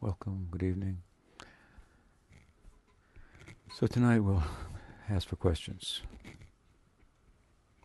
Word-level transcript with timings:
Welcome. 0.00 0.48
Good 0.50 0.62
evening. 0.62 0.98
So 3.74 3.86
tonight 3.86 4.20
we'll 4.20 4.42
ask 5.08 5.26
for 5.26 5.36
questions. 5.36 6.02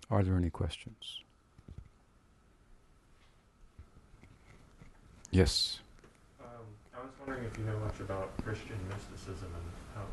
Are 0.10 0.22
there 0.22 0.36
any 0.36 0.50
questions? 0.50 1.22
Yes. 5.32 5.80
Um, 6.42 6.48
I 6.94 7.00
was 7.00 7.12
wondering 7.20 7.46
if 7.46 7.58
you 7.58 7.64
know 7.64 7.80
much 7.80 8.00
about 8.02 8.36
Christian 8.44 8.78
mysticism 8.90 9.48
and 9.48 9.66
how. 9.96 10.04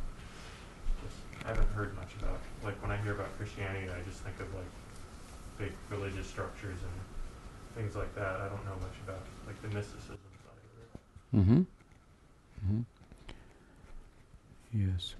Just, 1.03 1.17
I 1.45 1.49
haven't 1.49 1.69
heard 1.71 1.97
much 1.97 2.15
about. 2.23 2.39
Like 2.63 2.81
when 2.81 2.93
I 2.93 2.97
hear 2.99 3.13
about 3.13 3.37
Christianity, 3.37 3.89
I 3.91 4.01
just 4.09 4.21
think 4.21 4.39
of 4.39 4.55
like 4.55 4.71
big 5.59 5.73
religious 5.91 6.29
structures 6.29 6.79
and 6.81 6.95
things 7.75 7.97
like 7.97 8.15
that. 8.15 8.37
I 8.41 8.49
don't 8.49 8.65
know 8.65 8.79
much 8.81 8.95
about 9.05 9.23
like 9.47 9.61
the 9.63 9.69
mysticism 9.69 10.17
side 10.47 10.63
of 10.63 10.79
it. 10.79 11.37
Mm-hmm. 11.37 11.63
Mm-hmm. 12.65 12.81
Yes. 14.73 15.15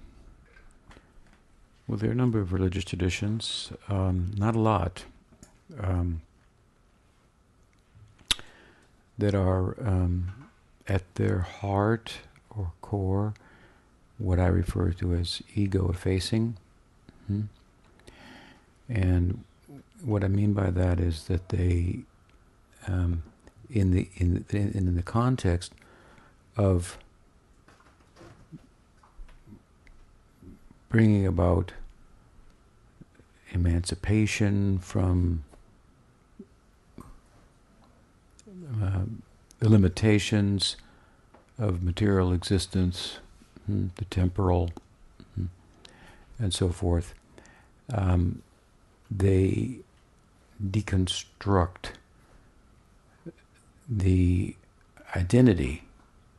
Well, 1.87 1.97
there 1.97 2.09
are 2.09 2.13
a 2.13 2.15
number 2.15 2.39
of 2.39 2.53
religious 2.53 2.85
traditions, 2.85 3.71
um, 3.87 4.31
not 4.37 4.55
a 4.55 4.59
lot, 4.59 5.05
um, 5.79 6.21
that 9.17 9.33
are 9.33 9.75
um, 9.85 10.49
at 10.87 11.15
their 11.15 11.39
heart 11.39 12.19
or 12.55 12.73
core 12.81 13.33
what 14.19 14.39
I 14.39 14.47
refer 14.47 14.91
to 14.91 15.13
as 15.15 15.41
ego 15.55 15.89
effacing. 15.89 16.57
hmm 17.27 17.41
And 18.87 19.43
what 20.01 20.23
I 20.23 20.27
mean 20.27 20.53
by 20.53 20.69
that 20.69 20.99
is 20.99 21.23
that 21.25 21.49
they, 21.49 21.99
um, 22.87 23.23
in 23.69 23.91
the 23.91 24.09
in 24.15 24.45
the, 24.47 24.57
in 24.57 24.95
the 24.95 25.03
context 25.03 25.73
of 26.55 26.97
bringing 30.89 31.25
about 31.25 31.71
emancipation 33.51 34.79
from 34.79 35.43
uh, 38.81 39.01
the 39.59 39.69
limitations 39.69 40.75
of 41.57 41.83
material 41.83 42.31
existence, 42.31 43.19
hmm, 43.65 43.87
the 43.95 44.05
temporal, 44.05 44.71
hmm, 45.35 45.45
and 46.39 46.53
so 46.53 46.69
forth. 46.69 47.13
Um, 47.93 48.41
they 49.11 49.79
deconstruct 50.63 51.91
the 53.89 54.55
identity 55.15 55.83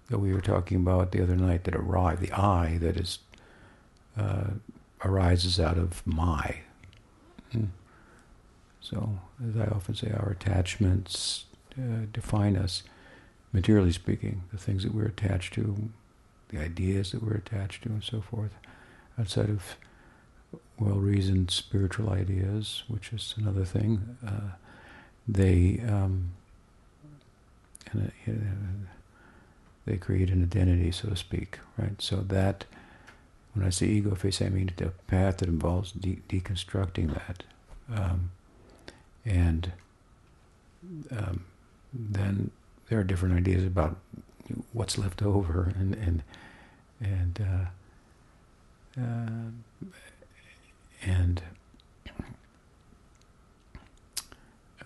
that 0.08 0.18
we 0.18 0.32
were 0.32 0.40
talking 0.40 0.78
about 0.78 1.12
the 1.12 1.22
other 1.22 1.36
night 1.36 1.64
that 1.64 1.74
arrived, 1.74 2.20
the 2.20 2.32
I 2.32 2.78
that 2.78 2.96
is 2.96 3.18
uh, 4.16 4.50
arises 5.04 5.58
out 5.58 5.78
of 5.78 6.06
my. 6.06 6.60
Hmm. 7.52 7.66
So, 8.80 9.18
as 9.48 9.56
I 9.60 9.66
often 9.66 9.94
say, 9.94 10.10
our 10.10 10.30
attachments 10.30 11.44
uh, 11.78 12.06
define 12.12 12.56
us, 12.56 12.82
materially 13.52 13.92
speaking, 13.92 14.42
the 14.52 14.58
things 14.58 14.82
that 14.82 14.94
we're 14.94 15.06
attached 15.06 15.54
to, 15.54 15.90
the 16.48 16.58
ideas 16.58 17.12
that 17.12 17.22
we're 17.22 17.34
attached 17.34 17.82
to, 17.84 17.90
and 17.90 18.02
so 18.02 18.20
forth, 18.20 18.54
outside 19.18 19.50
of 19.50 19.76
well 20.78 20.96
reasoned 20.96 21.50
spiritual 21.50 22.10
ideas, 22.10 22.84
which 22.88 23.12
is 23.12 23.34
another 23.36 23.64
thing. 23.64 24.16
Uh, 24.26 24.56
they 25.28 25.82
um, 25.86 26.32
and, 27.92 28.12
uh, 28.26 28.90
they 29.86 29.96
create 29.96 30.30
an 30.30 30.42
identity, 30.42 30.90
so 30.90 31.08
to 31.08 31.16
speak, 31.16 31.58
right? 31.76 32.00
So 32.00 32.16
that 32.16 32.64
when 33.54 33.66
I 33.66 33.70
say 33.70 33.86
ego 33.86 34.14
face, 34.14 34.40
I 34.40 34.48
mean 34.48 34.72
the 34.76 34.90
path 35.06 35.38
that 35.38 35.48
involves 35.48 35.92
de- 35.92 36.22
deconstructing 36.28 37.14
that, 37.14 37.42
um, 37.92 38.30
and 39.24 39.72
um, 41.10 41.44
then 41.92 42.50
there 42.88 43.00
are 43.00 43.04
different 43.04 43.36
ideas 43.36 43.64
about 43.64 43.96
what's 44.72 44.98
left 44.98 45.22
over, 45.22 45.72
and 45.76 45.94
and 45.94 46.22
and 47.00 47.40
uh, 48.98 49.00
uh, 49.00 49.86
and 51.02 51.42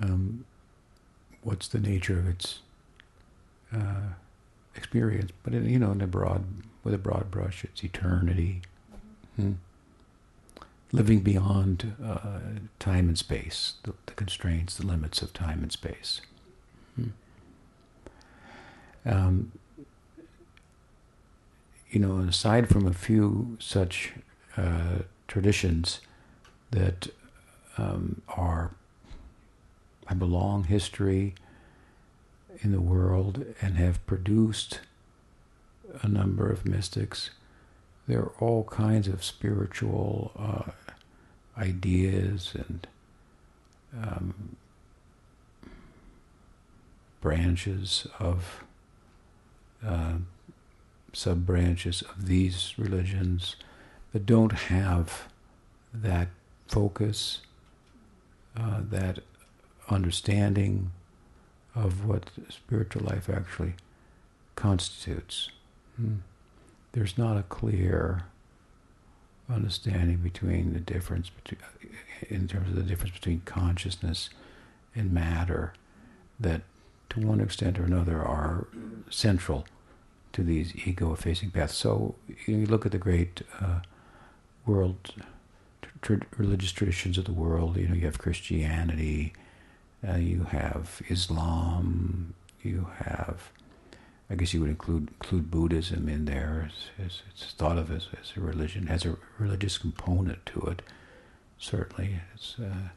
um, 0.01 0.45
what's 1.43 1.69
the 1.69 1.79
nature 1.79 2.19
of 2.19 2.27
its 2.29 2.61
uh, 3.73 4.15
experience. 4.75 5.33
But 5.43 5.55
in, 5.55 5.69
you 5.69 5.79
know, 5.79 5.93
in 5.93 6.01
a 6.01 6.07
broad, 6.07 6.45
with 6.84 6.95
a 6.95 6.99
broad 6.99 7.31
brush, 7.31 7.65
it's 7.65 7.83
eternity, 7.83 8.61
hmm. 9.37 9.53
living 10.93 11.21
beyond 11.21 11.97
uh, 12.05 12.41
time 12.78 13.09
and 13.09 13.19
space, 13.19 13.75
the, 13.83 13.95
the, 14.06 14.12
constraints, 14.12 14.77
the 14.77 14.87
limits 14.87 15.23
of 15.23 15.33
time 15.33 15.62
and 15.62 15.73
space. 15.73 16.21
Hmm. 16.94 17.09
Um, 19.06 19.53
you 21.91 22.00
know, 22.00 22.19
aside 22.19 22.69
from 22.69 22.87
a 22.87 22.93
few 22.93 23.56
such 23.59 24.12
uh, 24.56 24.99
traditions 25.27 26.00
that 26.71 27.09
um, 27.78 28.21
are 28.28 28.75
have 30.06 30.21
a 30.21 30.27
long 30.27 30.65
history 30.65 31.34
in 32.61 32.73
the 32.73 32.81
world 32.81 33.44
and 33.62 33.77
have 33.77 34.05
produced 34.06 34.81
a 36.03 36.09
number 36.09 36.50
of 36.50 36.66
mystics. 36.66 37.31
There 38.06 38.21
are 38.21 38.32
all 38.41 38.65
kinds 38.65 39.09
of 39.09 39.25
spiritual 39.25 40.32
uh, 40.38 40.72
ideas 41.60 42.55
and 42.55 42.87
um, 44.03 44.56
branches 47.21 48.06
of 48.19 48.65
uh, 49.87 50.15
sub 51.12 51.47
branches 51.47 52.03
of 52.03 52.26
these 52.26 52.75
religions 52.76 53.56
that 54.12 54.26
don't 54.26 54.53
have 54.53 55.28
that 55.93 56.28
focus, 56.69 57.41
uh, 58.56 58.81
that 58.91 59.21
understanding 59.88 60.91
of 61.75 62.06
what 62.06 62.31
spiritual 62.49 63.03
life 63.03 63.28
actually 63.28 63.75
constitutes. 64.55 65.50
Hmm. 65.97 66.16
There's 66.93 67.19
not 67.19 67.37
a 67.37 67.43
clear 67.43 68.25
understanding 69.49 70.19
between 70.19 70.72
the 70.72 70.81
difference 70.81 71.31
between, 71.31 71.60
in 72.28 72.49
terms 72.49 72.71
of 72.71 72.77
the 72.77 72.82
difference 72.82 73.15
between 73.15 73.43
consciousness 73.44 74.31
and 74.94 75.12
matter 75.12 75.72
that 76.38 76.62
to 77.10 77.21
one 77.21 77.41
extent 77.41 77.78
or 77.78 77.84
another 77.84 78.22
are 78.22 78.66
central 79.10 79.66
to 80.32 80.43
these 80.43 80.75
ego 80.87 81.12
effacing 81.12 81.50
paths. 81.50 81.75
So 81.75 82.15
you 82.47 82.66
look 82.66 82.87
at 82.87 82.93
the 82.93 82.99
great 82.99 83.43
uh, 83.61 83.81
world 84.66 85.12
religious 86.37 86.72
traditions 86.72 87.19
of 87.19 87.25
the 87.25 87.32
world. 87.32 87.76
You 87.76 87.88
know, 87.88 87.94
you 87.94 88.05
have 88.06 88.19
Christianity, 88.19 89.32
uh, 90.06 90.16
you 90.16 90.44
have 90.44 91.00
Islam, 91.09 92.34
you 92.62 92.88
have, 92.97 93.50
I 94.34 94.37
guess 94.37 94.53
you 94.53 94.61
would 94.62 94.71
include 94.71 95.11
include 95.21 95.49
Buddhism 95.49 96.09
in 96.09 96.25
there. 96.25 96.69
It's, 96.99 97.22
it's 97.31 97.53
thought 97.53 97.78
of 97.78 97.89
as, 97.89 98.09
as 98.21 98.37
a 98.37 98.41
religion, 98.41 98.89
has 98.89 99.05
a 99.05 99.17
religious 99.39 99.78
component 99.78 100.45
to 100.47 100.61
it. 100.62 100.83
Certainly, 101.56 102.19
it's. 102.34 102.56
Uh, 102.59 102.89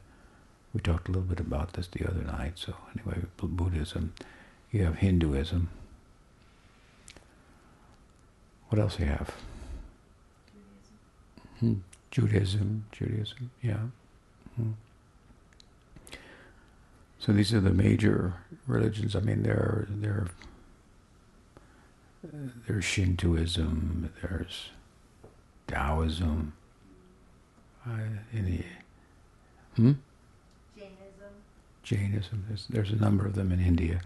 we 0.74 0.80
talked 0.80 1.06
a 1.06 1.12
little 1.12 1.28
bit 1.28 1.38
about 1.38 1.74
this 1.74 1.86
the 1.86 2.04
other 2.08 2.22
night. 2.22 2.54
So 2.56 2.74
anyway, 2.92 3.22
Buddhism, 3.36 4.14
you 4.72 4.82
have 4.82 4.96
Hinduism. 4.96 5.68
What 8.68 8.80
else 8.80 8.96
do 8.96 9.04
you 9.04 9.10
have? 9.10 9.32
Hmm. 11.60 11.74
Judaism, 12.10 12.86
Judaism, 12.90 13.52
yeah. 13.62 13.86
Hmm. 14.56 14.72
So 17.20 17.32
these 17.32 17.54
are 17.54 17.60
the 17.60 17.70
major 17.70 18.34
religions. 18.66 19.14
I 19.14 19.20
mean, 19.20 19.44
there, 19.44 19.86
there, 19.88 20.26
there's 22.22 22.84
Shintoism, 22.84 24.10
there's 24.22 24.70
Taoism, 25.66 26.52
uh, 27.86 27.90
any, 28.34 28.64
hmm? 29.76 29.92
Jainism. 30.76 31.32
Jainism. 31.82 32.44
There's, 32.48 32.66
there's 32.68 32.90
a 32.90 32.96
number 32.96 33.26
of 33.26 33.34
them 33.34 33.52
in 33.52 33.60
India, 33.60 34.00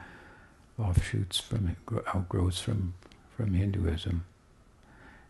offshoots 0.79 1.39
from 1.41 1.77
outgrowths 2.15 2.61
from 2.61 2.95
from 3.37 3.55
Hinduism, 3.55 4.25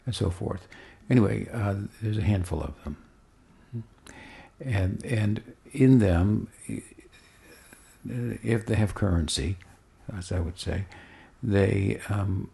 and 0.06 0.14
so 0.14 0.28
forth. 0.28 0.66
Anyway, 1.08 1.48
uh, 1.52 1.74
there's 2.00 2.18
a 2.18 2.22
handful 2.22 2.60
of 2.60 2.74
them, 2.82 2.96
and 4.60 5.04
and 5.04 5.42
in 5.72 5.98
them, 5.98 6.48
if 8.04 8.66
they 8.66 8.74
have 8.74 8.94
currency, 8.94 9.56
as 10.16 10.32
I 10.32 10.40
would 10.40 10.58
say, 10.58 10.86
they 11.42 12.00
um, 12.08 12.50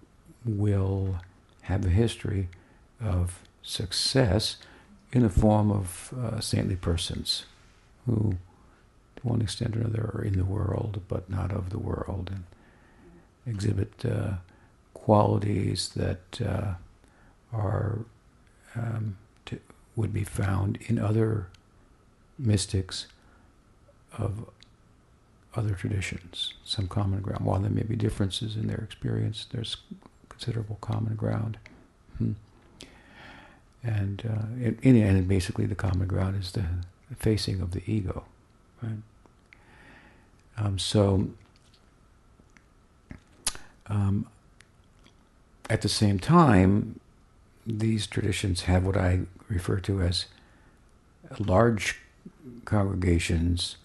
will 0.48 1.20
have 1.62 1.84
a 1.84 1.90
history 1.90 2.48
of 3.00 3.40
success 3.62 4.56
in 5.12 5.22
the 5.22 5.30
form 5.30 5.70
of 5.70 6.12
uh, 6.18 6.40
saintly 6.40 6.76
persons 6.76 7.44
who, 8.06 8.36
to 9.16 9.22
one 9.22 9.42
extent 9.42 9.76
or 9.76 9.80
another, 9.80 10.10
are 10.14 10.24
in 10.24 10.36
the 10.38 10.44
world 10.44 11.00
but 11.08 11.28
not 11.28 11.52
of 11.52 11.70
the 11.70 11.78
world 11.78 12.30
and 12.32 12.44
exhibit 13.46 14.04
uh, 14.04 14.34
qualities 14.94 15.90
that 15.90 16.40
uh, 16.44 16.74
are 17.52 18.00
um, 18.74 19.16
to, 19.46 19.58
would 19.96 20.12
be 20.12 20.24
found 20.24 20.78
in 20.86 20.98
other 20.98 21.48
mystics 22.38 23.06
of 24.16 24.48
other 25.54 25.74
traditions, 25.74 26.54
some 26.64 26.86
common 26.86 27.20
ground. 27.20 27.44
While 27.44 27.60
there 27.60 27.70
may 27.70 27.82
be 27.82 27.96
differences 27.96 28.56
in 28.56 28.66
their 28.66 28.78
experience, 28.78 29.46
there's 29.50 29.76
considerable 30.38 30.78
common 30.80 31.16
ground. 31.16 31.58
Hmm. 32.18 32.32
And 33.82 34.22
uh, 34.24 34.70
and 34.82 35.28
basically, 35.28 35.66
the 35.66 35.74
common 35.74 36.06
ground 36.06 36.40
is 36.40 36.52
the 36.52 36.64
facing 37.16 37.60
of 37.60 37.72
the 37.72 37.82
ego, 37.86 38.24
right? 38.82 39.02
Um, 40.56 40.78
so, 40.78 41.30
um, 43.86 44.26
at 45.70 45.82
the 45.82 45.88
same 45.88 46.18
time, 46.18 46.98
these 47.66 48.06
traditions 48.06 48.62
have 48.62 48.84
what 48.84 48.96
I 48.96 49.20
refer 49.48 49.78
to 49.80 50.02
as 50.02 50.26
large 51.38 52.00
congregations 52.64 53.76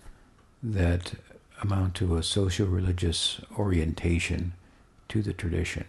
that 0.61 1.13
amount 1.61 1.94
to 1.95 2.17
a 2.17 2.23
social 2.23 2.67
religious 2.67 3.41
orientation 3.57 4.53
to 5.09 5.21
the 5.21 5.33
tradition. 5.33 5.85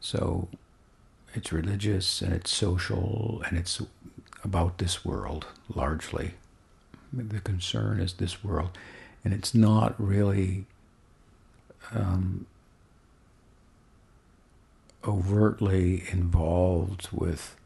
So 0.00 0.48
it's 1.34 1.52
religious 1.52 2.22
and 2.22 2.32
it's 2.32 2.50
social 2.50 3.42
and 3.46 3.58
it's 3.58 3.80
about 4.42 4.78
this 4.78 5.04
world 5.04 5.46
largely. 5.74 6.34
The 7.12 7.40
concern 7.40 8.00
is 8.00 8.14
this 8.14 8.42
world. 8.42 8.76
And 9.24 9.34
it's 9.34 9.54
not 9.54 9.94
really 9.98 10.64
um, 11.92 12.46
overtly 15.04 16.04
involved 16.10 17.08
with 17.12 17.56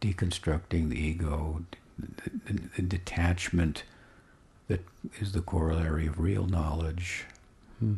deconstructing 0.00 0.90
the 0.90 1.00
ego, 1.00 1.64
the, 1.98 2.30
the, 2.46 2.60
the, 2.76 2.82
detachment 2.82 3.82
that 4.68 4.84
is 5.18 5.32
the 5.32 5.40
corollary 5.40 6.06
of 6.06 6.20
real 6.20 6.46
knowledge. 6.46 7.24
Hmm. 7.80 7.94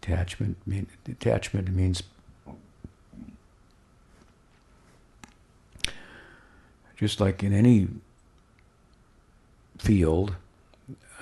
Detachment, 0.00 0.56
mean, 0.64 0.86
detachment 1.04 1.68
means 1.70 2.02
just 6.98 7.20
like 7.20 7.42
in 7.44 7.52
any 7.54 7.86
field, 9.78 10.34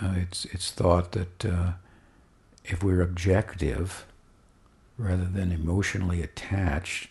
uh, 0.00 0.14
it's 0.16 0.46
it's 0.46 0.70
thought 0.70 1.12
that 1.12 1.44
uh, 1.44 1.72
if 2.64 2.82
we're 2.82 3.02
objective 3.02 4.06
rather 4.98 5.26
than 5.26 5.52
emotionally 5.52 6.22
attached 6.22 7.10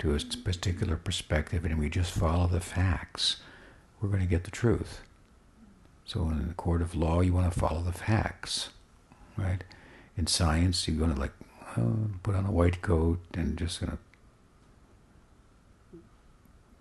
to 0.00 0.14
a 0.14 0.18
particular 0.44 0.96
perspective 0.96 1.64
and 1.64 1.78
we 1.78 1.88
just 1.88 2.12
follow 2.12 2.48
the 2.48 2.60
facts, 2.60 3.36
we're 4.00 4.08
going 4.08 4.20
to 4.20 4.26
get 4.26 4.44
the 4.44 4.50
truth. 4.50 5.00
So 6.04 6.22
in 6.22 6.48
the 6.48 6.54
court 6.54 6.82
of 6.82 6.94
law, 6.94 7.20
you 7.20 7.32
want 7.32 7.52
to 7.52 7.58
follow 7.58 7.82
the 7.82 7.92
facts, 7.92 8.70
right? 9.36 9.62
In 10.16 10.26
science, 10.26 10.86
you're 10.86 10.96
going 10.96 11.14
to 11.14 11.20
like 11.20 11.32
oh, 11.78 12.10
put 12.24 12.34
on 12.34 12.46
a 12.46 12.50
white 12.50 12.82
coat 12.82 13.20
and 13.34 13.56
just 13.56 13.80
going 13.80 13.92
to 13.92 13.98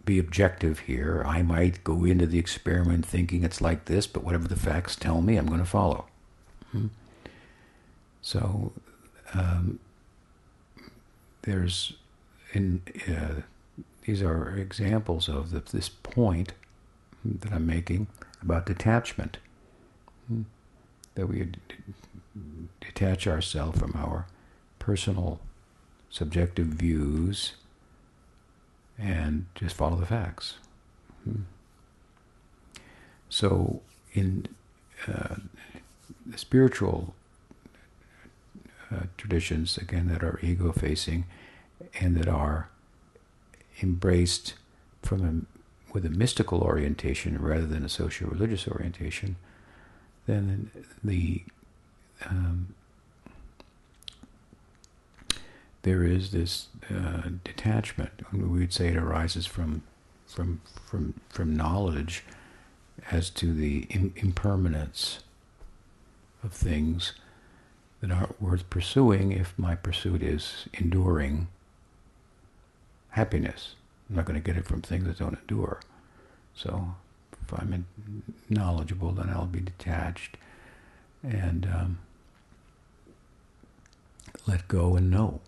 be 0.05 0.19
objective 0.19 0.79
here. 0.79 1.23
I 1.25 1.41
might 1.41 1.83
go 1.83 2.05
into 2.05 2.25
the 2.25 2.39
experiment 2.39 3.05
thinking 3.05 3.43
it's 3.43 3.61
like 3.61 3.85
this, 3.85 4.07
but 4.07 4.23
whatever 4.23 4.47
the 4.47 4.55
facts 4.55 4.95
tell 4.95 5.21
me, 5.21 5.37
I'm 5.37 5.47
going 5.47 5.59
to 5.59 5.65
follow. 5.65 6.05
Hmm? 6.71 6.87
So 8.21 8.73
um, 9.33 9.79
there's 11.41 11.93
in 12.53 12.81
uh, 13.07 13.41
these 14.05 14.21
are 14.21 14.55
examples 14.57 15.27
of 15.27 15.51
the, 15.51 15.59
this 15.59 15.89
point 15.89 16.53
that 17.23 17.51
I'm 17.51 17.65
making 17.65 18.07
about 18.41 18.65
detachment. 18.65 19.37
Hmm? 20.27 20.43
That 21.15 21.27
we 21.27 21.47
detach 22.81 23.25
ourselves 23.27 23.79
from 23.79 23.93
our 23.95 24.27
personal 24.79 25.39
subjective 26.09 26.67
views 26.67 27.53
and 28.97 29.45
just 29.55 29.75
follow 29.75 29.97
the 29.97 30.05
facts. 30.05 30.55
Hmm. 31.23 31.41
So, 33.29 33.81
in 34.13 34.47
uh, 35.07 35.35
the 36.25 36.37
spiritual 36.37 37.13
uh, 38.91 39.03
traditions, 39.17 39.77
again, 39.77 40.07
that 40.07 40.23
are 40.23 40.39
ego 40.41 40.71
facing 40.71 41.25
and 41.99 42.15
that 42.15 42.27
are 42.27 42.69
embraced 43.81 44.53
from 45.01 45.25
a, 45.25 45.93
with 45.93 46.05
a 46.05 46.09
mystical 46.09 46.61
orientation 46.61 47.41
rather 47.41 47.65
than 47.65 47.83
a 47.83 47.89
socio 47.89 48.27
religious 48.27 48.67
orientation, 48.67 49.35
then 50.27 50.71
the 51.03 51.43
um, 52.25 52.73
there 55.85 56.03
is 56.03 56.31
this 56.31 56.69
uh, 56.89 57.29
detachment. 57.43 58.09
We'd 58.33 58.73
say 58.73 58.87
it 58.87 58.97
arises 58.97 59.45
from 59.45 59.83
from 60.25 60.61
from 60.83 61.13
from 61.29 61.55
knowledge 61.55 62.23
as 63.11 63.29
to 63.29 63.53
the 63.53 63.85
Im- 63.91 64.13
impermanence 64.15 65.19
of 66.43 66.51
things 66.51 67.13
that 68.01 68.09
aren't 68.09 68.41
worth 68.41 68.67
pursuing 68.71 69.31
if 69.31 69.53
my 69.57 69.75
pursuit 69.75 70.23
is 70.23 70.65
enduring 70.73 71.49
happiness. 73.09 73.75
I'm 74.09 74.15
not 74.15 74.25
going 74.25 74.41
to 74.41 74.43
get 74.43 74.57
it 74.57 74.65
from 74.65 74.81
things 74.81 75.05
that 75.05 75.19
don't 75.19 75.37
endure. 75.39 75.81
So 76.55 76.95
if 77.43 77.53
I'm 77.53 77.85
knowledgeable, 78.49 79.11
then 79.11 79.29
I'll 79.29 79.45
be 79.45 79.59
detached 79.59 80.37
and 81.21 81.67
um, 81.67 81.99
let 84.47 84.67
go 84.67 84.95
and 84.95 85.11
know. 85.11 85.41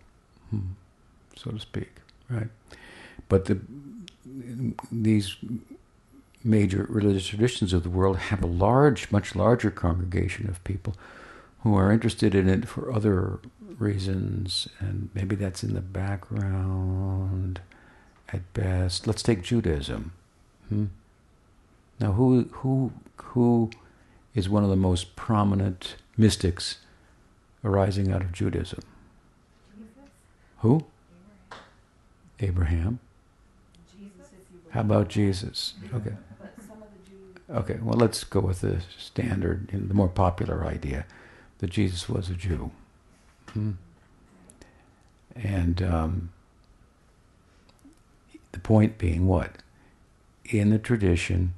Hmm, 0.50 0.72
so 1.36 1.50
to 1.50 1.60
speak, 1.60 1.90
right? 2.28 2.48
But 3.28 3.46
the 3.46 3.60
these 4.90 5.36
major 6.44 6.86
religious 6.88 7.26
traditions 7.26 7.72
of 7.72 7.82
the 7.82 7.90
world 7.90 8.16
have 8.16 8.42
a 8.42 8.46
large, 8.46 9.10
much 9.10 9.34
larger 9.34 9.70
congregation 9.70 10.48
of 10.48 10.62
people 10.64 10.94
who 11.62 11.74
are 11.74 11.92
interested 11.92 12.34
in 12.34 12.48
it 12.48 12.68
for 12.68 12.92
other 12.92 13.40
reasons, 13.78 14.68
and 14.78 15.10
maybe 15.14 15.34
that's 15.36 15.62
in 15.64 15.74
the 15.74 15.80
background 15.80 17.60
at 18.32 18.52
best. 18.52 19.06
Let's 19.06 19.22
take 19.22 19.42
Judaism. 19.42 20.12
Hmm? 20.68 20.86
Now, 22.00 22.12
who 22.12 22.44
who 22.52 22.92
who 23.16 23.70
is 24.34 24.48
one 24.48 24.62
of 24.62 24.70
the 24.70 24.76
most 24.76 25.16
prominent 25.16 25.96
mystics 26.16 26.78
arising 27.64 28.12
out 28.12 28.22
of 28.22 28.32
Judaism? 28.32 28.80
Who? 30.58 30.84
Abraham. 32.40 33.00
How 34.70 34.80
about 34.80 35.08
Jesus? 35.08 35.74
Okay. 35.94 36.14
Okay, 37.50 37.78
well, 37.82 37.96
let's 37.96 38.24
go 38.24 38.40
with 38.40 38.60
the 38.60 38.82
standard, 38.98 39.68
the 39.72 39.94
more 39.94 40.08
popular 40.08 40.66
idea 40.66 41.06
that 41.58 41.70
Jesus 41.70 42.08
was 42.08 42.28
a 42.28 42.34
Jew. 42.34 42.70
Hmm. 43.52 43.72
And 45.34 45.80
um, 45.82 46.30
the 48.52 48.58
point 48.58 48.98
being 48.98 49.26
what? 49.26 49.52
In 50.44 50.70
the 50.70 50.78
tradition, 50.78 51.54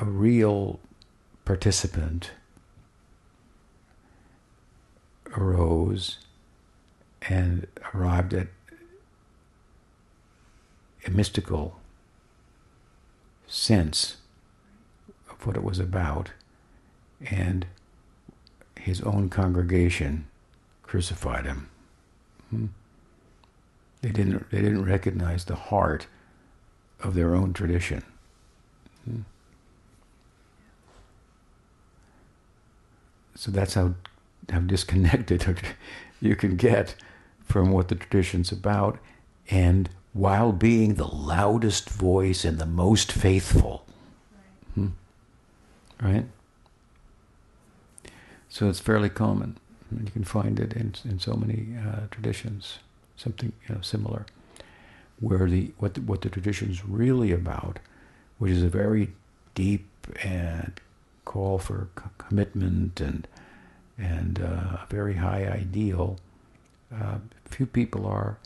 a 0.00 0.04
real 0.04 0.80
participant 1.44 2.32
arose 5.36 6.18
and 7.30 7.68
arrived 7.94 8.34
at 8.34 8.48
a 11.06 11.10
mystical 11.10 11.78
sense 13.46 14.16
of 15.30 15.46
what 15.46 15.56
it 15.56 15.62
was 15.62 15.78
about, 15.78 16.32
and 17.24 17.66
his 18.78 19.00
own 19.02 19.28
congregation 19.28 20.26
crucified 20.82 21.46
him. 21.46 21.68
Hmm. 22.50 22.66
They 24.02 24.10
didn't. 24.10 24.50
They 24.50 24.60
didn't 24.60 24.84
recognize 24.84 25.44
the 25.44 25.54
heart 25.54 26.08
of 27.00 27.14
their 27.14 27.34
own 27.34 27.52
tradition. 27.52 28.02
Hmm. 29.04 29.20
So 33.36 33.52
that's 33.52 33.74
how 33.74 33.94
how 34.50 34.60
disconnected 34.60 35.62
you 36.20 36.34
can 36.34 36.56
get 36.56 36.96
from 37.50 37.72
what 37.72 37.88
the 37.88 37.96
tradition's 37.96 38.52
about, 38.52 38.98
and 39.50 39.90
while 40.12 40.52
being 40.52 40.94
the 40.94 41.06
loudest 41.06 41.90
voice 41.90 42.44
and 42.44 42.58
the 42.58 42.66
most 42.66 43.10
faithful. 43.10 43.84
Hmm? 44.74 44.88
Right? 46.00 46.26
So 48.48 48.68
it's 48.68 48.80
fairly 48.80 49.08
common. 49.08 49.56
You 49.92 50.10
can 50.10 50.24
find 50.24 50.60
it 50.60 50.72
in, 50.72 50.94
in 51.04 51.18
so 51.18 51.34
many 51.34 51.76
uh, 51.76 52.06
traditions, 52.10 52.78
something 53.16 53.52
you 53.68 53.74
know, 53.74 53.80
similar, 53.80 54.26
where 55.18 55.48
the 55.48 55.72
what 55.78 55.94
the, 55.94 56.00
what 56.02 56.20
the 56.22 56.28
tradition's 56.28 56.84
really 56.84 57.32
about, 57.32 57.80
which 58.38 58.52
is 58.52 58.62
a 58.62 58.68
very 58.68 59.12
deep 59.54 59.86
and 60.22 60.80
call 61.24 61.58
for 61.58 61.88
commitment 62.18 63.00
and 63.00 63.26
and 63.98 64.40
uh, 64.40 64.84
a 64.84 64.86
very 64.88 65.14
high 65.14 65.46
ideal. 65.46 66.18
Uh, 66.94 67.18
few 67.44 67.66
people 67.66 68.06
are 68.06 68.38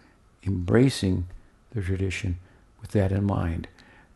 embracing 0.47 1.27
the 1.73 1.83
tradition 1.83 2.39
with 2.81 2.91
that 2.91 3.13
in 3.13 3.25
mind. 3.25 3.69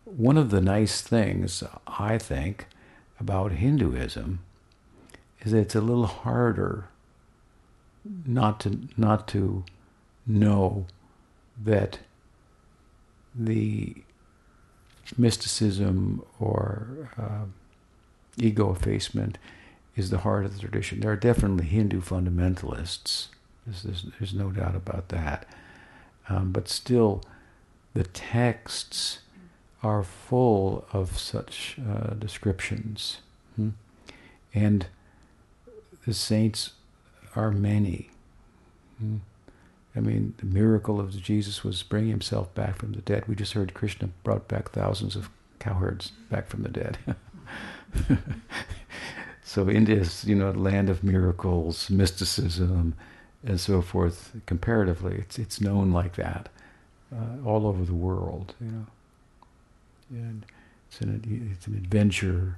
One 0.05 0.37
of 0.37 0.51
the 0.51 0.61
nice 0.61 1.01
things 1.01 1.63
I 1.87 2.19
think 2.19 2.67
about 3.21 3.53
Hinduism 3.53 4.41
is 5.41 5.53
that 5.53 5.59
it's 5.59 5.75
a 5.75 5.81
little 5.81 6.07
harder 6.07 6.89
not 8.27 8.61
to 8.61 8.89
not 8.97 9.29
to 9.29 9.65
know 10.27 10.87
that 11.63 11.99
the 13.35 13.97
mysticism 15.17 16.23
or 16.39 17.11
uh, 17.19 17.45
ego 18.37 18.73
effacement 18.73 19.39
is 19.97 20.11
the 20.11 20.19
heart 20.19 20.45
of 20.45 20.55
the 20.55 20.61
tradition. 20.61 21.01
There 21.01 21.11
are 21.11 21.17
definitely 21.17 21.67
Hindu 21.67 22.01
fundamentalists. 22.01 23.29
There's, 23.69 23.83
there's, 23.83 24.07
there's 24.19 24.35
no 24.35 24.51
doubt 24.51 24.75
about 24.75 25.11
that. 25.11 25.47
Um, 26.29 26.53
but 26.53 26.69
still, 26.69 27.23
the 27.95 28.05
texts 28.05 29.21
are 29.83 30.03
full 30.03 30.87
of 30.93 31.19
such 31.19 31.77
uh, 31.79 32.15
descriptions. 32.15 33.19
Hmm? 33.57 33.71
And 34.55 34.87
the 36.07 36.15
saints 36.15 36.73
are 37.37 37.51
many. 37.51 38.11
Hmm? 38.99 39.17
I 39.95 40.01
mean, 40.01 40.35
the 40.39 40.47
miracle 40.47 41.01
of 41.01 41.21
Jesus 41.21 41.63
was 41.63 41.83
bringing 41.83 42.11
himself 42.11 42.55
back 42.55 42.77
from 42.79 42.93
the 42.93 43.01
dead. 43.01 43.27
We 43.27 43.35
just 43.35 43.53
heard 43.53 43.75
Krishna 43.75 44.09
brought 44.23 44.49
back 44.49 44.71
thousands 44.71 45.17
of 45.17 45.29
cowherds 45.59 46.13
back 46.31 46.49
from 46.49 46.63
the 46.63 46.69
dead. 46.69 46.99
so 49.45 49.69
India 49.69 49.97
is, 49.97 50.25
you 50.25 50.35
know, 50.35 50.51
a 50.51 50.53
land 50.53 50.89
of 50.89 51.03
miracles, 51.03 51.91
mysticism, 51.91 52.95
and 53.45 53.61
so 53.61 53.83
forth. 53.83 54.33
Comparatively, 54.47 55.17
it's 55.17 55.39
it's 55.39 55.61
known 55.61 55.93
like 55.93 56.17
that 56.17 56.49
uh, 57.15 57.45
all 57.45 57.67
over 57.67 57.85
the 57.85 57.95
world, 57.95 58.55
you 58.61 58.71
know. 58.71 58.87
And 60.11 60.45
it's 60.89 61.01
an 61.01 61.51
it's 61.55 61.67
an 61.67 61.75
adventure. 61.75 62.57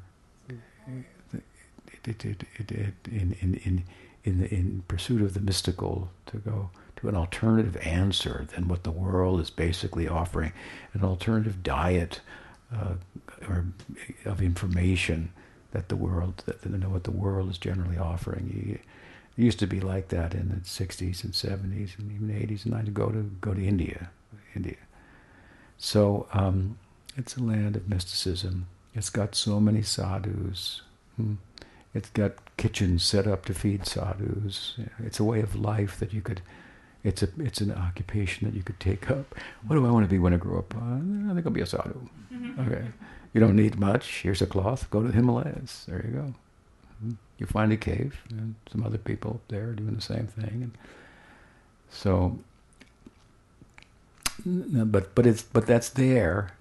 It, 2.03 2.25
it, 2.25 2.45
it, 2.57 2.95
in, 3.11 3.37
in, 3.41 3.55
in, 3.63 3.85
in, 4.25 4.39
the, 4.39 4.55
in 4.55 4.83
pursuit 4.89 5.21
of 5.21 5.35
the 5.35 5.41
mystical 5.41 6.11
to 6.25 6.39
go 6.39 6.71
to 6.97 7.09
an 7.09 7.15
alternative 7.15 7.77
answer 7.79 8.47
than 8.55 8.69
what 8.69 8.85
the 8.85 8.91
world 8.91 9.39
is 9.39 9.51
basically 9.51 10.09
offering, 10.09 10.55
an 10.95 11.05
alternative 11.05 11.63
diet 11.63 12.21
uh, 12.75 12.95
or 13.47 13.67
of 14.25 14.41
information 14.41 15.31
that 15.73 15.89
the 15.89 15.97
world 15.97 16.43
that 16.47 16.59
you 16.65 16.77
know 16.79 16.89
what 16.89 17.05
the 17.05 17.11
world 17.11 17.51
is 17.51 17.59
generally 17.59 17.99
offering. 17.99 18.79
It 19.37 19.43
used 19.43 19.59
to 19.61 19.67
be 19.67 19.81
like 19.81 20.09
that 20.09 20.35
in 20.35 20.49
the 20.49 20.57
60s 20.57 21.25
and 21.25 21.33
70s 21.33 21.99
and 21.99 22.13
even 22.13 22.29
80s 22.29 22.65
and 22.65 22.75
90s. 22.75 22.93
Go 22.93 23.09
to 23.11 23.31
go 23.41 23.55
to 23.55 23.65
India, 23.65 24.11
India. 24.55 24.77
So 25.79 26.27
um, 26.33 26.79
it's 27.17 27.37
a 27.37 27.43
land 27.43 27.77
of 27.77 27.89
mysticism. 27.89 28.67
It's 28.95 29.11
got 29.11 29.35
so 29.35 29.61
many 29.61 29.83
sadhus. 29.83 30.83
Hmm. 31.17 31.35
It's 31.95 32.11
got 32.11 32.57
kitchens 32.57 33.05
set 33.05 33.27
up 33.27 33.45
to 33.47 33.55
feed 33.55 33.87
sadhus. 33.87 34.77
It's 34.99 35.19
a 35.19 35.25
way 35.25 35.41
of 35.41 35.57
life 35.57 35.99
that 35.99 36.13
you 36.13 36.21
could 36.21 36.43
it's 37.03 37.23
a 37.23 37.29
it's 37.39 37.61
an 37.61 37.73
occupation 37.73 38.47
that 38.47 38.55
you 38.55 38.63
could 38.63 38.79
take 38.79 39.11
up. 39.11 39.35
What 39.67 39.77
do 39.77 39.87
I 39.87 39.91
want 39.91 40.05
to 40.05 40.11
be 40.11 40.19
when 40.19 40.35
I 40.35 40.37
grow 40.37 40.59
up? 40.59 40.75
Uh, 40.75 40.97
I 41.31 41.35
think 41.35 41.47
I'll 41.47 41.53
be 41.53 41.63
a 41.63 41.67
sadhu. 41.67 42.09
Mm-hmm. 42.33 42.61
Okay, 42.61 42.85
you 43.33 43.41
don't 43.41 43.57
need 43.57 43.79
much. 43.79 44.23
Here's 44.23 44.43
a 44.43 44.47
cloth. 44.47 44.91
Go 44.91 45.03
to 45.03 45.09
the 45.09 45.15
Himalayas. 45.15 45.87
There 45.89 46.05
you 46.05 46.13
go. 46.13 46.35
You 47.41 47.47
find 47.47 47.73
a 47.73 47.77
cave, 47.77 48.23
and 48.29 48.55
some 48.71 48.85
other 48.85 48.99
people 48.99 49.41
there 49.49 49.73
doing 49.73 49.97
the 49.97 50.03
same 50.03 50.27
thing. 50.27 50.63
And 50.63 50.79
so, 51.89 52.39
but 54.45 55.15
but 55.15 55.27
it's 55.27 55.43
but 55.43 55.67
that's 55.67 55.89
there 55.89 56.53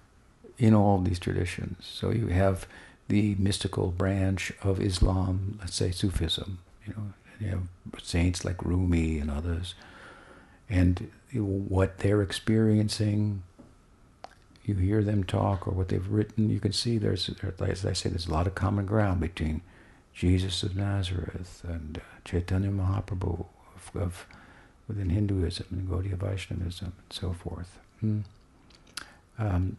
in 0.58 0.74
all 0.74 0.98
these 0.98 1.18
traditions. 1.18 1.86
So 1.86 2.10
you 2.10 2.28
have 2.28 2.66
the 3.08 3.36
mystical 3.38 3.88
branch 3.88 4.52
of 4.62 4.80
Islam, 4.80 5.58
let's 5.60 5.74
say 5.74 5.90
Sufism. 5.90 6.58
You 6.86 6.94
know, 6.94 7.12
you 7.38 7.48
have 7.48 7.68
saints 8.02 8.44
like 8.44 8.64
Rumi 8.64 9.18
and 9.18 9.30
others 9.30 9.74
and 10.68 11.10
what 11.34 11.98
they're 11.98 12.22
experiencing. 12.22 13.42
You 14.64 14.76
hear 14.76 15.02
them 15.02 15.24
talk 15.24 15.66
or 15.66 15.72
what 15.72 15.88
they've 15.88 16.08
written. 16.08 16.48
You 16.48 16.60
can 16.60 16.72
see 16.72 16.96
there's, 16.96 17.28
as 17.60 17.84
I 17.84 17.92
say, 17.92 18.08
there's 18.08 18.28
a 18.28 18.32
lot 18.32 18.46
of 18.46 18.54
common 18.54 18.86
ground 18.86 19.20
between 19.20 19.62
Jesus 20.20 20.62
of 20.62 20.76
Nazareth 20.76 21.62
and 21.66 21.96
uh, 21.96 22.00
Chaitanya 22.26 22.68
Mahaprabhu 22.68 23.46
of, 23.74 24.02
of, 24.02 24.26
within 24.86 25.08
Hinduism 25.08 25.64
and 25.70 25.88
Gaudiya 25.88 26.18
Vaishnavism 26.18 26.92
and 26.98 27.06
so 27.08 27.32
forth. 27.32 27.78
Hmm. 28.00 28.20
Um, 29.38 29.78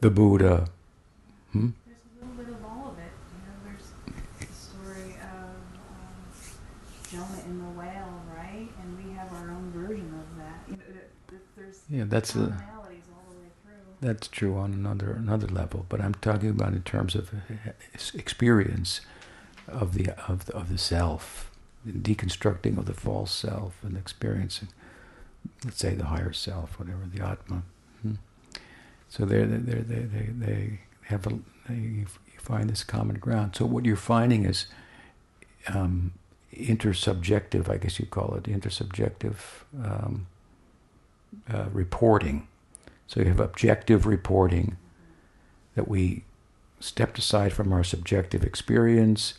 the 0.00 0.08
Buddha. 0.08 0.70
Hmm? 1.52 1.68
There's 1.86 1.98
a 2.00 2.24
little 2.24 2.42
bit 2.42 2.54
of 2.54 2.64
all 2.64 2.92
of 2.92 2.98
it. 2.98 3.12
You 3.34 3.40
know, 3.44 3.56
there's 3.66 3.92
the 4.40 4.56
story 4.56 5.16
of 5.20 5.50
um, 5.92 6.16
Jonah 7.12 7.44
in 7.44 7.58
the 7.58 7.78
whale, 7.78 8.22
right? 8.34 8.70
And 8.82 9.06
we 9.06 9.12
have 9.12 9.30
our 9.34 9.50
own 9.50 9.70
version 9.70 10.14
of 10.18 10.38
that. 10.38 10.60
You 10.66 10.76
know, 10.78 11.38
there's 11.58 11.82
yeah, 11.90 12.04
that's 12.08 12.34
a, 12.36 12.56
That's 14.04 14.28
true 14.28 14.58
on 14.58 14.74
another 14.74 15.12
another 15.12 15.46
level, 15.46 15.86
but 15.88 15.98
I'm 15.98 16.12
talking 16.14 16.50
about 16.50 16.74
in 16.74 16.82
terms 16.82 17.14
of 17.14 17.32
uh, 17.32 17.70
experience 18.12 19.00
of 19.66 19.94
the 19.94 20.10
of 20.30 20.44
the, 20.44 20.54
of 20.54 20.68
the 20.68 20.76
self, 20.76 21.50
deconstructing 21.86 22.76
of 22.76 22.84
the 22.84 22.92
false 22.92 23.32
self, 23.32 23.72
and 23.82 23.96
experiencing, 23.96 24.68
let's 25.64 25.78
say, 25.78 25.94
the 25.94 26.04
higher 26.06 26.34
self, 26.34 26.78
whatever 26.78 27.06
the 27.06 27.24
atma. 27.24 27.62
Hmm. 28.02 28.16
So 29.08 29.24
they 29.24 29.42
they 29.44 29.80
they 29.80 30.00
they 30.00 30.26
they 30.26 30.80
have 31.04 31.26
a 31.26 31.38
they, 31.66 31.74
you 31.74 32.06
find 32.36 32.68
this 32.68 32.84
common 32.84 33.16
ground. 33.18 33.56
So 33.56 33.64
what 33.64 33.86
you're 33.86 33.96
finding 33.96 34.44
is. 34.44 34.66
Um, 35.66 36.12
intersubjective, 36.52 37.68
I 37.68 37.78
guess 37.78 37.98
you 37.98 38.06
call 38.06 38.34
it, 38.36 38.44
intersubjective 38.44 39.36
um, 39.82 40.26
uh, 41.52 41.66
reporting. 41.72 42.46
So 43.06 43.20
you 43.20 43.26
have 43.26 43.40
objective 43.40 44.06
reporting 44.06 44.76
that 45.74 45.88
we 45.88 46.24
stepped 46.80 47.18
aside 47.18 47.52
from 47.52 47.72
our 47.72 47.84
subjective 47.84 48.44
experience. 48.44 49.34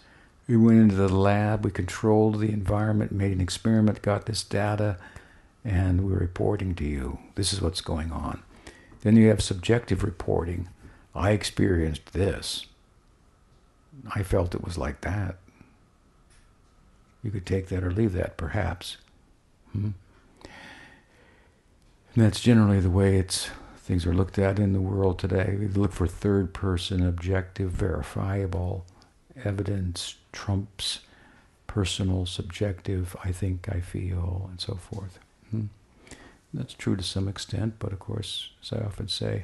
We 0.47 0.57
went 0.57 0.79
into 0.79 0.95
the 0.95 1.09
lab, 1.09 1.65
we 1.65 1.71
controlled 1.71 2.39
the 2.39 2.51
environment, 2.51 3.11
made 3.11 3.31
an 3.31 3.41
experiment, 3.41 4.01
got 4.01 4.25
this 4.25 4.43
data, 4.43 4.97
and 5.63 6.07
we're 6.07 6.19
reporting 6.19 6.75
to 6.75 6.83
you. 6.83 7.19
This 7.35 7.51
is 7.51 7.61
what's 7.61 7.81
going 7.81 8.11
on. 8.11 8.43
Then 9.01 9.15
you 9.15 9.29
have 9.29 9.41
subjective 9.41 10.03
reporting. 10.03 10.69
I 11.13 11.31
experienced 11.31 12.13
this. 12.13 12.67
I 14.13 14.23
felt 14.23 14.53
it 14.53 14.63
was 14.63 14.77
like 14.77 15.01
that. 15.01 15.37
You 17.23 17.31
could 17.31 17.45
take 17.45 17.69
that 17.69 17.83
or 17.83 17.91
leave 17.91 18.13
that, 18.13 18.37
perhaps. 18.37 18.97
Hmm? 19.71 19.91
And 22.15 22.23
that's 22.23 22.39
generally 22.39 22.79
the 22.79 22.89
way 22.89 23.17
it's 23.17 23.49
things 23.77 24.05
are 24.05 24.13
looked 24.13 24.39
at 24.39 24.57
in 24.57 24.73
the 24.73 24.81
world 24.81 25.19
today. 25.19 25.57
We 25.59 25.67
look 25.67 25.91
for 25.91 26.07
third 26.07 26.53
person, 26.53 27.05
objective, 27.05 27.69
verifiable 27.71 28.85
evidence 29.43 30.15
trumps 30.31 31.01
personal, 31.67 32.25
subjective, 32.25 33.17
I 33.21 33.33
think, 33.33 33.67
I 33.69 33.81
feel, 33.81 34.47
and 34.49 34.61
so 34.61 34.75
forth. 34.75 35.19
Hmm? 35.51 35.65
That's 36.53 36.73
true 36.73 36.95
to 36.95 37.03
some 37.03 37.27
extent, 37.27 37.75
but 37.79 37.91
of 37.91 37.99
course, 37.99 38.51
as 38.61 38.71
I 38.71 38.85
often 38.85 39.09
say, 39.09 39.43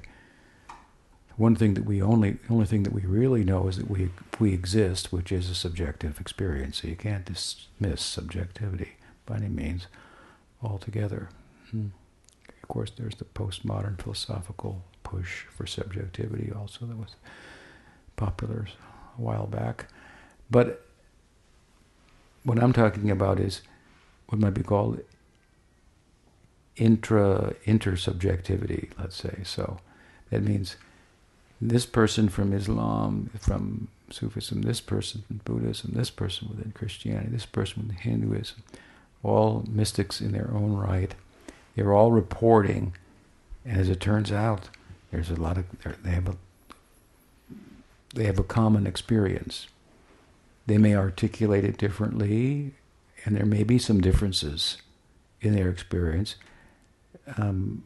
one 1.36 1.56
thing 1.56 1.74
that 1.74 1.84
we 1.84 2.02
only 2.02 2.38
only 2.50 2.66
thing 2.66 2.84
that 2.84 2.94
we 2.94 3.02
really 3.02 3.44
know 3.44 3.68
is 3.68 3.76
that 3.76 3.90
we 3.90 4.12
we 4.40 4.54
exist, 4.54 5.12
which 5.12 5.32
is 5.32 5.50
a 5.50 5.56
subjective 5.56 6.22
experience. 6.22 6.82
So 6.82 6.88
you 6.88 6.96
can't 6.96 7.26
dismiss 7.26 8.02
subjectivity 8.02 8.92
by 9.26 9.36
any 9.36 9.50
means 9.50 9.88
altogether. 10.64 11.28
Hmm. 11.72 11.88
Course, 12.72 12.92
there's 12.96 13.16
the 13.16 13.26
postmodern 13.26 14.02
philosophical 14.02 14.82
push 15.04 15.44
for 15.44 15.68
subjectivity, 15.68 16.54
also 16.58 16.86
that 16.86 16.98
was 16.98 17.16
popular 18.16 18.66
a 19.18 19.22
while 19.22 19.46
back. 19.46 19.88
But 20.50 20.86
what 22.46 22.64
I'm 22.64 22.72
talking 22.72 23.12
about 23.12 23.42
is 23.42 23.62
what 24.30 24.40
might 24.40 24.54
be 24.54 24.64
called 24.64 25.02
intra 26.78 27.56
intersubjectivity, 27.66 28.92
let's 28.98 29.18
say. 29.18 29.42
So 29.44 29.80
that 30.30 30.42
means 30.42 30.78
this 31.60 31.86
person 31.86 32.30
from 32.30 32.54
Islam, 32.54 33.32
from 33.38 33.90
Sufism, 34.10 34.62
this 34.62 34.80
person 34.80 35.26
from 35.28 35.42
Buddhism, 35.44 35.92
this 35.94 36.10
person 36.10 36.48
within 36.48 36.72
Christianity, 36.72 37.28
this 37.32 37.46
person 37.46 37.84
within 37.84 37.98
Hinduism, 37.98 38.64
all 39.24 39.66
mystics 39.68 40.22
in 40.22 40.32
their 40.32 40.50
own 40.54 40.72
right. 40.78 41.14
They're 41.76 41.94
all 41.94 42.12
reporting, 42.12 42.94
and 43.66 43.78
as 43.78 43.90
it 43.90 44.00
turns 44.00 44.32
out, 44.32 44.70
there's 45.12 45.30
a 45.30 45.36
lot 45.36 45.58
of 45.58 45.66
they 46.04 46.12
have 46.12 46.28
a 46.28 46.36
they 48.14 48.26
have 48.26 48.40
a 48.40 48.44
common 48.44 48.86
experience. 48.88 49.68
They 50.68 50.78
may 50.78 50.96
articulate 50.96 51.64
it 51.64 51.78
differently, 51.78 52.74
and 53.26 53.36
there 53.36 53.46
may 53.46 53.64
be 53.64 53.78
some 53.78 54.02
differences 54.02 54.78
in 55.42 55.56
their 55.56 55.70
experience, 55.70 56.36
um, 57.38 57.84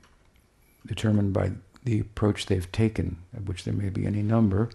determined 0.85 1.33
by 1.33 1.51
the 1.83 1.99
approach 1.99 2.47
they've 2.47 2.71
taken, 2.71 3.17
of 3.35 3.47
which 3.47 3.63
there 3.63 3.73
may 3.73 3.89
be 3.89 4.05
any 4.05 4.21
number, 4.21 4.69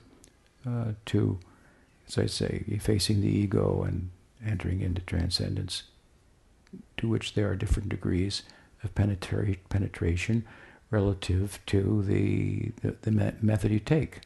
uh, 0.66 0.92
to, 1.06 1.38
as 2.08 2.16
I 2.16 2.26
say, 2.26 2.64
effacing 2.68 3.20
the 3.20 3.28
ego 3.28 3.82
and 3.82 4.10
entering 4.44 4.80
into 4.80 5.02
transcendence, 5.02 5.82
to 6.96 7.08
which 7.08 7.34
there 7.34 7.50
are 7.50 7.56
different 7.56 7.88
degrees 7.88 8.42
of 8.82 8.94
penetra- 8.94 9.58
penetration 9.68 10.44
relative 10.90 11.60
to 11.66 12.02
the, 12.02 12.72
the, 12.82 12.96
the 13.02 13.10
me- 13.10 13.32
method 13.40 13.70
you 13.70 13.80
take. 13.80 14.20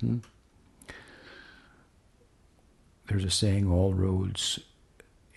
Hmm? 0.00 0.18
There's 3.08 3.24
a 3.24 3.30
saying, 3.30 3.70
all 3.70 3.94
roads 3.94 4.58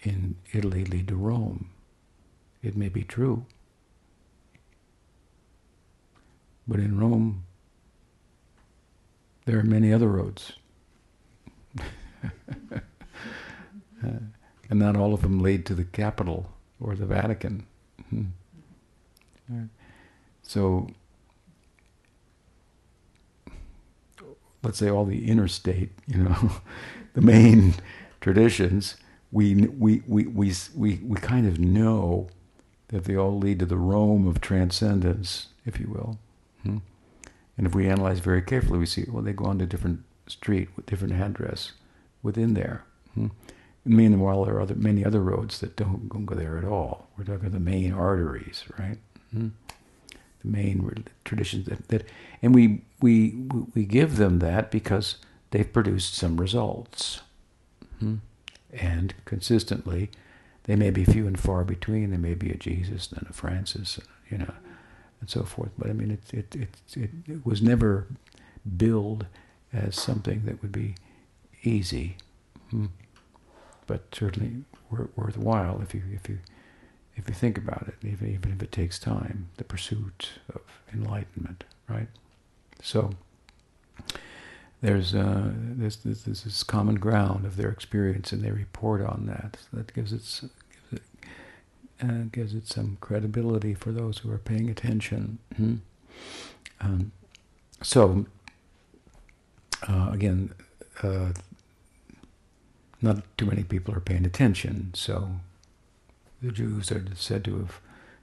in 0.03 0.36
Italy 0.53 0.86
lead 0.86 1.08
to 1.10 1.15
Rome. 1.15 1.70
It 2.63 2.75
may 2.75 2.89
be 2.89 3.03
true. 3.03 3.46
But 6.68 6.79
in 6.79 7.00
Rome, 7.00 7.46
there 9.46 9.60
are 9.60 9.63
many 9.63 9.94
other 9.94 10.08
roads. 10.08 10.53
and 14.01 14.32
not 14.72 14.96
all 14.96 15.13
of 15.13 15.22
them 15.22 15.39
lead 15.39 15.65
to 15.68 15.75
the 15.75 15.84
capital 15.84 16.51
or 16.79 16.96
the 16.96 17.06
Vatican. 17.06 17.65
So, 20.44 20.88
let's 24.63 24.77
say 24.77 24.89
all 24.89 25.06
the 25.06 25.29
interstate, 25.29 25.91
you 26.08 26.24
know, 26.24 26.51
the 27.13 27.22
main 27.22 27.75
traditions, 28.22 28.98
we, 29.32 29.56
we, 29.56 30.03
we, 30.08 30.25
we, 30.25 30.53
we, 30.75 30.96
we 31.03 31.18
kind 31.18 31.48
of 31.48 31.60
know 31.60 32.27
that 32.89 33.06
they 33.06 33.15
all 33.15 33.38
lead 33.38 33.60
to 33.60 33.65
the 33.65 33.77
Rome 33.77 34.27
of 34.27 34.41
transcendence, 34.41 35.48
if 35.65 35.79
you 35.79 35.88
will. 35.88 36.18
Hmm? 36.63 36.77
And 37.58 37.68
if 37.68 37.75
we 37.75 37.88
analyze 37.88 38.20
very 38.20 38.41
carefully, 38.41 38.79
we 38.79 38.86
see, 38.86 39.06
well, 39.08 39.24
they 39.24 39.34
go 39.34 39.46
on 39.46 39.60
to 39.60 39.65
different 39.65 40.03
street 40.27 40.70
with 40.75 40.86
different 40.86 41.13
address 41.13 41.74
within 42.24 42.53
there. 42.53 42.86
Hmm? 43.13 43.27
Meanwhile, 43.86 44.46
there 44.46 44.56
are 44.56 44.62
other, 44.62 44.75
many 44.75 45.06
other 45.06 45.22
roads 45.22 45.60
that 45.60 45.75
don't 45.75 46.10
go 46.10 46.36
there 46.36 46.58
at 46.58 46.65
all. 46.65 47.10
We're 47.18 47.24
talking 47.24 47.51
the 47.51 47.60
main 47.60 47.94
arteries, 47.94 48.63
right? 48.77 48.98
Hmm? 49.33 49.50
The 50.41 50.48
main 50.48 51.05
traditions 51.25 51.65
that, 51.65 51.88
that 51.89 52.07
and 52.41 52.55
we, 52.55 52.81
we, 53.01 53.36
we 53.75 53.86
give 53.86 54.15
them 54.15 54.39
that 54.39 54.71
because 54.71 55.17
they've 55.51 55.71
produced 55.71 56.15
some 56.15 56.38
results. 56.38 57.21
Hmm? 58.00 58.15
And 58.71 59.13
consistently, 59.25 60.09
they 60.63 60.75
may 60.75 60.91
be 60.91 61.03
few 61.03 61.27
and 61.27 61.39
far 61.39 61.63
between. 61.63 62.11
There 62.11 62.20
may 62.20 62.35
be 62.35 62.51
a 62.51 62.55
Jesus 62.55 63.11
and 63.11 63.27
a 63.27 63.33
Francis, 63.33 64.00
you 64.29 64.37
know, 64.37 64.53
and 65.20 65.29
so 65.29 65.44
forth. 65.44 65.72
But 65.77 65.89
I 65.89 65.94
mean, 65.94 66.11
it, 66.11 66.33
it, 66.33 66.55
it, 66.55 66.70
it, 66.96 67.09
it 67.27 67.46
was 67.46 67.61
never 67.61 68.07
billed 68.77 69.25
as 69.74 69.96
something 69.96 70.44
that 70.46 70.61
would 70.61 70.72
be 70.72 70.96
easy, 71.63 72.18
hmm. 72.70 72.87
but 73.87 74.03
certainly 74.13 74.63
worthwhile 75.15 75.81
if 75.81 75.94
you 75.94 76.01
if 76.13 76.27
you 76.29 76.39
if 77.20 77.27
you 77.27 77.36
think 77.36 77.58
about 77.58 77.88
it, 77.88 77.96
even 78.05 78.51
if 78.51 78.64
it 78.64 78.72
takes 78.72 78.98
time, 78.98 79.50
the 79.58 79.64
pursuit 79.64 80.29
of 80.53 80.62
enlightenment, 80.94 81.66
right? 81.88 82.08
So 82.82 83.12
there's 84.82 85.14
uh, 85.14 85.51
this, 85.53 85.98
this 85.98 86.64
common 86.64 86.96
ground 86.96 87.46
of 87.46 87.58
their 87.58 87.70
experience, 87.70 88.32
and 88.32 88.42
they 88.42 88.51
report 88.51 89.01
on 89.01 89.25
that. 89.27 89.58
So 89.62 89.77
that 89.77 89.94
gives 89.94 90.14
it 90.14 90.50
gives 90.90 90.94
it, 90.94 91.01
uh, 92.01 92.24
gives 92.32 92.53
it 92.53 92.68
some 92.68 92.98
credibility 93.01 93.74
for 93.74 93.92
those 93.92 94.20
who 94.20 94.32
are 94.32 94.38
paying 94.38 94.70
attention. 94.70 95.40
Mm-hmm. 95.53 95.75
Um, 96.82 97.12
so 97.84 98.25
uh, 99.88 100.10
again, 100.12 100.53
uh, 101.03 101.34
not 103.01 103.24
too 103.38 103.46
many 103.46 103.64
people 103.64 103.94
are 103.94 104.01
paying 104.01 104.25
attention. 104.25 104.92
So 104.94 105.32
the 106.41 106.51
Jews 106.51 106.91
are 106.91 107.03
said 107.15 107.43
to 107.45 107.59
have 107.59 107.79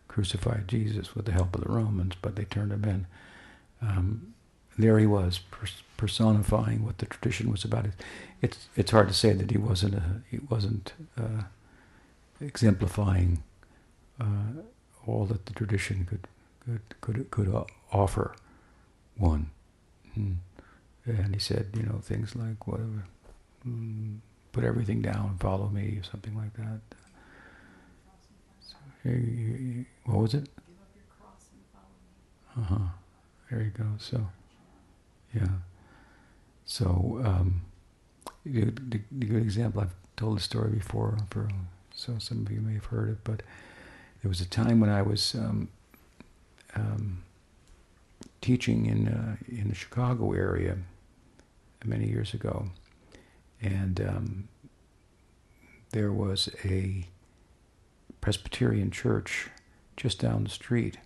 crucified 0.08 0.68
Jesus 0.68 1.14
with 1.14 1.26
the 1.26 1.32
help 1.32 1.54
of 1.54 1.64
the 1.64 1.72
Romans, 1.72 2.14
but 2.20 2.36
they 2.36 2.44
turned 2.44 2.72
him 2.72 2.84
in. 2.84 3.06
Um, 3.82 4.34
there 4.78 4.98
he 4.98 5.06
was, 5.06 5.40
personifying 5.96 6.84
what 6.84 6.98
the 6.98 7.06
tradition 7.06 7.50
was 7.50 7.64
about. 7.64 7.86
It's 8.42 8.68
it's 8.76 8.90
hard 8.90 9.08
to 9.08 9.14
say 9.14 9.32
that 9.32 9.50
he 9.50 9.58
wasn't 9.58 9.94
a, 9.94 10.20
he 10.30 10.38
wasn't 10.50 10.92
uh, 11.18 11.44
exemplifying 12.40 13.42
uh, 14.20 14.62
all 15.06 15.24
that 15.26 15.46
the 15.46 15.54
tradition 15.54 16.04
could 16.04 16.28
could 16.64 17.00
could 17.00 17.30
could 17.30 17.66
offer 17.92 18.34
one. 19.16 19.50
Mm. 20.18 20.36
And 21.06 21.34
he 21.34 21.40
said, 21.40 21.70
you 21.74 21.84
know, 21.84 22.00
things 22.02 22.34
like 22.34 22.66
whatever, 22.66 23.04
mm, 23.66 24.18
put 24.52 24.64
everything 24.64 25.02
down, 25.02 25.36
follow 25.38 25.68
me, 25.68 25.98
or 25.98 26.02
something 26.02 26.36
like 26.36 26.54
that. 26.54 26.80
What 30.04 30.18
was 30.18 30.34
it? 30.34 30.48
Uh 32.56 32.62
huh. 32.62 32.78
There 33.50 33.62
you 33.62 33.70
go. 33.70 33.84
So. 33.98 34.26
Yeah. 35.34 35.48
So, 36.64 37.20
um, 37.24 37.62
the, 38.44 38.64
the, 38.64 39.00
the, 39.12 39.26
good 39.26 39.42
example, 39.42 39.82
I've 39.82 39.94
told 40.16 40.38
the 40.38 40.42
story 40.42 40.70
before, 40.70 41.18
for, 41.30 41.48
so 41.94 42.18
some 42.18 42.44
of 42.44 42.50
you 42.50 42.60
may 42.60 42.74
have 42.74 42.86
heard 42.86 43.10
it, 43.10 43.18
but 43.22 43.42
there 44.22 44.28
was 44.28 44.40
a 44.40 44.48
time 44.48 44.80
when 44.80 44.90
I 44.90 45.02
was 45.02 45.34
um, 45.34 45.68
um, 46.74 47.22
teaching 48.40 48.86
in, 48.86 49.08
uh, 49.08 49.36
in 49.48 49.68
the 49.68 49.74
Chicago 49.74 50.32
area 50.32 50.78
many 51.84 52.08
years 52.08 52.34
ago, 52.34 52.70
and 53.60 54.00
um, 54.00 54.48
there 55.90 56.12
was 56.12 56.48
a 56.64 57.06
Presbyterian 58.20 58.90
church 58.90 59.48
just 59.96 60.20
down 60.20 60.44
the 60.44 60.50
street, 60.50 60.98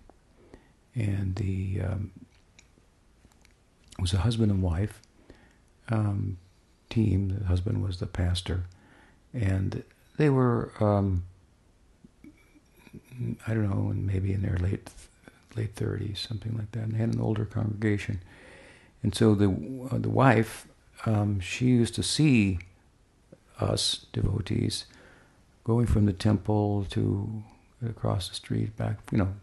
and 0.95 1.35
the 1.35 1.81
um, 1.81 2.11
was 3.99 4.13
a 4.13 4.17
husband 4.17 4.51
and 4.51 4.61
wife 4.61 5.01
um, 5.89 6.37
team. 6.89 7.37
The 7.39 7.45
husband 7.45 7.83
was 7.83 7.99
the 7.99 8.07
pastor, 8.07 8.65
and 9.33 9.83
they 10.17 10.29
were 10.29 10.71
um, 10.79 11.23
I 13.47 13.53
don't 13.53 13.69
know, 13.69 13.93
maybe 13.93 14.33
in 14.33 14.41
their 14.41 14.57
late 14.57 14.89
late 15.55 15.75
thirties, 15.75 16.25
something 16.27 16.57
like 16.57 16.71
that. 16.71 16.83
And 16.83 16.93
they 16.93 16.97
had 16.97 17.13
an 17.13 17.21
older 17.21 17.45
congregation, 17.45 18.21
and 19.03 19.13
so 19.13 19.35
the 19.35 19.49
uh, 19.91 19.97
the 19.97 20.09
wife 20.09 20.67
um, 21.05 21.39
she 21.39 21.65
used 21.65 21.95
to 21.95 22.03
see 22.03 22.59
us 23.59 24.05
devotees 24.11 24.85
going 25.71 25.85
from 25.85 26.05
the 26.05 26.11
temple 26.11 26.85
to 26.89 27.41
across 27.87 28.27
the 28.27 28.35
street 28.35 28.75
back, 28.75 28.97
you 29.09 29.17
know, 29.17 29.33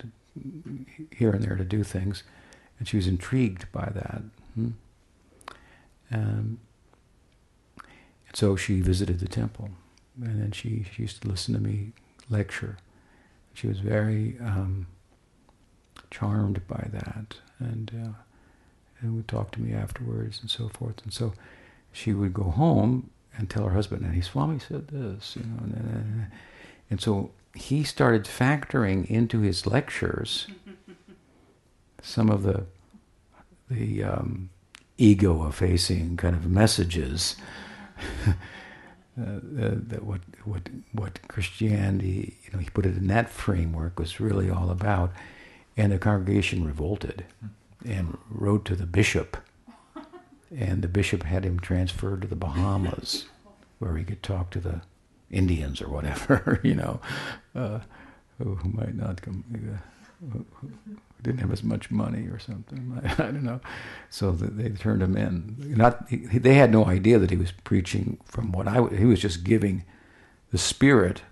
here 1.11 1.31
and 1.31 1.43
there 1.43 1.57
to 1.57 1.65
do 1.65 1.83
things, 1.83 2.23
and 2.79 2.87
she 2.87 2.99
was 2.99 3.07
intrigued 3.07 3.65
by 3.73 3.89
that. 3.95 4.23
Hmm? 4.55 4.69
Um, 6.13 6.61
and 8.27 8.35
so 8.35 8.57
she 8.57 8.83
visited 8.83 9.21
the 9.21 9.27
temple, 9.27 9.71
and 10.23 10.39
then 10.43 10.53
she, 10.53 10.85
she 10.95 11.01
used 11.01 11.23
to 11.23 11.29
listen 11.29 11.55
to 11.55 11.61
me 11.61 11.93
lecture. 12.29 12.77
She 13.55 13.67
was 13.67 13.81
very 13.81 14.37
um, 14.39 14.87
charmed 16.11 16.61
by 16.69 16.89
that, 16.93 17.37
and 17.59 17.91
uh, 18.05 18.13
and 19.01 19.17
would 19.17 19.29
talk 19.29 19.51
to 19.53 19.63
me 19.63 19.73
afterwards 19.73 20.41
and 20.43 20.51
so 20.51 20.69
forth. 20.69 21.03
And 21.05 21.13
so 21.13 21.33
she 21.91 22.13
would 22.13 22.35
go 22.35 22.51
home 22.51 23.09
and 23.39 23.49
tell 23.49 23.65
her 23.65 23.73
husband, 23.73 24.05
and 24.05 24.15
he 24.15 24.21
Swami 24.21 24.59
said 24.59 24.89
this, 24.89 25.37
you 25.37 25.45
know, 25.45 26.29
and, 26.91 27.01
so 27.01 27.31
he 27.55 27.85
started 27.85 28.25
factoring 28.25 29.07
into 29.07 29.41
his 29.41 29.67
lectures 29.67 30.47
some 32.03 32.29
of 32.29 32.43
the 32.43 32.65
the 33.71 34.03
um, 34.03 34.51
ego 34.97 35.47
effacing 35.47 36.17
kind 36.17 36.35
of 36.35 36.47
messages 36.47 37.37
uh, 39.21 39.41
that 39.89 40.05
what 40.05 40.21
what 40.45 40.63
what 40.93 41.19
Christianity, 41.29 42.37
you 42.45 42.51
know, 42.53 42.59
he 42.59 42.71
put 42.71 42.87
it 42.87 42.97
in 42.97 43.09
that 43.09 43.29
framework 43.29 43.99
was 43.99 44.21
really 44.21 44.51
all 44.51 44.71
about, 44.71 45.13
and 45.77 45.91
the 45.91 45.99
congregation 45.99 46.65
revolted, 46.65 47.25
and 47.85 48.17
wrote 48.31 48.65
to 48.67 48.77
the 48.77 48.87
bishop, 48.87 49.37
and 50.57 50.83
the 50.83 50.89
bishop 50.89 51.23
had 51.23 51.45
him 51.45 51.59
transferred 51.59 52.23
to 52.23 52.29
the 52.29 52.37
Bahamas, 52.37 53.27
where 53.79 53.97
he 53.97 54.05
could 54.05 54.23
talk 54.23 54.51
to 54.51 54.61
the 54.61 54.83
Indians 55.31 55.83
or 55.83 55.89
whatever, 55.89 56.61
you 56.65 56.75
know, 56.75 57.01
uh, 57.55 57.81
who, 58.39 58.55
who 58.55 58.69
might 58.71 58.95
not 58.95 59.23
come. 59.23 59.45
Uh, 59.53 59.79
who 60.33 60.75
didn't 61.23 61.41
have 61.41 61.53
as 61.53 61.63
much 61.63 61.91
money 61.91 62.27
or 62.27 62.39
something. 62.39 63.01
I, 63.05 63.13
I 63.13 63.27
don't 63.31 63.45
know. 63.45 63.61
So 64.11 64.33
they 64.33 64.69
turned 64.71 65.03
him 65.03 65.17
in. 65.17 65.57
Not 65.77 66.09
he, 66.09 66.17
they 66.17 66.55
had 66.55 66.73
no 66.73 66.87
idea 66.87 67.19
that 67.19 67.31
he 67.31 67.37
was 67.37 67.53
preaching 67.53 68.19
from 68.25 68.53
what 68.53 68.67
I. 68.67 68.87
He 68.97 69.05
was 69.05 69.21
just 69.21 69.45
giving 69.45 69.85
the 70.51 70.59
spirit 70.59 71.23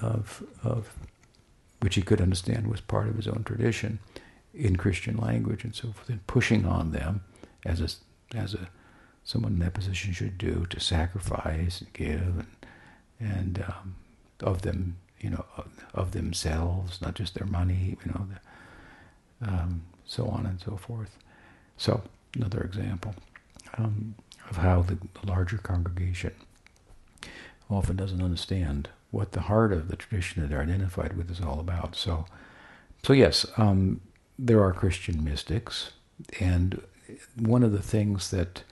of 0.00 0.42
of 0.62 0.94
which 1.80 1.94
he 1.94 2.02
could 2.02 2.20
understand 2.20 2.68
was 2.68 2.80
part 2.80 3.08
of 3.08 3.16
his 3.16 3.28
own 3.28 3.44
tradition 3.44 3.98
in 4.54 4.76
Christian 4.76 5.16
language 5.16 5.64
and 5.64 5.74
so 5.74 5.92
forth, 5.92 6.08
and 6.08 6.26
pushing 6.26 6.64
on 6.64 6.92
them 6.92 7.22
as 7.64 7.80
a 7.80 7.88
as 8.34 8.54
a 8.54 8.68
someone 9.24 9.54
in 9.54 9.58
that 9.58 9.74
position 9.74 10.12
should 10.12 10.38
do 10.38 10.66
to 10.70 10.78
sacrifice 10.78 11.80
and 11.80 11.92
give 11.92 12.38
and 12.38 12.46
and 13.18 13.64
um, 13.66 13.96
of 14.40 14.62
them 14.62 14.96
you 15.20 15.30
know, 15.30 15.44
of 15.94 16.12
themselves, 16.12 17.00
not 17.00 17.14
just 17.14 17.34
their 17.34 17.46
money, 17.46 17.96
you 18.04 18.12
know, 18.12 18.28
the, 19.40 19.48
um, 19.48 19.82
so 20.04 20.26
on 20.26 20.46
and 20.46 20.60
so 20.60 20.76
forth. 20.76 21.16
So 21.76 22.02
another 22.34 22.60
example 22.60 23.14
um, 23.78 24.14
of 24.48 24.58
how 24.58 24.82
the, 24.82 24.94
the, 24.94 25.26
larger 25.26 25.58
congregation 25.58 26.32
often 27.70 27.96
doesn't 27.96 28.22
understand 28.22 28.88
what 29.10 29.32
the 29.32 29.42
heart 29.42 29.72
of 29.72 29.88
the 29.88 29.96
tradition 29.96 30.42
that 30.42 30.48
they're 30.48 30.62
identified 30.62 31.16
with 31.16 31.30
is 31.30 31.40
all 31.40 31.58
about. 31.58 31.96
So, 31.96 32.26
so 33.02 33.12
yes, 33.12 33.46
um, 33.56 34.00
there 34.38 34.62
are 34.62 34.72
Christian 34.72 35.24
mystics, 35.24 35.92
and 36.38 36.80
one 37.36 37.62
of 37.62 37.72
the 37.72 37.82
things 37.82 38.30
that 38.30 38.62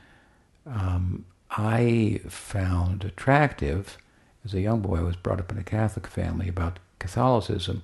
um, 0.67 1.25
I 1.51 2.21
found 2.29 3.05
attractive 3.05 3.99
as 4.45 4.55
a 4.55 4.61
young 4.61 4.81
boy, 4.81 4.99
I 4.99 5.03
was 5.03 5.17
brought 5.17 5.41
up 5.41 5.51
in 5.51 5.59
a 5.59 5.65
Catholic 5.65 6.07
family 6.07 6.49
about 6.49 6.79
Catholicism, 6.99 7.83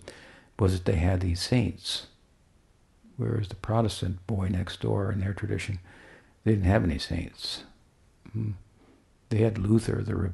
was 0.58 0.72
that 0.74 0.84
they 0.84 0.98
had 0.98 1.20
these 1.20 1.40
saints. 1.40 2.06
Whereas 3.16 3.48
the 3.48 3.54
Protestant 3.54 4.26
boy 4.26 4.48
next 4.48 4.80
door 4.80 5.10
in 5.10 5.20
their 5.20 5.32
tradition, 5.32 5.78
they 6.44 6.52
didn't 6.52 6.66
have 6.66 6.84
any 6.84 6.98
saints. 6.98 7.64
Hmm. 8.32 8.52
They 9.30 9.38
had 9.38 9.58
Luther, 9.58 10.02
the 10.02 10.12
who, 10.12 10.32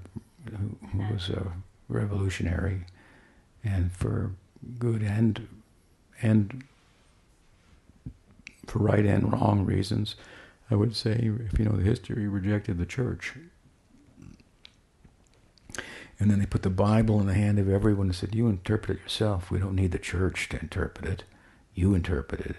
who 0.92 1.12
was 1.12 1.28
a 1.28 1.52
revolutionary, 1.88 2.82
and 3.62 3.92
for 3.92 4.32
good 4.78 5.02
and 5.02 5.46
and 6.22 6.64
for 8.66 8.80
right 8.80 9.04
and 9.04 9.32
wrong 9.32 9.64
reasons, 9.64 10.16
I 10.70 10.74
would 10.74 10.96
say, 10.96 11.30
if 11.50 11.58
you 11.58 11.64
know 11.64 11.76
the 11.76 11.82
history, 11.82 12.26
rejected 12.26 12.78
the 12.78 12.86
church 12.86 13.34
and 16.18 16.30
then 16.30 16.38
they 16.38 16.46
put 16.46 16.62
the 16.62 16.70
Bible 16.70 17.20
in 17.20 17.26
the 17.26 17.34
hand 17.34 17.58
of 17.58 17.68
everyone 17.68 18.06
and 18.06 18.14
said, 18.14 18.34
You 18.34 18.48
interpret 18.48 18.98
it 18.98 19.02
yourself. 19.02 19.50
We 19.50 19.58
don't 19.58 19.74
need 19.74 19.92
the 19.92 19.98
church 19.98 20.48
to 20.50 20.60
interpret 20.60 21.06
it. 21.08 21.24
You 21.74 21.94
interpret 21.94 22.40
it. 22.40 22.56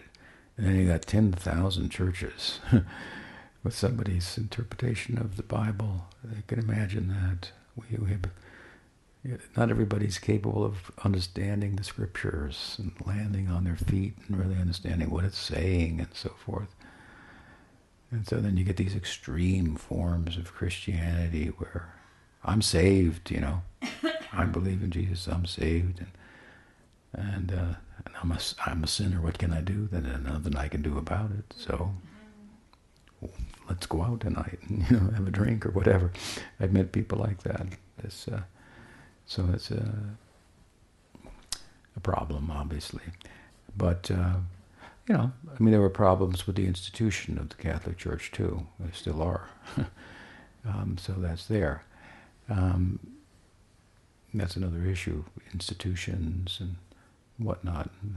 And 0.56 0.67
then 0.67 0.76
you 0.76 0.88
got 0.88 1.04
10,000 1.04 1.89
churches 1.89 2.60
with 3.63 3.76
somebody's 3.76 4.38
interpretation 4.38 5.17
of 5.17 5.38
the 5.38 5.43
Bible. 5.43 6.06
I 6.24 6.41
can 6.46 6.60
imagine 6.60 7.08
that. 7.08 7.52
We, 7.76 7.98
we 7.98 8.12
have, 8.12 8.26
not 9.56 9.70
everybody's 9.70 10.20
capable 10.20 10.63
of 10.63 10.92
understanding 11.04 11.76
the 11.76 11.84
scriptures 11.84 12.76
and 12.80 12.92
landing 13.06 13.50
on 13.50 13.63
their 13.63 13.76
feet 13.76 14.13
and 14.28 14.38
really 14.38 14.60
understanding 14.60 15.10
what 15.10 15.26
it's 15.26 15.38
saying 15.38 16.00
and 16.00 16.10
so 16.13 16.30
forth. 16.30 16.74
And 18.12 18.28
so 18.28 18.38
then 18.38 18.56
you 18.56 18.63
get 18.63 18.78
these 18.78 18.96
extreme 18.96 19.76
forms 19.76 20.38
of 20.38 20.54
Christianity 20.54 21.48
where 21.58 21.94
I'm 22.44 22.62
saved, 22.62 23.32
you 23.32 23.42
know. 23.42 23.62
I 24.32 24.46
believe 24.46 24.82
in 24.82 24.92
Jesus. 24.92 25.28
I'm 25.28 25.46
saved, 25.46 26.00
and 26.00 26.12
and, 27.13 27.52
uh, 27.52 27.74
and 28.06 28.16
I'm 28.22 28.32
a 28.32 28.40
I'm 28.66 28.84
a 28.84 28.88
sinner. 28.88 29.20
What 29.22 29.38
can 29.40 29.52
I 29.52 29.62
do? 29.62 29.88
Then 29.92 30.24
nothing 30.24 30.56
I 30.56 30.68
can 30.68 30.82
do 30.82 30.98
about 30.98 31.32
it. 31.32 31.54
So 31.58 31.94
let's 33.68 33.86
go 33.86 34.02
out 34.04 34.22
tonight 34.22 34.60
and 34.68 34.86
you 34.90 34.98
know 34.98 35.12
have 35.12 35.28
a 35.28 35.32
drink 35.32 35.66
or 35.66 35.72
whatever. 35.72 36.12
I've 36.60 36.74
met 36.74 36.92
people 36.92 37.18
like 37.20 37.44
that. 37.44 37.66
It's, 38.04 38.28
uh, 38.28 38.42
so 39.28 39.48
it's 39.54 39.70
a 39.70 39.94
a 41.96 42.00
problem, 42.00 42.52
obviously, 42.52 43.04
but. 43.76 44.10
Uh, 44.12 44.38
you 45.08 45.16
know, 45.16 45.32
I 45.58 45.63
mean, 45.63 45.72
there 45.72 45.80
were 45.80 45.90
problems 45.90 46.46
with 46.46 46.58
the 46.58 46.68
institution 46.68 47.38
of 47.38 47.48
the 47.48 47.56
Catholic 47.56 47.98
Church 47.98 48.30
too. 48.32 48.68
There 48.78 48.92
still 48.92 49.22
are. 49.22 49.48
um, 50.66 50.98
so 51.00 51.13
that's 51.13 51.46
there. 51.46 51.84
Um, 52.50 53.00
that's 54.34 54.58
another 54.58 54.86
issue, 54.86 55.24
institutions 55.54 56.58
and 56.60 56.76
whatnot, 57.38 57.90
and 58.02 58.16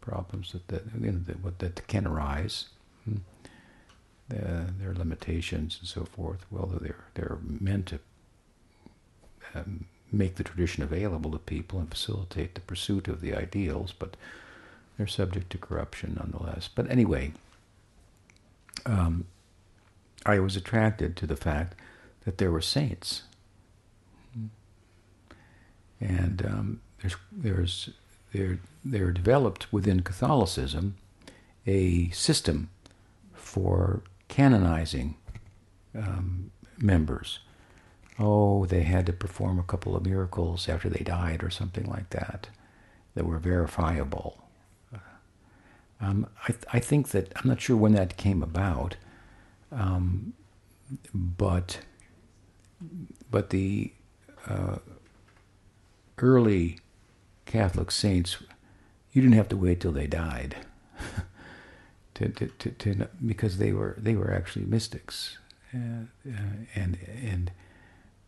problems 0.00 0.52
that, 0.52 0.68
that, 0.68 0.82
you 1.00 1.12
know, 1.12 1.20
that, 1.26 1.58
that 1.58 1.86
can 1.86 2.06
arise. 2.06 2.66
Hmm. 3.04 3.16
Uh, 4.28 4.66
their 4.80 4.92
limitations 4.92 5.78
and 5.78 5.88
so 5.88 6.04
forth. 6.04 6.44
Well, 6.50 6.66
they're 6.66 7.04
they're 7.14 7.38
meant 7.40 7.86
to 7.86 8.00
um, 9.54 9.84
make 10.12 10.36
the 10.36 10.44
tradition 10.44 10.82
available 10.82 11.30
to 11.32 11.38
people 11.38 11.78
and 11.78 11.90
facilitate 11.90 12.54
the 12.54 12.60
pursuit 12.60 13.08
of 13.08 13.20
the 13.20 13.34
ideals, 13.34 13.92
but 13.92 14.16
they're 14.96 15.06
subject 15.06 15.50
to 15.50 15.58
corruption 15.58 16.16
nonetheless. 16.18 16.68
But 16.72 16.90
anyway, 16.90 17.32
um, 18.84 19.26
I 20.24 20.38
was 20.38 20.56
attracted 20.56 21.16
to 21.16 21.26
the 21.26 21.36
fact 21.36 21.74
that 22.24 22.38
there 22.38 22.50
were 22.50 22.62
saints 22.62 23.22
and 26.00 26.44
um, 26.44 26.80
there's 27.00 27.16
there's 27.32 27.90
there 28.32 28.58
there 28.84 29.10
developed 29.10 29.72
within 29.72 30.00
Catholicism 30.00 30.96
a 31.66 32.10
system 32.10 32.70
for 33.34 34.02
canonizing 34.28 35.16
um, 35.96 36.50
members. 36.78 37.40
Oh, 38.18 38.66
they 38.66 38.82
had 38.82 39.06
to 39.06 39.12
perform 39.12 39.58
a 39.58 39.62
couple 39.62 39.94
of 39.96 40.06
miracles 40.06 40.68
after 40.68 40.88
they 40.88 41.04
died, 41.04 41.42
or 41.42 41.50
something 41.50 41.84
like 41.86 42.10
that, 42.10 42.48
that 43.14 43.26
were 43.26 43.38
verifiable. 43.38 44.42
Um, 46.00 46.26
I, 46.44 46.48
th- 46.48 46.64
I 46.72 46.78
think 46.80 47.08
that 47.10 47.32
I'm 47.36 47.48
not 47.48 47.60
sure 47.60 47.76
when 47.76 47.92
that 47.92 48.16
came 48.16 48.42
about, 48.42 48.96
um, 49.72 50.34
but 51.14 51.80
but 53.30 53.50
the 53.50 53.92
uh, 54.46 54.76
early 56.18 56.78
Catholic 57.46 57.90
saints, 57.90 58.36
you 59.12 59.22
didn't 59.22 59.36
have 59.36 59.48
to 59.48 59.56
wait 59.56 59.80
till 59.80 59.92
they 59.92 60.06
died 60.06 60.56
to, 62.14 62.28
to, 62.28 62.46
to, 62.46 62.70
to, 62.70 63.08
because 63.24 63.58
they 63.58 63.72
were 63.72 63.96
they 63.98 64.14
were 64.14 64.32
actually 64.32 64.66
mystics, 64.66 65.38
uh, 65.74 66.06
and 66.74 66.98
and 67.24 67.50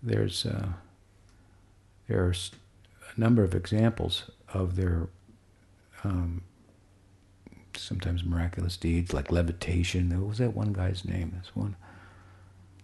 there's 0.02 0.46
uh, 0.46 0.68
there's 2.08 2.52
a 3.16 3.20
number 3.20 3.42
of 3.42 3.54
examples 3.54 4.30
of 4.52 4.76
their 4.76 5.08
um, 6.04 6.42
sometimes 7.76 8.24
miraculous 8.24 8.76
deeds 8.76 9.12
like 9.12 9.30
levitation. 9.30 10.10
What 10.10 10.28
was 10.28 10.38
that 10.38 10.54
one 10.54 10.72
guy's 10.72 11.04
name? 11.04 11.34
This 11.38 11.54
one 11.54 11.76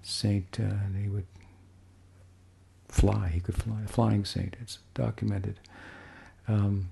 saint. 0.03 0.59
Uh, 0.61 0.99
he 1.01 1.09
would 1.09 1.27
fly. 2.89 3.29
He 3.29 3.41
could 3.41 3.57
fly, 3.57 3.83
a 3.85 3.89
flying 3.89 4.25
saint. 4.25 4.57
It's 4.61 4.79
documented. 4.95 5.59
Um, 6.47 6.91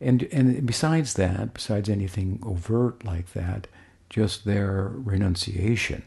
and 0.00 0.24
and 0.32 0.66
besides 0.66 1.14
that, 1.14 1.54
besides 1.54 1.88
anything 1.88 2.40
overt 2.42 3.04
like 3.04 3.32
that, 3.34 3.66
just 4.10 4.44
their 4.44 4.90
renunciation, 4.92 6.02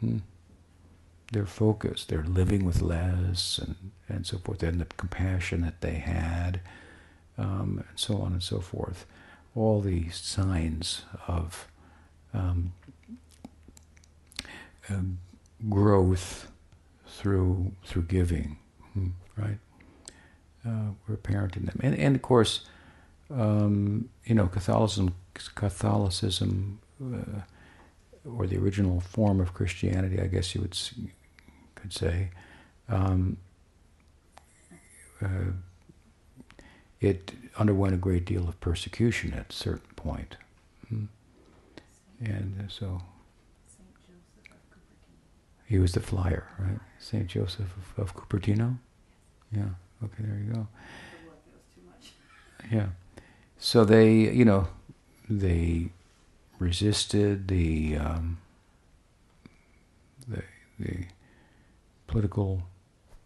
hmm, 0.00 0.18
their 1.32 1.46
focus, 1.46 2.04
their 2.04 2.22
living 2.22 2.64
with 2.64 2.82
less, 2.82 3.58
and 3.58 3.90
and 4.08 4.26
so 4.26 4.38
forth, 4.38 4.62
and 4.62 4.80
the 4.80 4.84
compassion 4.84 5.62
that 5.62 5.80
they 5.80 5.94
had, 5.94 6.60
um, 7.38 7.82
and 7.88 7.98
so 7.98 8.18
on 8.18 8.32
and 8.32 8.42
so 8.42 8.60
forth. 8.60 9.06
All 9.56 9.80
these 9.80 10.16
signs 10.16 11.02
of 11.28 11.68
um, 12.32 12.72
uh, 14.90 15.00
growth 15.68 16.48
through 17.06 17.72
through 17.84 18.02
giving, 18.02 18.58
hmm, 18.92 19.08
right? 19.36 19.58
Uh, 20.66 20.92
we're 21.06 21.16
parenting 21.16 21.66
them, 21.66 21.78
and 21.82 21.94
and 21.94 22.16
of 22.16 22.22
course, 22.22 22.66
um, 23.30 24.08
you 24.24 24.34
know, 24.34 24.46
Catholicism, 24.46 25.14
Catholicism, 25.54 26.80
uh, 27.02 27.40
or 28.24 28.46
the 28.46 28.56
original 28.56 29.00
form 29.00 29.40
of 29.40 29.54
Christianity, 29.54 30.20
I 30.20 30.26
guess 30.26 30.54
you 30.54 30.60
would 30.62 30.78
could 31.74 31.92
say, 31.92 32.30
um, 32.88 33.36
uh, 35.22 35.52
it 37.00 37.32
underwent 37.58 37.94
a 37.94 37.98
great 37.98 38.24
deal 38.24 38.48
of 38.48 38.58
persecution 38.60 39.34
at 39.34 39.50
a 39.50 39.52
certain 39.52 39.94
point. 39.96 40.36
Mm. 40.92 41.08
And 42.20 42.60
uh, 42.60 42.68
so 42.68 43.02
Saint 43.66 43.88
Joseph 44.06 44.50
of 44.50 44.70
Cupertino. 44.70 45.66
he 45.66 45.78
was 45.78 45.92
the 45.92 46.00
flyer, 46.00 46.48
right? 46.58 46.80
St. 46.98 47.26
Joseph 47.26 47.68
of, 47.98 48.04
of 48.04 48.16
Cupertino? 48.16 48.78
Yeah, 49.52 49.64
okay, 50.02 50.22
there 50.22 50.38
you 50.38 50.52
go. 50.52 50.52
The 50.52 51.26
look, 51.26 51.42
it 51.46 51.54
was 51.54 51.64
too 51.74 51.82
much. 51.86 52.72
Yeah. 52.72 52.86
So 53.58 53.84
they, 53.84 54.10
you 54.10 54.44
know, 54.44 54.68
they 55.28 55.90
resisted 56.58 57.48
the 57.48 57.96
um, 57.96 58.38
the, 60.28 60.42
the 60.78 61.06
political 62.06 62.62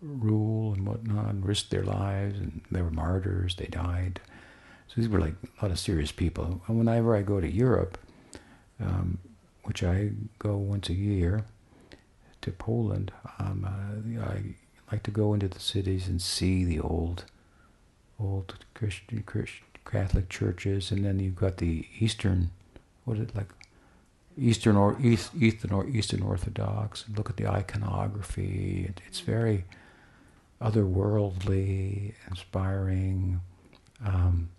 rule 0.00 0.72
and 0.74 0.86
whatnot, 0.86 1.30
and 1.30 1.44
risked 1.46 1.70
their 1.70 1.84
lives, 1.84 2.38
and 2.38 2.60
they 2.70 2.82
were 2.82 2.90
martyrs. 2.90 3.56
They 3.56 3.66
died. 3.66 4.20
So 4.88 4.94
these 5.00 5.08
were 5.08 5.20
like 5.20 5.34
a 5.42 5.64
lot 5.64 5.70
of 5.70 5.78
serious 5.78 6.12
people. 6.12 6.62
And 6.66 6.78
whenever 6.78 7.14
I 7.14 7.22
go 7.22 7.40
to 7.40 7.50
Europe, 7.50 7.98
um, 8.80 9.18
which 9.64 9.82
I 9.82 10.12
go 10.38 10.56
once 10.56 10.88
a 10.88 10.94
year 10.94 11.44
to 12.40 12.50
Poland, 12.52 13.12
um, 13.38 13.66
uh, 13.66 14.24
I 14.24 14.54
like 14.90 15.02
to 15.02 15.10
go 15.10 15.34
into 15.34 15.48
the 15.48 15.60
cities 15.60 16.08
and 16.08 16.22
see 16.22 16.64
the 16.64 16.80
old 16.80 17.24
old 18.20 18.64
Christian, 18.74 19.22
Christian 19.24 19.64
Catholic 19.84 20.28
churches, 20.28 20.90
and 20.90 21.04
then 21.04 21.20
you've 21.20 21.36
got 21.36 21.58
the 21.58 21.86
Eastern, 22.00 22.50
what 23.08 23.16
is 23.18 23.24
it 23.24 23.34
like, 23.34 23.50
Eastern 24.36 24.76
or 24.76 24.96
East, 25.00 25.30
Eastern 25.40 25.72
or 25.72 25.86
Eastern 25.88 26.22
Orthodox. 26.22 27.04
Look 27.16 27.28
at 27.30 27.36
the 27.36 27.46
iconography. 27.48 28.86
It, 28.88 29.00
it's 29.06 29.20
very 29.20 29.64
otherworldly, 30.60 32.14
inspiring, 32.28 33.40
um, 34.04 34.50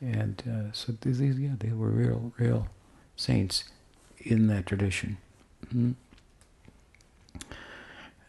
and 0.00 0.42
uh, 0.46 0.72
so 0.72 0.92
these, 1.00 1.20
yeah, 1.20 1.56
they 1.58 1.72
were 1.72 1.90
real, 1.90 2.32
real 2.38 2.66
saints 3.16 3.64
in 4.18 4.48
that 4.48 4.66
tradition. 4.66 5.16
Mhm. 5.72 5.94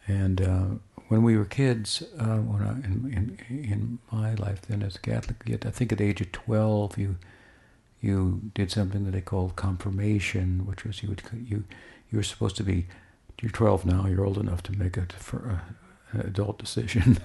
And 0.08 0.42
uh, 0.42 0.66
when 1.08 1.24
we 1.24 1.38
were 1.38 1.46
kids, 1.46 2.04
uh, 2.20 2.38
when 2.38 2.62
I, 2.62 2.72
in, 2.88 3.38
in 3.50 3.58
in 3.72 4.00
my 4.12 4.34
life 4.36 4.62
then 4.68 4.84
as 4.84 4.96
a 4.96 5.00
Catholic, 5.00 5.38
yet 5.46 5.66
I 5.66 5.72
think 5.72 5.92
at 5.92 5.98
the 5.98 6.04
age 6.06 6.22
of 6.22 6.32
twelve, 6.32 6.98
you 6.98 7.16
you 8.04 8.42
did 8.54 8.70
something 8.70 9.06
that 9.06 9.12
they 9.12 9.22
called 9.22 9.56
confirmation, 9.56 10.66
which 10.66 10.84
was 10.84 11.02
you 11.02 11.10
would 11.10 11.24
you 11.34 11.64
you 12.12 12.18
were 12.18 12.24
supposed 12.24 12.58
to 12.58 12.64
be 12.64 12.86
you're 13.42 13.52
twelve 13.52 13.86
now, 13.86 14.06
you're 14.06 14.26
old 14.26 14.38
enough 14.38 14.62
to 14.64 14.72
make 14.74 14.98
a 14.98 15.06
for 15.18 15.62
an 16.12 16.22
adult 16.22 16.60
decision 16.60 17.18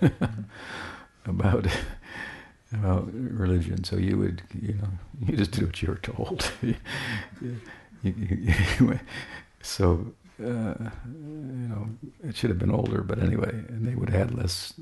about 1.26 1.66
about 2.72 3.08
religion. 3.12 3.82
So 3.84 3.96
you 3.96 4.16
would 4.18 4.42
you 4.54 4.74
know 4.74 4.88
you 5.26 5.36
just 5.36 5.50
do 5.50 5.66
what 5.66 5.82
you 5.82 5.88
were 5.88 5.96
told. 5.96 6.50
you, 6.62 6.76
you, 8.02 8.14
you, 8.14 9.00
so 9.60 10.12
uh, 10.40 10.74
you 11.04 11.68
know, 11.68 11.88
it 12.22 12.36
should 12.36 12.50
have 12.50 12.58
been 12.58 12.70
older, 12.70 13.02
but 13.02 13.18
anyway, 13.18 13.50
and 13.50 13.84
they 13.84 13.96
would 13.96 14.10
have 14.10 14.28
had 14.30 14.38
less, 14.38 14.74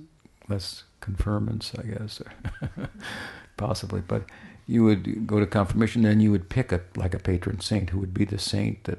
less 0.48 0.84
confirmants, 1.00 1.72
I 1.78 1.82
guess, 1.82 2.20
possibly. 3.56 4.02
But 4.06 4.24
you 4.66 4.84
would 4.84 5.26
go 5.26 5.38
to 5.38 5.46
confirmation, 5.46 6.02
then 6.02 6.20
you 6.20 6.30
would 6.30 6.48
pick 6.48 6.72
a 6.72 6.80
like 6.96 7.14
a 7.14 7.18
patron 7.18 7.60
saint 7.60 7.90
who 7.90 7.98
would 7.98 8.14
be 8.14 8.24
the 8.24 8.38
saint 8.38 8.84
that, 8.84 8.98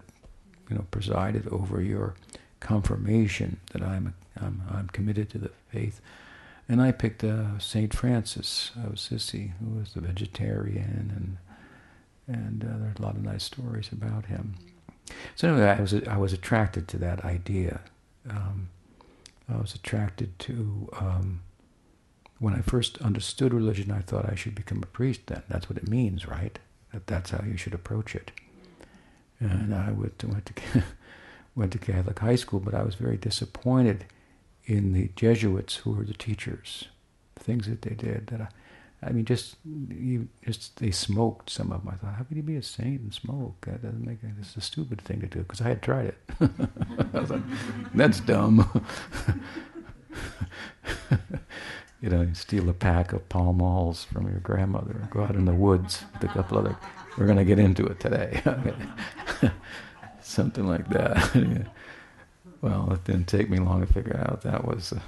you 0.70 0.76
know, 0.76 0.86
presided 0.92 1.48
over 1.50 1.82
your 1.82 2.16
confirmation 2.60 3.60
that 3.72 3.82
I'm 3.82 4.16
I'm 4.40 4.64
I'm 4.72 4.88
committed 4.88 5.30
to 5.32 5.38
the 5.38 5.52
faith, 5.72 6.00
and 6.70 6.82
I 6.82 6.92
picked 6.92 7.24
uh, 7.24 7.60
Saint 7.60 7.94
Francis 7.94 8.72
of 8.76 8.94
Assisi, 8.94 9.54
who 9.60 9.80
was 9.80 9.96
a 9.96 10.02
vegetarian, 10.02 11.12
and 12.28 12.36
and 12.36 12.64
uh, 12.64 12.78
there's 12.80 13.00
a 13.00 13.02
lot 13.02 13.16
of 13.16 13.24
nice 13.24 13.44
stories 13.44 13.90
about 13.92 14.26
him. 14.26 14.56
So 15.36 15.50
anyway, 15.50 15.70
I 15.70 15.82
was 15.82 15.94
I 15.94 16.18
was 16.18 16.34
attracted 16.34 16.88
to 16.90 16.98
that 16.98 17.24
idea. 17.26 17.82
Um, 18.30 18.70
I 19.50 19.58
was 19.58 19.74
attracted 19.76 20.38
to 20.40 20.90
um, 21.00 21.42
when 22.40 22.54
I 22.54 22.62
first 22.62 22.98
understood 23.00 23.54
religion. 23.54 23.92
I 23.92 24.02
thought 24.02 24.30
I 24.30 24.36
should 24.36 24.56
become 24.56 24.82
a 24.84 24.88
priest. 24.88 25.22
Then 25.28 25.44
that's 25.50 25.70
what 25.70 25.78
it 25.78 25.88
means, 25.88 26.28
right? 26.28 26.58
That 26.94 27.08
that's 27.08 27.32
how 27.32 27.44
you 27.46 27.58
should 27.58 27.74
approach 27.74 28.16
it. 28.16 28.32
And 29.40 29.74
I 29.74 29.92
went 29.92 30.20
to, 30.20 30.28
went 30.28 30.46
to 30.48 30.84
went 31.56 31.72
to 31.74 31.78
Catholic 31.78 32.20
high 32.20 32.36
school, 32.36 32.60
but 32.60 32.74
I 32.74 32.84
was 32.84 32.96
very 32.96 33.18
disappointed 33.18 34.06
in 34.66 34.94
the 34.94 35.10
Jesuits 35.16 35.78
who 35.78 35.92
were 35.92 36.04
the 36.04 36.14
teachers. 36.14 36.86
The 37.36 37.44
things 37.44 37.68
that 37.68 37.84
they 37.84 37.96
did 37.96 38.28
that 38.28 38.42
I, 38.42 38.48
I 39.02 39.12
mean, 39.12 39.26
just 39.26 39.56
you 39.90 40.28
just 40.44 40.78
they 40.78 40.92
smoked. 40.92 41.50
Some 41.50 41.72
of 41.72 41.84
them. 41.84 41.94
I 41.94 41.98
thought, 41.98 42.16
how 42.16 42.24
could 42.24 42.38
you 42.38 42.44
be 42.44 42.56
a 42.56 42.64
saint 42.64 43.02
and 43.02 43.14
smoke? 43.14 43.66
That 43.66 43.84
doesn't 43.84 44.04
make. 44.04 44.18
It's 44.40 44.58
a 44.58 44.62
stupid 44.62 45.02
thing 45.02 45.22
to 45.22 45.28
do 45.28 45.40
because 45.40 45.62
I 45.62 45.70
had 45.70 45.82
tried 45.82 46.06
it. 46.06 46.18
I 47.14 47.20
was 47.20 47.30
like, 47.30 47.44
that's 47.94 48.20
dumb. 48.22 48.84
you 52.02 52.10
know, 52.10 52.28
steal 52.34 52.70
a 52.70 52.74
pack 52.74 53.14
of 53.14 53.28
Pall 53.30 53.54
Malls 53.54 54.04
from 54.06 54.28
your 54.28 54.40
grandmother, 54.40 55.08
go 55.10 55.24
out 55.24 55.36
in 55.36 55.46
the 55.46 55.54
woods 55.54 56.04
with 56.14 56.30
a 56.30 56.34
couple 56.34 56.58
other. 56.58 56.78
We're 57.18 57.26
going 57.26 57.38
to 57.38 57.46
get 57.46 57.60
into 57.60 57.86
it 57.86 58.00
today. 58.00 58.42
Something 60.22 60.68
like 60.68 60.88
that. 60.90 61.68
well, 62.62 62.92
it 62.94 63.04
didn't 63.06 63.28
take 63.28 63.50
me 63.50 63.58
long 63.58 63.86
to 63.86 63.92
figure 63.92 64.24
out 64.30 64.42
that 64.42 64.66
was 64.66 64.94
uh, 64.94 65.00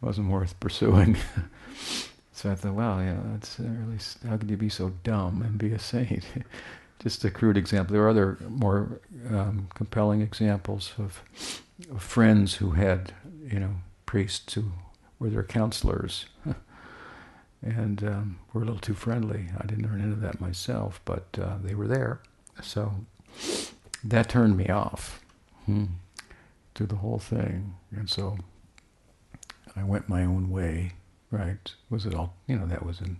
wasn't 0.00 0.28
worth 0.28 0.58
pursuing. 0.60 1.16
So 2.36 2.50
I 2.50 2.56
thought, 2.56 2.74
wow, 2.74 2.98
yeah, 2.98 3.16
that's 3.26 3.60
uh, 3.60 3.62
really, 3.62 3.98
how 4.28 4.36
could 4.36 4.50
you 4.50 4.56
be 4.56 4.68
so 4.68 4.92
dumb 5.04 5.40
and 5.40 5.56
be 5.56 5.72
a 5.72 5.78
saint? 5.78 6.24
Just 6.98 7.24
a 7.24 7.30
crude 7.30 7.56
example. 7.56 7.94
There 7.94 8.02
are 8.02 8.08
other 8.08 8.38
more 8.48 9.00
um, 9.30 9.68
compelling 9.72 10.20
examples 10.20 10.92
of, 10.98 11.22
of, 11.92 12.02
friends 12.02 12.56
who 12.56 12.72
had, 12.72 13.12
you 13.46 13.60
know, 13.60 13.76
priests 14.04 14.54
who 14.54 14.64
were 15.24 15.30
their 15.30 15.42
counselors. 15.42 16.26
and 17.62 18.04
um, 18.04 18.38
were 18.52 18.62
a 18.62 18.64
little 18.64 18.80
too 18.80 18.94
friendly. 18.94 19.46
I 19.58 19.66
didn't 19.66 19.90
run 19.90 20.00
into 20.00 20.16
that 20.16 20.40
myself, 20.40 21.00
but 21.04 21.26
uh, 21.40 21.56
they 21.62 21.74
were 21.74 21.88
there. 21.88 22.20
So 22.62 22.92
that 24.04 24.28
turned 24.28 24.56
me 24.56 24.68
off 24.68 25.20
hmm, 25.64 25.86
to 26.74 26.86
the 26.86 26.96
whole 26.96 27.18
thing. 27.18 27.74
And 27.90 28.08
so 28.08 28.38
I 29.74 29.82
went 29.82 30.08
my 30.08 30.24
own 30.24 30.50
way 30.50 30.92
Right. 31.34 31.74
Was 31.90 32.06
it 32.06 32.14
all, 32.14 32.36
you 32.46 32.56
know, 32.56 32.66
that 32.66 32.86
was 32.86 33.00
in, 33.00 33.16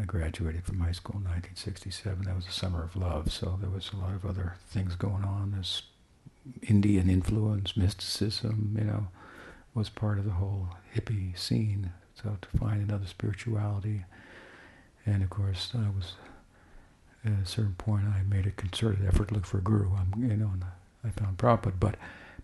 I 0.00 0.04
graduated 0.04 0.64
from 0.64 0.78
high 0.78 0.92
school 0.92 1.16
in 1.16 1.24
1967. 1.24 2.22
That 2.24 2.36
was 2.36 2.46
the 2.46 2.52
summer 2.52 2.84
of 2.84 2.94
love. 2.94 3.32
So 3.32 3.58
there 3.60 3.68
was 3.68 3.90
a 3.92 3.96
lot 3.96 4.14
of 4.14 4.24
other 4.24 4.54
things 4.68 4.94
going 4.94 5.24
on. 5.24 5.56
This 5.58 5.82
Indian 6.62 7.10
influence, 7.10 7.76
mysticism, 7.76 8.76
you 8.78 8.84
know, 8.84 9.08
was 9.74 9.88
part 9.88 10.18
of 10.18 10.24
the 10.24 10.32
whole 10.32 10.68
hippie 10.94 11.36
scene. 11.38 11.92
So 12.22 12.36
to 12.40 12.58
find 12.58 12.88
another 12.88 13.06
spirituality. 13.06 14.04
And 15.04 15.22
of 15.22 15.30
course, 15.30 15.72
I 15.74 15.90
was, 15.94 16.14
at 17.24 17.32
a 17.32 17.46
certain 17.46 17.74
point, 17.74 18.04
I 18.06 18.22
made 18.22 18.46
a 18.46 18.50
concerted 18.52 19.04
effort 19.06 19.28
to 19.28 19.34
look 19.34 19.46
for 19.46 19.58
a 19.58 19.62
guru. 19.62 19.90
I'm, 19.96 20.30
you 20.30 20.36
know, 20.36 20.52
I 21.04 21.10
found 21.10 21.38
Prabhupada. 21.38 21.74
But 21.78 21.96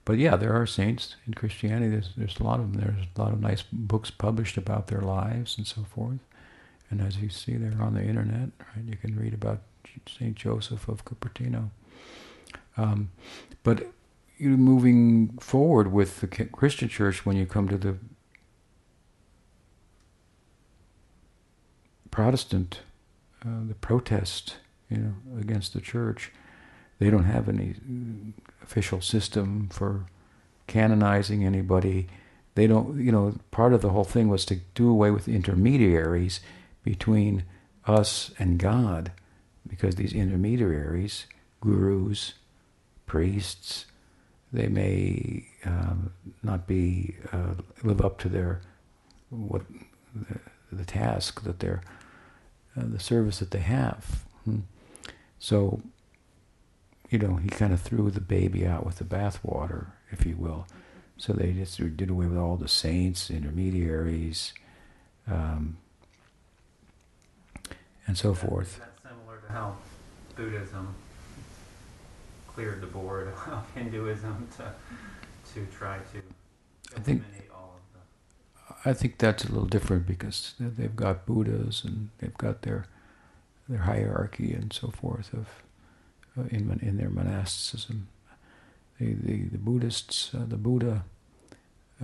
but 0.05 0.19
yeah, 0.19 0.37
there 0.37 0.55
are 0.55 0.67
saints 0.67 1.17
in 1.27 1.35
Christianity. 1.35 1.89
There's 1.89 2.11
there's 2.17 2.39
a 2.39 2.43
lot 2.43 2.61
of 2.61 2.73
them. 2.73 2.81
There's 2.81 3.07
a 3.17 3.21
lot 3.21 3.33
of 3.33 3.41
nice 3.41 3.63
books 3.73 4.11
published 4.11 4.57
about 4.57 4.89
their 4.89 5.01
lives 5.01 5.57
and 5.57 5.67
so 5.67 5.85
forth. 5.85 6.19
And 6.91 7.01
as 7.01 7.19
you 7.19 7.29
see, 7.29 7.55
they're 7.55 7.81
on 7.81 7.95
the 7.95 8.03
internet. 8.03 8.51
Right, 8.59 8.85
you 8.87 8.97
can 8.97 9.17
read 9.17 9.35
about 9.35 9.61
Saint 10.19 10.37
Joseph 10.37 10.89
of 10.89 11.05
Cupertino. 11.05 11.71
Um, 12.77 13.11
but 13.63 13.93
you 14.41 14.57
moving 14.57 15.37
forward 15.39 15.93
with 15.93 16.21
the 16.21 16.27
Christian 16.27 16.89
Church, 16.89 17.27
when 17.27 17.37
you 17.37 17.47
come 17.47 17.69
to 17.69 17.77
the 17.77 17.97
Protestant, 22.11 22.81
uh, 23.45 23.67
the 23.69 23.75
protest, 23.75 24.57
you 24.89 24.97
know, 24.97 25.15
against 25.39 25.73
the 25.73 25.81
church, 25.81 26.33
they 26.99 27.09
don't 27.09 27.25
have 27.25 27.49
any 27.49 27.75
official 28.63 29.01
system 29.01 29.69
for 29.71 30.07
canonizing 30.67 31.45
anybody. 31.45 32.09
They 32.57 32.67
don't, 32.67 33.01
you 33.01 33.13
know, 33.13 33.37
part 33.51 33.73
of 33.73 33.81
the 33.81 33.91
whole 33.91 34.05
thing 34.05 34.29
was 34.29 34.45
to 34.47 34.57
do 34.75 34.91
away 34.91 35.11
with 35.11 35.29
intermediaries 35.29 36.41
between 36.83 37.45
us 37.87 38.33
and 38.39 38.59
God, 38.59 39.13
because 39.67 39.95
these 39.95 40.13
intermediaries, 40.13 41.27
gurus, 41.61 42.35
priests, 43.07 43.87
they 44.53 44.69
may 44.69 45.47
um, 45.65 46.13
not 46.43 46.67
be 46.67 47.17
uh, 47.33 47.55
live 47.83 48.01
up 48.01 48.19
to 48.19 48.29
their 48.29 48.61
what 49.31 49.63
the, 50.15 50.39
the 50.73 50.85
task 50.85 51.43
that 51.43 51.61
they're 51.61 51.83
uh, 52.77 52.83
the 52.87 53.01
service 53.01 53.39
that 53.39 53.51
they 53.51 53.61
have. 53.61 54.25
Hmm. 54.45 54.61
So 55.39 55.81
you 57.11 57.19
know, 57.19 57.37
he 57.37 57.49
kind 57.49 57.73
of 57.73 57.81
threw 57.81 58.11
the 58.11 58.21
baby 58.21 58.65
out 58.67 58.87
with 58.87 58.97
the 58.97 59.05
bathwater, 59.05 59.87
if 60.13 60.25
you 60.25 60.37
will. 60.37 60.67
So 61.17 61.33
they 61.33 61.53
just 61.53 61.77
did 61.97 62.09
away 62.09 62.27
with 62.27 62.39
all 62.39 62.57
the 62.57 62.69
saints, 62.69 63.31
intermediaries, 63.31 64.55
um, 65.27 65.77
and 68.07 68.17
so 68.17 68.33
forth. 68.33 68.79
That's 68.79 69.03
similar 69.03 69.39
to 69.47 69.53
how 69.53 69.77
Buddhism 70.37 70.95
cleared 72.61 72.81
the 72.81 72.87
board 72.87 73.29
of 73.51 73.65
Hinduism 73.75 74.49
to 74.59 74.73
to 75.55 75.67
try 75.77 75.99
to 76.13 76.19
I 76.97 77.01
think- 77.01 77.23
eliminate 77.23 77.51
all 77.55 77.75
of 77.77 78.83
the. 78.85 78.91
I 78.91 78.93
think 78.95 79.19
that's 79.19 79.45
a 79.45 79.49
little 79.49 79.67
different 79.69 80.07
because 80.07 80.55
they've 80.61 80.95
got 80.95 81.27
Buddhas 81.27 81.85
and 81.85 82.11
they've 82.19 82.37
got 82.37 82.63
their 82.63 82.87
their 83.69 83.81
hierarchy 83.83 84.53
and 84.53 84.73
so 84.73 84.89
forth 84.89 85.33
of 85.33 85.47
uh, 86.39 86.49
in 86.51 86.79
in 86.83 86.97
their 86.99 87.11
monasticism. 87.11 88.09
The 88.99 89.15
the, 89.15 89.43
the 89.45 89.59
Buddhists, 89.59 90.35
uh, 90.35 90.45
the 90.47 90.57
Buddha. 90.59 91.05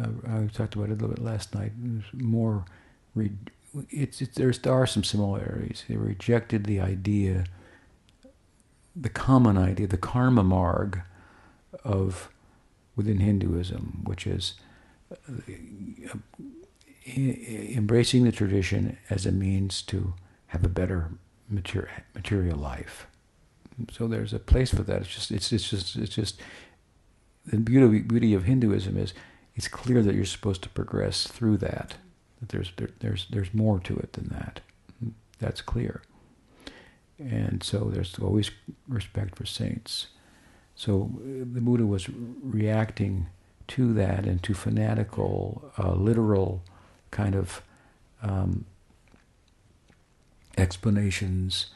Uh, 0.00 0.08
I 0.28 0.46
talked 0.52 0.74
about 0.74 0.90
it 0.90 0.92
a 0.92 0.94
little 0.94 1.08
bit 1.08 1.20
last 1.24 1.54
night. 1.54 1.72
More, 2.12 2.66
re- 3.14 3.32
it's, 3.90 4.20
it's 4.20 4.34
there's 4.34 4.58
there 4.58 4.74
are 4.74 4.86
some 4.86 5.04
similarities. 5.04 5.84
They 5.88 5.96
rejected 5.96 6.64
the 6.64 6.80
idea, 6.80 7.44
the 8.98 9.08
common 9.08 9.58
idea, 9.58 9.86
the 9.86 9.96
karma 9.96 10.42
marg, 10.42 11.02
of 11.84 12.30
within 12.96 13.18
Hinduism, 13.18 14.02
which 14.04 14.26
is 14.26 14.54
uh, 15.12 15.42
embracing 17.16 18.24
the 18.24 18.32
tradition 18.32 18.96
as 19.10 19.26
a 19.26 19.32
means 19.32 19.82
to 19.82 20.14
have 20.48 20.64
a 20.64 20.68
better 20.68 21.10
mater- 21.48 21.90
material 22.14 22.58
life. 22.58 23.06
So 23.92 24.08
there's 24.08 24.32
a 24.32 24.38
place 24.38 24.72
for 24.72 24.82
that. 24.82 25.02
It's 25.02 25.14
just 25.14 25.30
it's 25.30 25.52
it's 25.52 25.68
just 25.68 25.96
it's 25.96 26.14
just 26.14 26.40
the 27.44 27.58
beauty 27.58 28.00
beauty 28.00 28.32
of 28.32 28.44
Hinduism 28.44 28.96
is 28.96 29.12
it's 29.54 29.68
clear 29.68 30.02
that 30.02 30.14
you're 30.14 30.24
supposed 30.24 30.62
to 30.62 30.68
progress 30.70 31.26
through 31.26 31.58
that. 31.58 31.94
That 32.40 32.48
there's 32.48 32.72
there, 32.76 32.90
there's 33.00 33.26
there's 33.30 33.52
more 33.52 33.78
to 33.80 33.96
it 33.98 34.14
than 34.14 34.28
that. 34.28 34.60
That's 35.38 35.60
clear. 35.60 36.00
And 37.18 37.62
so 37.62 37.90
there's 37.92 38.18
always 38.18 38.50
respect 38.88 39.36
for 39.36 39.46
saints. 39.46 40.08
So 40.74 41.10
uh, 41.14 41.44
the 41.52 41.60
Buddha 41.60 41.86
was 41.86 42.08
reacting 42.08 43.26
to 43.68 43.92
that 43.94 44.26
and 44.26 44.42
to 44.42 44.54
fanatical, 44.54 45.72
uh, 45.78 45.92
literal 45.92 46.62
kind 47.10 47.34
of 47.34 47.62
um, 48.22 48.66
explanations 50.58 51.66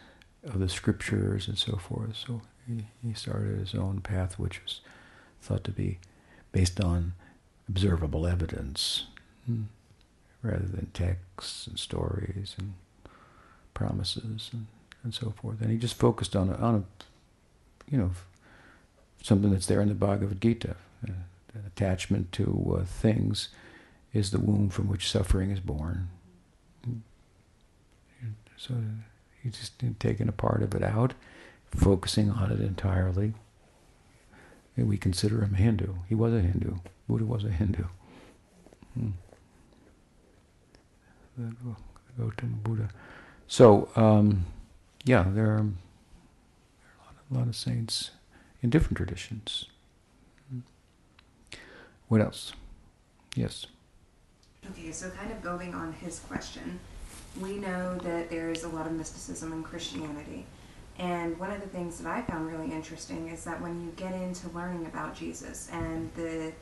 of 0.45 0.59
the 0.59 0.69
scriptures 0.69 1.49
and 1.49 1.59
so 1.59 1.77
forth. 1.77 2.17
So 2.17 2.43
he, 2.67 2.87
he 3.03 3.15
started 3.15 3.59
his 3.59 3.75
own 3.75 4.01
path, 4.01 4.39
which 4.39 4.63
was 4.63 4.81
thought 5.41 5.65
to 5.65 5.73
be 5.73 5.99
based 6.53 6.81
on 6.81 7.15
observable 7.69 8.27
evidence 8.27 9.07
hmm, 9.47 9.63
rather 10.43 10.67
than 10.67 10.91
texts 10.93 11.67
and 11.67 11.79
stories 11.79 12.55
and 12.59 12.75
promises 13.75 14.51
and, 14.53 14.67
and 15.03 15.15
so 15.15 15.31
forth. 15.31 15.61
And 15.61 15.71
he 15.71 15.79
just 15.79 15.95
focused 15.95 16.37
on 16.37 16.51
a, 16.51 16.55
on 16.55 16.75
a, 16.75 16.83
you 17.91 17.99
know, 17.99 18.11
something 19.23 19.51
that's 19.51 19.67
there 19.67 19.81
in 19.81 19.89
the 19.89 19.95
Bhagavad 19.95 20.41
Gita. 20.41 20.77
Uh, 21.07 21.13
attachment 21.67 22.31
to 22.33 22.79
uh, 22.79 22.85
things 22.85 23.49
is 24.13 24.31
the 24.31 24.39
womb 24.39 24.69
from 24.69 24.89
which 24.89 25.11
suffering 25.11 25.51
is 25.51 25.61
born. 25.61 26.09
So 28.57 28.75
he's 29.43 29.59
just 29.59 29.73
taken 29.99 30.29
a 30.29 30.33
part 30.33 30.63
of 30.63 30.75
it 30.75 30.83
out, 30.83 31.15
focusing 31.75 32.31
on 32.31 32.53
it 32.53 32.61
entirely. 32.61 33.33
And 34.77 34.87
we 34.87 34.99
consider 34.99 35.43
him 35.43 35.55
a 35.55 35.57
Hindu. 35.57 35.95
He 36.09 36.15
was 36.15 36.35
a 36.35 36.41
Hindu. 36.41 36.77
Buddha 37.09 37.25
was 37.25 37.45
a 37.45 37.51
Hindu. 37.51 37.85
Hmm. 38.95 39.11
Gautama 42.19 42.57
Buddha. 42.63 42.91
So, 43.49 43.89
um, 43.97 44.45
yeah, 45.05 45.25
there 45.29 45.47
are, 45.47 45.67
there 45.67 46.89
are 46.89 46.97
a, 46.99 47.05
lot 47.05 47.15
of, 47.31 47.37
a 47.37 47.39
lot 47.39 47.49
of 47.49 47.57
saints 47.57 48.11
in 48.63 48.71
different 48.71 48.97
traditions. 48.97 49.67
What 52.09 52.21
else? 52.21 52.53
Yes. 53.37 53.67
Okay, 54.69 54.91
so 54.91 55.09
kind 55.11 55.31
of 55.31 55.41
building 55.43 55.75
on 55.75 55.93
his 55.93 56.19
question, 56.19 56.81
we 57.41 57.57
know 57.57 57.97
that 57.99 58.29
there 58.31 58.51
is 58.51 58.65
a 58.65 58.69
lot 58.69 58.87
of 58.87 58.93
mysticism 58.93 59.53
in 59.53 59.63
Christianity. 59.63 60.45
And 60.99 61.39
one 61.39 61.51
of 61.51 61.61
the 61.61 61.69
things 61.69 61.99
that 61.99 62.07
I 62.07 62.23
found 62.23 62.49
really 62.49 62.73
interesting 62.73 63.29
is 63.29 63.45
that 63.45 63.61
when 63.63 63.81
you 63.81 63.93
get 63.97 64.13
into 64.13 64.49
learning 64.51 64.87
about 64.87 65.15
Jesus 65.15 65.71
and 65.73 66.11
the 66.15 66.53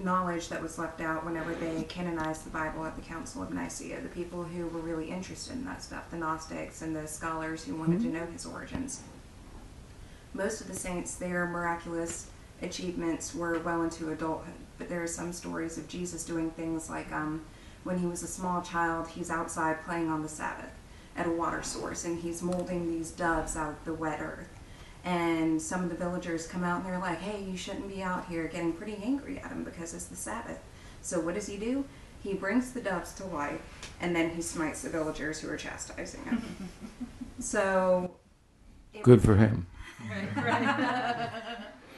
knowledge 0.00 0.48
that 0.48 0.62
was 0.62 0.78
left 0.78 1.00
out 1.00 1.24
whenever 1.24 1.54
they 1.54 1.82
canonized 1.84 2.44
the 2.44 2.50
Bible 2.50 2.84
at 2.84 2.96
the 2.96 3.02
Council 3.02 3.42
of 3.42 3.52
Nicaea, 3.52 4.00
the 4.00 4.08
people 4.08 4.42
who 4.42 4.66
were 4.66 4.80
really 4.80 5.10
interested 5.10 5.54
in 5.54 5.64
that 5.66 5.82
stuff, 5.82 6.10
the 6.10 6.16
Gnostics 6.16 6.82
and 6.82 6.96
the 6.96 7.06
scholars 7.06 7.64
who 7.64 7.76
wanted 7.76 8.00
to 8.00 8.08
know 8.08 8.26
his 8.26 8.46
origins, 8.46 9.02
most 10.32 10.60
of 10.60 10.68
the 10.68 10.74
saints, 10.74 11.16
their 11.16 11.46
miraculous 11.46 12.28
achievements 12.62 13.34
were 13.34 13.58
well 13.60 13.82
into 13.82 14.10
adulthood. 14.10 14.54
But 14.78 14.88
there 14.88 15.02
are 15.02 15.08
some 15.08 15.32
stories 15.32 15.76
of 15.76 15.88
Jesus 15.88 16.24
doing 16.24 16.50
things 16.52 16.88
like 16.88 17.10
um, 17.12 17.42
when 17.84 17.98
he 17.98 18.06
was 18.06 18.22
a 18.22 18.28
small 18.28 18.62
child, 18.62 19.08
he's 19.08 19.30
outside 19.30 19.84
playing 19.84 20.08
on 20.08 20.22
the 20.22 20.28
Sabbath 20.28 20.70
at 21.16 21.26
a 21.26 21.30
water 21.30 21.62
source 21.62 22.04
and 22.04 22.20
he's 22.20 22.42
molding 22.42 22.86
these 22.86 23.10
doves 23.10 23.56
out 23.56 23.70
of 23.70 23.84
the 23.84 23.94
wet 23.94 24.20
earth. 24.20 24.48
And 25.04 25.60
some 25.60 25.82
of 25.82 25.88
the 25.88 25.96
villagers 25.96 26.46
come 26.46 26.62
out 26.62 26.82
and 26.82 26.86
they're 26.86 26.98
like, 26.98 27.20
hey, 27.20 27.42
you 27.42 27.56
shouldn't 27.56 27.88
be 27.88 28.02
out 28.02 28.26
here, 28.26 28.48
getting 28.48 28.72
pretty 28.72 28.96
angry 29.02 29.38
at 29.38 29.50
him 29.50 29.64
because 29.64 29.94
it's 29.94 30.06
the 30.06 30.16
Sabbath. 30.16 30.58
So 31.02 31.20
what 31.20 31.34
does 31.34 31.46
he 31.46 31.56
do? 31.56 31.84
He 32.22 32.34
brings 32.34 32.72
the 32.72 32.80
doves 32.80 33.14
to 33.14 33.24
life 33.24 33.60
and 34.00 34.14
then 34.14 34.30
he 34.30 34.42
smites 34.42 34.82
the 34.82 34.90
villagers 34.90 35.40
who 35.40 35.48
are 35.48 35.56
chastising 35.56 36.22
him. 36.24 36.42
so. 37.38 38.10
it 38.92 39.02
Good 39.02 39.22
for 39.22 39.36
him. 39.36 39.66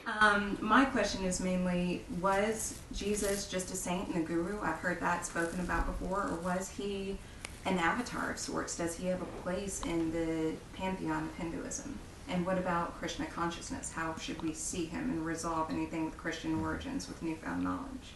um, 0.20 0.58
my 0.60 0.84
question 0.84 1.24
is 1.24 1.40
mainly 1.40 2.04
was 2.20 2.78
Jesus 2.92 3.48
just 3.48 3.72
a 3.72 3.76
saint 3.76 4.08
and 4.08 4.18
a 4.18 4.26
guru? 4.26 4.60
I've 4.60 4.76
heard 4.76 5.00
that 5.00 5.26
spoken 5.26 5.58
about 5.60 5.86
before. 5.86 6.28
Or 6.28 6.36
was 6.36 6.68
he 6.68 7.18
an 7.64 7.78
avatar 7.78 8.30
of 8.30 8.38
sorts? 8.38 8.76
Does 8.76 8.96
he 8.96 9.08
have 9.08 9.22
a 9.22 9.42
place 9.42 9.82
in 9.82 10.12
the 10.12 10.52
pantheon 10.76 11.24
of 11.24 11.36
Hinduism? 11.36 11.98
And 12.28 12.46
what 12.46 12.58
about 12.58 12.98
Krishna 12.98 13.26
consciousness? 13.26 13.92
How 13.92 14.16
should 14.16 14.42
we 14.42 14.52
see 14.54 14.86
him 14.86 15.10
and 15.10 15.26
resolve 15.26 15.70
anything 15.70 16.04
with 16.04 16.16
Christian 16.16 16.60
origins 16.60 17.08
with 17.08 17.22
newfound 17.22 17.62
knowledge? 17.62 18.14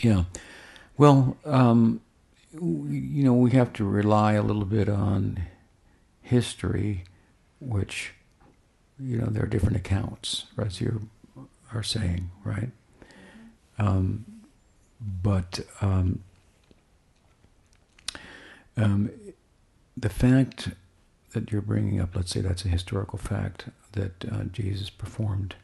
Yeah. 0.00 0.24
Well, 0.96 1.36
um, 1.44 2.00
you 2.52 3.24
know, 3.24 3.34
we 3.34 3.52
have 3.52 3.72
to 3.74 3.84
rely 3.84 4.34
a 4.34 4.42
little 4.42 4.64
bit 4.64 4.88
on 4.88 5.40
history, 6.22 7.04
which, 7.60 8.12
you 8.98 9.16
know, 9.18 9.26
there 9.26 9.44
are 9.44 9.48
different 9.48 9.76
accounts. 9.76 10.46
As 10.58 10.80
you 10.80 11.08
are 11.72 11.82
saying, 11.82 12.30
right? 12.44 12.70
Um, 13.78 14.26
but 15.22 15.60
um, 15.80 16.20
um, 18.76 19.10
the 19.96 20.08
fact 20.08 20.70
that 21.32 21.52
you're 21.52 21.62
bringing 21.62 22.00
up, 22.00 22.14
let's 22.14 22.30
say 22.32 22.40
that's 22.40 22.64
a 22.64 22.68
historical 22.68 23.18
fact, 23.18 23.66
that 23.92 24.24
uh, 24.30 24.44
Jesus 24.44 24.90
performed 24.90 25.54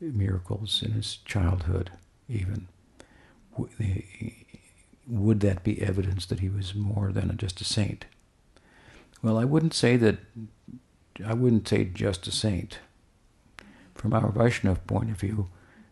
miracles 0.00 0.82
in 0.84 0.92
his 0.92 1.16
childhood, 1.24 1.90
even 2.28 2.68
would 5.06 5.40
that 5.40 5.62
be 5.62 5.80
evidence 5.82 6.26
that 6.26 6.40
he 6.40 6.48
was 6.48 6.74
more 6.74 7.12
than 7.12 7.36
just 7.36 7.60
a 7.60 7.64
saint? 7.64 8.06
Well, 9.22 9.38
I 9.38 9.44
wouldn't 9.44 9.74
say 9.74 9.96
that. 9.96 10.18
I 11.24 11.34
wouldn't 11.34 11.68
say 11.68 11.84
just 11.84 12.26
a 12.26 12.32
saint. 12.32 12.78
From 13.94 14.12
our 14.12 14.32
Vaishnav 14.32 14.86
point 14.86 15.10
of 15.10 15.20
view, 15.20 15.48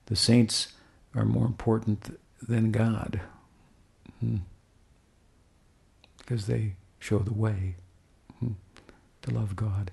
the 0.06 0.16
saints 0.16 0.72
are 1.14 1.24
more 1.24 1.46
important 1.46 2.18
than 2.40 2.72
God, 2.72 3.20
Hmm. 4.20 4.38
because 6.18 6.46
they 6.46 6.74
show 6.98 7.18
the 7.20 7.32
way 7.32 7.76
to 9.22 9.30
love 9.30 9.56
God, 9.56 9.90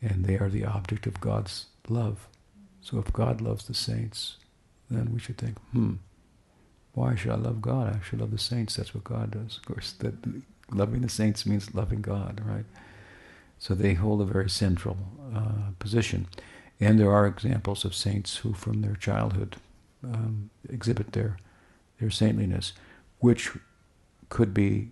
and 0.00 0.24
they 0.24 0.36
are 0.38 0.48
the 0.48 0.64
object 0.64 1.06
of 1.06 1.20
God's 1.20 1.66
love. 1.88 2.28
So, 2.80 2.98
if 2.98 3.12
God 3.12 3.40
loves 3.40 3.64
the 3.64 3.74
saints, 3.74 4.36
then 4.90 5.12
we 5.12 5.18
should 5.18 5.38
think, 5.38 5.58
hmm. 5.72 5.94
Why 6.98 7.14
should 7.14 7.30
I 7.30 7.36
love 7.36 7.62
God? 7.62 7.94
I 7.94 8.04
should 8.04 8.20
love 8.20 8.32
the 8.32 8.38
saints. 8.38 8.74
That's 8.74 8.92
what 8.92 9.04
God 9.04 9.30
does. 9.30 9.58
Of 9.58 9.66
course, 9.66 9.92
that 10.00 10.14
loving 10.72 11.02
the 11.02 11.08
saints 11.08 11.46
means 11.46 11.72
loving 11.72 12.00
God, 12.00 12.42
right? 12.44 12.64
So 13.58 13.74
they 13.74 13.94
hold 13.94 14.20
a 14.20 14.24
very 14.24 14.50
central 14.50 14.96
uh, 15.32 15.70
position. 15.78 16.26
And 16.80 16.98
there 16.98 17.12
are 17.12 17.26
examples 17.26 17.84
of 17.84 17.94
saints 17.94 18.38
who, 18.38 18.52
from 18.52 18.82
their 18.82 18.96
childhood, 18.96 19.56
um, 20.02 20.50
exhibit 20.68 21.12
their 21.12 21.36
their 22.00 22.10
saintliness, 22.10 22.72
which 23.20 23.50
could 24.28 24.54
be 24.54 24.90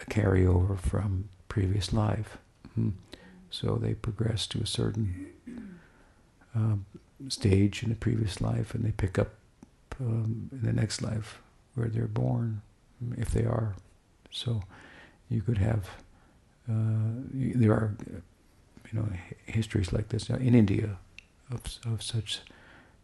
a 0.00 0.04
carryover 0.06 0.78
from 0.78 1.28
previous 1.48 1.92
life. 1.92 2.38
Hmm. 2.74 2.90
So 3.50 3.76
they 3.76 3.94
progress 3.94 4.46
to 4.48 4.60
a 4.60 4.66
certain 4.66 5.26
um, 6.54 6.86
stage 7.28 7.82
in 7.82 7.90
the 7.90 7.94
previous 7.94 8.40
life, 8.40 8.74
and 8.74 8.84
they 8.84 8.92
pick 8.92 9.18
up 9.18 9.34
um, 10.00 10.48
in 10.52 10.62
the 10.62 10.72
next 10.72 11.02
life 11.02 11.40
where 11.74 11.88
they're 11.88 12.06
born, 12.06 12.62
if 13.16 13.30
they 13.30 13.44
are. 13.44 13.74
So 14.30 14.62
you 15.28 15.42
could 15.42 15.58
have, 15.58 15.88
uh, 16.68 17.22
there 17.34 17.72
are, 17.72 17.94
you 18.90 18.98
know, 18.98 19.08
histories 19.46 19.92
like 19.92 20.08
this 20.08 20.30
in 20.30 20.54
India 20.54 20.98
of, 21.50 21.60
of 21.84 22.02
such 22.02 22.40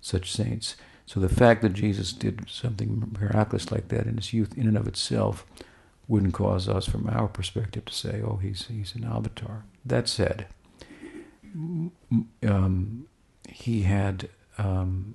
such 0.01 0.31
saints. 0.33 0.77
So 1.07 1.21
the 1.21 1.29
fact 1.29 1.62
that 1.62 1.73
Jesus 1.73 2.12
did 2.12 2.49
something 2.49 3.16
miraculous 3.19 3.73
like 3.73 3.89
that 3.89 4.07
in 4.07 4.16
his 4.16 4.33
youth, 4.33 4.57
in 4.57 4.69
and 4.69 4.77
of 4.77 4.87
itself, 4.87 5.45
wouldn't 6.09 6.35
cause 6.35 6.69
us, 6.69 6.87
from 6.87 7.09
our 7.09 7.29
perspective, 7.29 7.85
to 7.85 7.93
say, 7.93 8.23
"Oh, 8.23 8.37
he's 8.37 8.67
he's 8.67 8.95
an 8.95 9.05
avatar." 9.05 9.65
That 9.85 10.09
said, 10.09 10.47
um, 11.55 13.07
he 13.49 13.83
had 13.83 14.29
um, 14.59 15.15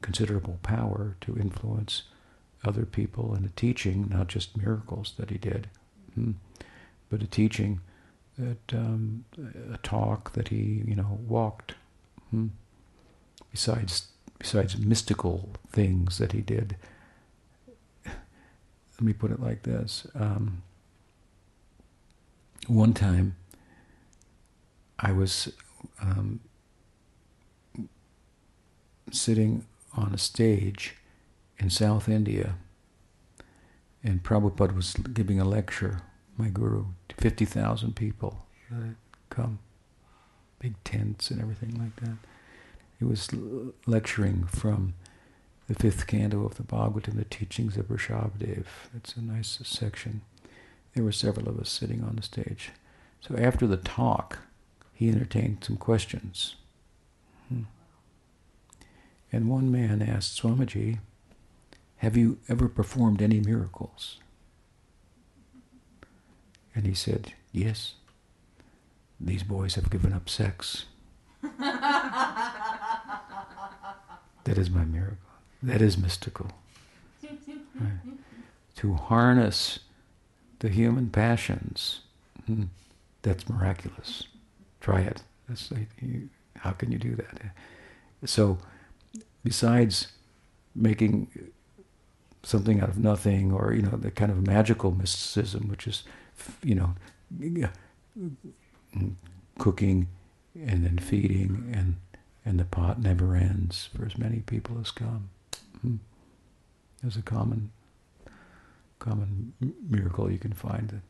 considerable 0.00 0.58
power 0.62 1.16
to 1.22 1.36
influence 1.36 2.04
other 2.64 2.86
people 2.86 3.34
and 3.34 3.44
a 3.44 3.50
teaching, 3.50 4.08
not 4.08 4.28
just 4.28 4.56
miracles 4.56 5.14
that 5.18 5.30
he 5.30 5.38
did, 5.38 5.68
hmm, 6.14 6.32
but 7.10 7.22
a 7.22 7.26
teaching 7.26 7.80
that 8.38 8.72
um, 8.72 9.24
a 9.72 9.78
talk 9.78 10.32
that 10.32 10.48
he, 10.48 10.82
you 10.86 10.94
know, 10.94 11.18
walked. 11.26 11.74
Hmm, 12.30 12.48
besides 13.50 14.08
besides 14.38 14.76
mystical 14.76 15.50
things 15.70 16.18
that 16.18 16.32
he 16.32 16.40
did. 16.40 16.76
Let 19.02 19.06
me 19.06 19.14
put 19.14 19.32
it 19.32 19.40
like 19.40 19.64
this. 19.64 20.06
Um, 20.14 20.62
one 22.68 22.94
time, 22.94 23.34
I 24.96 25.10
was 25.10 25.52
um, 26.00 26.38
sitting 29.10 29.66
on 29.96 30.14
a 30.14 30.18
stage 30.18 30.94
in 31.58 31.68
South 31.68 32.08
India, 32.08 32.54
and 34.04 34.22
Prabhupada 34.22 34.72
was 34.72 34.94
giving 34.94 35.40
a 35.40 35.44
lecture, 35.44 36.02
my 36.36 36.48
guru, 36.48 36.84
to 37.08 37.16
50,000 37.16 37.96
people 37.96 38.46
that 38.70 38.94
come, 39.30 39.58
big 40.60 40.74
tents 40.84 41.28
and 41.28 41.40
everything 41.40 41.74
like 41.74 41.96
that. 42.06 42.18
He 43.00 43.04
was 43.04 43.28
lecturing 43.84 44.44
from 44.44 44.94
the 45.68 45.74
fifth 45.74 46.06
canto 46.06 46.44
of 46.44 46.56
the 46.56 46.62
Bhagavatam, 46.62 47.16
the 47.16 47.24
teachings 47.24 47.76
of 47.76 47.88
Rishabhadev. 47.88 48.66
It's 48.96 49.16
a 49.16 49.22
nice 49.22 49.58
section. 49.62 50.22
There 50.94 51.04
were 51.04 51.12
several 51.12 51.48
of 51.48 51.58
us 51.58 51.70
sitting 51.70 52.02
on 52.02 52.16
the 52.16 52.22
stage. 52.22 52.70
So 53.20 53.36
after 53.36 53.66
the 53.66 53.76
talk, 53.76 54.40
he 54.92 55.08
entertained 55.08 55.64
some 55.64 55.76
questions. 55.76 56.56
Hmm. 57.48 57.62
And 59.32 59.48
one 59.48 59.72
man 59.72 60.02
asked 60.02 60.40
Swamiji, 60.40 60.98
Have 61.98 62.16
you 62.16 62.38
ever 62.48 62.68
performed 62.68 63.22
any 63.22 63.40
miracles? 63.40 64.18
And 66.74 66.86
he 66.86 66.94
said, 66.94 67.32
Yes. 67.52 67.94
These 69.20 69.44
boys 69.44 69.76
have 69.76 69.90
given 69.90 70.12
up 70.12 70.28
sex. 70.28 70.86
That 74.44 74.58
is 74.58 74.70
my 74.70 74.84
miracle. 74.84 75.18
That 75.62 75.80
is 75.80 75.96
mystical. 75.96 76.50
Right. 77.78 77.90
To 78.76 78.94
harness 78.94 79.78
the 80.58 80.68
human 80.68 81.10
passions, 81.10 82.00
hmm, 82.46 82.64
that's 83.22 83.48
miraculous. 83.48 84.24
Try 84.80 85.00
it. 85.02 85.22
How 86.56 86.72
can 86.72 86.90
you 86.92 86.98
do 86.98 87.14
that? 87.16 87.40
So, 88.24 88.58
besides 89.44 90.08
making 90.74 91.28
something 92.42 92.80
out 92.80 92.88
of 92.88 92.98
nothing, 92.98 93.52
or 93.52 93.72
you 93.72 93.82
know, 93.82 93.96
the 93.96 94.10
kind 94.10 94.30
of 94.30 94.46
magical 94.46 94.90
mysticism, 94.90 95.68
which 95.68 95.86
is, 95.86 96.02
you 96.62 96.74
know, 96.74 96.94
cooking 99.58 100.08
and 100.54 100.84
then 100.84 100.98
feeding 100.98 101.72
and 101.74 101.96
and 102.44 102.58
the 102.58 102.64
pot 102.64 103.00
never 103.00 103.36
ends 103.36 103.88
for 103.96 104.04
as 104.04 104.18
many 104.18 104.40
people 104.40 104.78
as 104.80 104.90
come. 104.90 105.30
There's 107.02 107.16
a 107.16 107.22
common, 107.22 107.70
common 108.98 109.52
miracle 109.88 110.30
you 110.30 110.38
can 110.38 110.52
find 110.52 110.88
that 110.88 111.00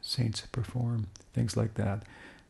saints 0.00 0.42
perform 0.52 1.08
things 1.32 1.56
like 1.56 1.74
that 1.74 2.04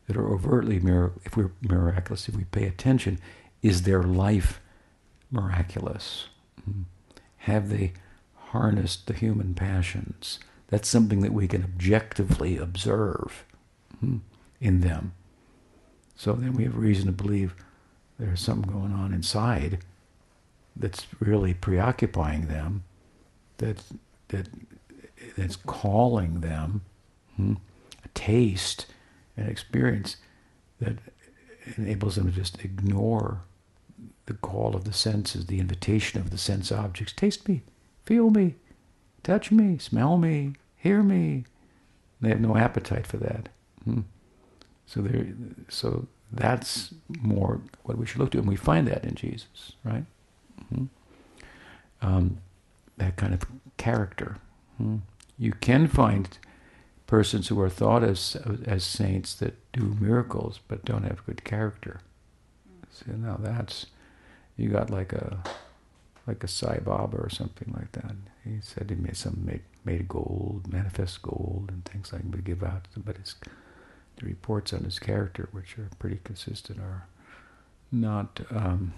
that 0.07 0.17
are 0.17 0.29
overtly 0.29 0.79
miracle. 0.79 1.21
If 1.25 1.37
we're 1.37 1.53
miraculous, 1.63 2.29
if 2.29 2.37
we 2.37 2.45
pay 2.45 2.67
attention, 2.67 3.19
is 3.63 3.83
their 3.83 4.03
life 4.03 4.61
miraculous? 5.31 6.29
Hmm. 6.65 6.83
Have 7.39 7.69
they 7.69 7.93
harnessed 8.35 9.07
the 9.07 9.15
human 9.15 9.55
passions? 9.55 10.39
That's 10.69 10.89
something 10.89 11.21
that 11.21 11.33
we 11.33 11.49
can 11.49 11.63
objectively 11.63 12.57
observe 12.57 13.45
hmm, 14.01 14.19
in 14.61 14.81
them. 14.81 15.13
So 16.17 16.33
then 16.35 16.53
we 16.55 16.65
have 16.65 16.77
reason 16.77 17.07
to 17.07 17.13
believe 17.13 17.55
there's 18.19 18.41
something 18.41 18.71
going 18.71 18.93
on 18.93 19.13
inside 19.13 19.81
that's 20.77 21.07
really 21.21 21.55
preoccupying 21.55 22.49
them, 22.49 22.85
that 23.59 23.83
that 24.29 24.49
that's 25.37 25.57
calling 25.57 26.41
them 26.41 26.83
hmm, 27.37 27.55
a 28.05 28.09
taste, 28.15 28.87
an 29.37 29.49
experience 29.49 30.17
that 30.81 30.97
enables 31.77 32.17
them 32.17 32.27
to 32.27 32.33
just 32.33 32.65
ignore 32.65 33.43
the 34.27 34.35
call 34.35 34.75
of 34.75 34.85
the 34.85 34.93
senses, 34.93 35.47
the 35.47 35.61
invitation 35.61 36.21
of 36.21 36.31
the 36.31 36.39
sense 36.39 36.73
objects. 36.73 37.13
Taste 37.13 37.49
me, 37.49 37.63
feel 38.05 38.31
me, 38.31 38.55
touch 39.23 39.51
me, 39.51 39.79
smell 39.79 40.17
me, 40.17 40.55
hear 40.77 41.03
me. 41.03 41.45
They 42.21 42.31
have 42.31 42.41
no 42.41 42.57
appetite 42.57 43.07
for 43.07 43.17
that. 43.19 43.49
Hmm. 43.85 44.01
So 44.87 45.01
they 45.03 45.33
so 45.69 46.07
that's 46.31 46.95
more 47.21 47.61
what 47.85 47.99
we 47.99 48.07
should 48.07 48.21
look 48.21 48.31
to, 48.33 48.39
and 48.39 48.49
we 48.49 48.57
find 48.57 48.87
that 48.89 49.05
in 49.05 49.15
Jesus, 49.15 49.73
right? 49.85 50.05
Mm-hmm. 50.73 52.07
Um, 52.07 52.39
that 52.97 53.17
kind 53.17 53.33
of 53.35 53.43
character. 53.77 54.37
Mm-hmm. 54.81 54.99
You 55.39 55.53
can 55.53 55.87
find 55.87 56.37
persons 57.07 57.49
who 57.49 57.61
are 57.61 57.69
thought 57.69 58.03
as 58.03 58.37
as 58.65 58.85
saints 58.85 59.35
that 59.35 59.55
do 59.73 59.97
miracles 60.01 60.61
but 60.67 60.85
don't 60.85 61.03
have 61.03 61.27
good 61.27 61.45
character. 61.45 62.01
So 62.91 63.13
now 63.13 63.37
that's 63.39 63.87
you 64.57 64.69
got 64.69 64.91
like 64.91 65.13
a 65.13 65.43
like 66.27 66.45
a 66.45 66.49
Sai 66.49 66.79
Baba 66.79 67.17
or 67.17 67.29
something 67.29 67.73
like 67.77 67.93
that. 67.93 68.15
He 68.45 68.61
said 68.61 68.91
he 68.91 68.97
made 68.97 69.17
some 69.17 69.43
made, 69.45 69.63
made 69.85 70.09
gold, 70.09 70.73
manifest 70.73 71.23
gold, 71.23 71.71
and 71.73 71.85
things 71.85 72.13
like 72.13 72.23
that. 72.23 72.31
Would 72.31 72.45
give 72.45 72.63
out, 72.63 72.87
but 72.97 73.17
his 73.17 73.35
the 74.17 74.27
reports 74.27 74.73
on 74.73 74.85
his 74.85 74.99
character, 74.99 75.49
which 75.53 75.79
are 75.79 75.89
pretty 75.99 76.21
consistent, 76.23 76.79
are 76.81 77.07
not 77.91 78.41
um, 78.51 78.95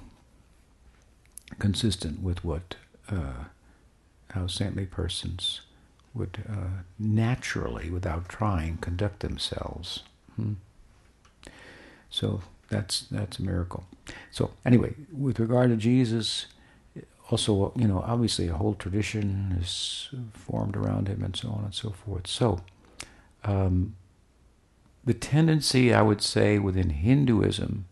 consistent 1.59 2.23
with 2.23 2.45
what 2.45 2.77
uh, 3.11 3.45
how 4.31 4.47
saintly 4.47 4.87
persons 4.87 5.61
would 6.13 6.45
uh, 6.49 6.83
naturally, 6.99 7.91
without 7.91 8.29
trying, 8.29 8.77
conduct 8.79 9.21
themselves. 9.21 10.03
Hmm. 10.37 10.55
So 12.11 12.43
that's 12.69 13.03
that's 13.11 13.39
a 13.39 13.43
miracle. 13.43 13.85
So 14.31 14.53
anyway, 14.65 14.95
with 15.13 15.41
regard 15.41 15.71
to 15.71 15.77
Jesus, 15.77 16.47
also 17.31 17.73
you 17.77 17.89
know 17.89 18.03
obviously 18.07 18.49
a 18.49 18.55
whole 18.55 18.75
tradition 18.75 19.57
is 19.61 20.09
formed 20.33 20.77
around 20.77 21.09
him 21.09 21.23
and 21.23 21.37
so 21.37 21.49
on 21.51 21.65
and 21.65 21.75
so 21.75 21.91
forth. 21.91 22.27
So. 22.27 22.61
Um, 23.47 23.97
the 25.07 25.13
tendency, 25.13 25.93
I 25.93 26.01
would 26.01 26.23
say, 26.23 26.59
within 26.59 26.89
Hinduism 26.89 27.85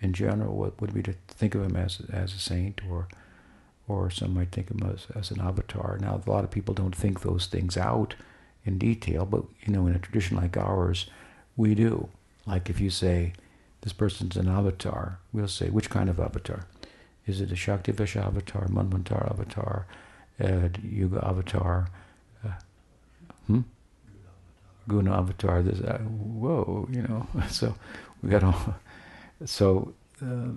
in 0.00 0.12
general 0.12 0.56
would, 0.56 0.80
would 0.80 0.94
be 0.94 1.02
to 1.02 1.14
think 1.28 1.54
of 1.54 1.62
him 1.62 1.76
as 1.76 2.00
as 2.12 2.34
a 2.34 2.38
saint, 2.38 2.80
or 2.88 3.08
or 3.88 4.10
some 4.10 4.34
might 4.34 4.52
think 4.52 4.70
of 4.70 4.80
him 4.80 4.90
as, 4.94 5.06
as 5.16 5.30
an 5.30 5.40
avatar. 5.40 5.98
Now, 6.00 6.20
a 6.24 6.30
lot 6.30 6.44
of 6.44 6.50
people 6.50 6.74
don't 6.74 6.94
think 6.94 7.20
those 7.20 7.46
things 7.46 7.76
out 7.76 8.14
in 8.64 8.78
detail, 8.78 9.26
but 9.26 9.44
you 9.62 9.72
know, 9.72 9.86
in 9.86 9.94
a 9.94 9.98
tradition 9.98 10.36
like 10.36 10.56
ours, 10.56 11.06
we 11.56 11.74
do. 11.74 12.08
Like 12.46 12.70
if 12.70 12.80
you 12.80 12.90
say 12.90 13.32
this 13.82 13.92
person's 13.92 14.36
an 14.36 14.48
avatar, 14.48 15.18
we'll 15.32 15.48
say 15.48 15.70
which 15.70 15.90
kind 15.90 16.08
of 16.08 16.20
avatar? 16.20 16.66
Is 17.26 17.40
it 17.40 17.52
a 17.52 17.54
Shaktivesh 17.54 18.16
avatar, 18.16 18.66
Manvantar 18.68 19.30
avatar, 19.30 19.86
uh, 20.42 20.68
Yuga 20.82 21.24
avatar? 21.24 21.88
Uh, 22.44 22.52
hmm? 23.46 23.60
guna 24.90 25.16
avatar. 25.16 25.62
This, 25.62 25.80
uh, 25.80 25.98
whoa, 25.98 26.88
you 26.90 27.02
know. 27.02 27.26
So 27.48 27.74
we 28.22 28.30
got 28.30 28.44
all. 28.44 28.74
So 29.44 29.94
uh, 30.22 30.50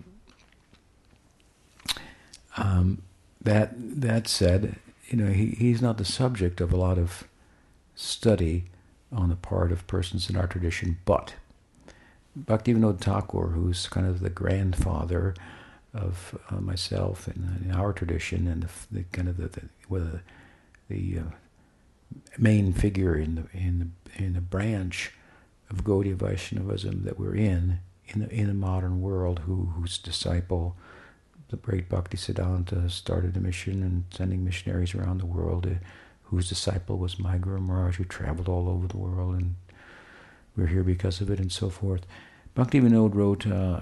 um, 2.57 3.01
that 3.41 3.71
that 3.77 4.27
said, 4.27 4.75
you 5.07 5.17
know, 5.17 5.31
he, 5.31 5.47
he's 5.47 5.81
not 5.81 5.97
the 5.97 6.05
subject 6.05 6.61
of 6.61 6.73
a 6.73 6.77
lot 6.77 6.97
of 6.97 7.23
study 7.95 8.65
on 9.11 9.29
the 9.29 9.35
part 9.35 9.71
of 9.71 9.85
persons 9.87 10.29
in 10.29 10.35
our 10.35 10.47
tradition, 10.47 10.97
but 11.05 11.35
Bhaktivinoda 12.39 12.99
Thakur, 12.99 13.49
who's 13.49 13.87
kind 13.87 14.07
of 14.07 14.19
the 14.19 14.29
grandfather 14.29 15.35
of 15.93 16.37
uh, 16.49 16.55
myself 16.55 17.27
and 17.27 17.63
in 17.63 17.71
our 17.71 17.93
tradition 17.93 18.47
and 18.47 18.63
the, 18.63 18.69
the 18.91 19.03
kind 19.11 19.29
of 19.29 19.37
the, 19.37 19.47
the 19.89 20.19
the 20.89 21.19
uh, 21.19 21.31
main 22.37 22.73
figure 22.73 23.15
in 23.15 23.35
the 23.35 23.57
in 23.57 23.79
the 23.79 24.23
in 24.23 24.33
the 24.33 24.41
branch 24.41 25.11
of 25.69 25.83
Gaudiya 25.83 26.15
Vaishnavism 26.15 27.03
that 27.03 27.19
we're 27.19 27.35
in 27.35 27.79
in 28.07 28.21
the 28.21 28.29
in 28.29 28.47
the 28.47 28.53
modern 28.53 29.01
world, 29.01 29.39
who 29.39 29.73
whose 29.75 29.97
disciple, 29.97 30.75
the 31.49 31.57
great 31.57 31.89
Bhakti 31.89 32.17
Siddhanta, 32.17 32.89
started 32.89 33.35
a 33.37 33.39
mission 33.39 33.83
and 33.83 34.03
sending 34.11 34.43
missionaries 34.43 34.95
around 34.95 35.19
the 35.19 35.25
world. 35.25 35.65
Uh, 35.65 35.85
whose 36.33 36.49
disciple 36.49 36.97
was 36.97 37.19
my 37.19 37.37
Guru 37.37 37.59
Maharaj, 37.59 37.97
who 37.97 38.05
traveled 38.05 38.49
all 38.49 38.67
over 38.67 38.87
the 38.87 38.97
world, 38.97 39.35
and 39.35 39.53
we're 40.57 40.65
here 40.65 40.83
because 40.83 41.21
of 41.21 41.29
it, 41.29 41.39
and 41.39 41.51
so 41.51 41.69
forth. 41.69 42.07
Bhakti 42.55 42.81
Vinod 42.81 43.13
wrote 43.13 43.45
uh, 43.45 43.81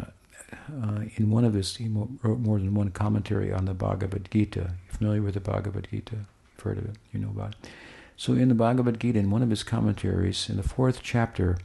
uh, 0.52 1.02
in 1.16 1.30
one 1.30 1.46
of 1.46 1.54
his, 1.54 1.78
he 1.78 1.88
wrote 1.88 2.40
more 2.40 2.60
than 2.60 2.74
one 2.74 2.92
commentary 2.92 3.54
on 3.54 3.66
the 3.66 3.74
Bhagavad 3.74 4.28
Gita. 4.32 4.60
You're 4.60 4.98
familiar 4.98 5.22
with 5.22 5.36
the 5.36 5.40
Bhagavad 5.40 5.88
Gita? 5.90 6.16
You've 6.16 6.64
heard 6.64 6.78
of 6.78 6.86
it, 6.86 6.98
you 7.14 7.20
know 7.22 7.30
about 7.30 7.52
it. 7.52 7.70
So 8.18 8.34
in 8.34 8.50
the 8.50 8.56
Bhagavad 8.56 9.00
Gita, 9.00 9.18
in 9.18 9.32
one 9.32 9.44
of 9.44 9.50
his 9.50 9.64
commentaries, 9.64 10.50
in 10.50 10.58
the 10.58 10.64
fourth 10.64 11.00
chapter, 11.02 11.58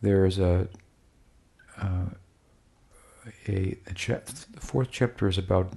there's 0.00 0.38
a, 0.38 0.68
uh, 1.80 2.10
a, 3.48 3.76
a 3.86 3.94
cha- 3.94 4.20
the 4.52 4.60
fourth 4.60 4.88
chapter 4.90 5.28
is 5.28 5.38
about 5.38 5.72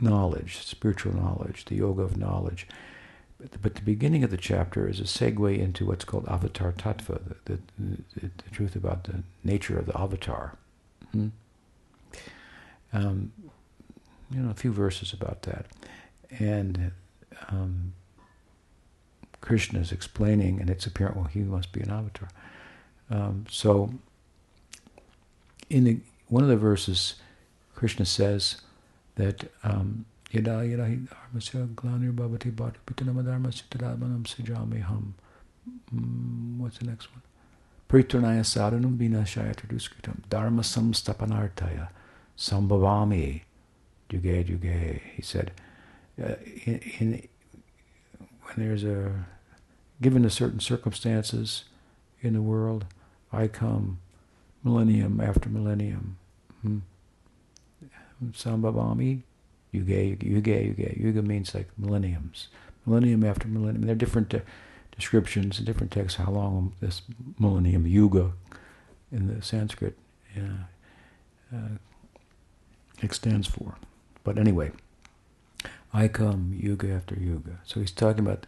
knowledge, 0.00 0.58
spiritual 0.58 1.14
knowledge, 1.14 1.64
the 1.66 1.76
yoga 1.76 2.02
of 2.02 2.16
knowledge. 2.16 2.66
But 3.38 3.52
the, 3.52 3.58
but 3.58 3.74
the 3.74 3.82
beginning 3.82 4.24
of 4.24 4.30
the 4.30 4.36
chapter 4.36 4.88
is 4.88 4.98
a 4.98 5.04
segue 5.04 5.58
into 5.58 5.86
what's 5.86 6.04
called 6.04 6.26
avatar 6.28 6.72
tattva, 6.72 7.34
the, 7.44 7.58
the, 7.78 7.98
the, 8.16 8.50
truth 8.50 8.74
about 8.74 9.04
the 9.04 9.22
nature 9.44 9.78
of 9.78 9.86
the 9.86 9.98
avatar. 9.98 10.56
Hmm? 11.12 11.28
Um, 12.92 13.32
you 14.30 14.40
know, 14.40 14.50
a 14.50 14.54
few 14.54 14.72
verses 14.72 15.12
about 15.12 15.42
that. 15.42 15.66
And 16.38 16.92
um, 17.48 17.92
Krishna 19.40 19.80
is 19.80 19.92
explaining, 19.92 20.60
and 20.60 20.70
it's 20.70 20.86
apparent, 20.86 21.16
well, 21.16 21.26
he 21.26 21.40
must 21.40 21.72
be 21.72 21.80
an 21.80 21.90
avatar. 21.90 22.28
Um, 23.10 23.44
so, 23.50 23.92
in 25.70 25.84
the, 25.84 25.98
one 26.28 26.42
of 26.42 26.48
the 26.48 26.56
verses, 26.56 27.14
Krishna 27.74 28.04
says 28.04 28.62
that 29.16 29.50
um, 29.62 30.06
Yada 30.32 30.66
yada 30.66 30.82
dharmasya 30.88 31.74
glanir 31.74 32.12
bhavati 32.12 32.50
bhati 32.50 32.76
pitanama 32.86 33.22
dharmasya 33.22 33.62
tadamanam 33.70 34.24
sijami 34.24 34.82
ham. 34.84 35.14
Mm, 35.94 36.58
what's 36.58 36.78
the 36.78 36.86
next 36.86 37.08
one? 37.12 37.22
Pritranaya 37.88 38.42
sadhanam 38.42 38.96
vinashaya 38.98 39.54
traduskritam 39.54 40.28
dharma 40.28 40.62
sambhavami 42.36 43.42
yuge 44.10 44.44
yuge. 44.48 45.00
He 45.14 45.22
said, 45.22 45.52
uh, 46.20 46.34
in, 46.64 46.80
in, 46.98 47.28
when 48.42 48.66
there's 48.66 48.82
a, 48.82 49.26
given 50.02 50.24
a 50.24 50.30
certain 50.30 50.60
circumstances 50.60 51.64
in 52.20 52.32
the 52.32 52.42
world, 52.42 52.84
I 53.32 53.46
come 53.46 54.00
millennium 54.66 55.20
after 55.20 55.48
millennium. 55.48 56.18
Hmm. 56.62 56.78
Sambhavami 58.32 59.22
Yuga, 59.76 60.16
yuga, 60.24 60.64
yuga. 60.64 60.98
Yuga 60.98 61.22
means 61.22 61.54
like 61.54 61.68
millenniums. 61.76 62.48
Millennium 62.86 63.24
after 63.24 63.48
millennium. 63.48 63.82
There 63.82 63.92
are 63.92 63.98
different 63.98 64.32
uh, 64.34 64.40
descriptions, 64.96 65.58
different 65.58 65.92
texts, 65.92 66.18
how 66.18 66.30
long 66.30 66.72
this 66.80 67.02
millennium, 67.38 67.86
yuga, 67.86 68.32
in 69.12 69.26
the 69.26 69.42
Sanskrit, 69.42 69.98
uh, 70.36 71.56
extends 73.02 73.46
for. 73.46 73.76
But 74.24 74.38
anyway, 74.38 74.70
I 75.92 76.08
come 76.08 76.56
yuga 76.58 76.92
after 76.92 77.14
yuga. 77.14 77.60
So 77.64 77.80
he's 77.80 77.90
talking 77.90 78.26
about 78.26 78.46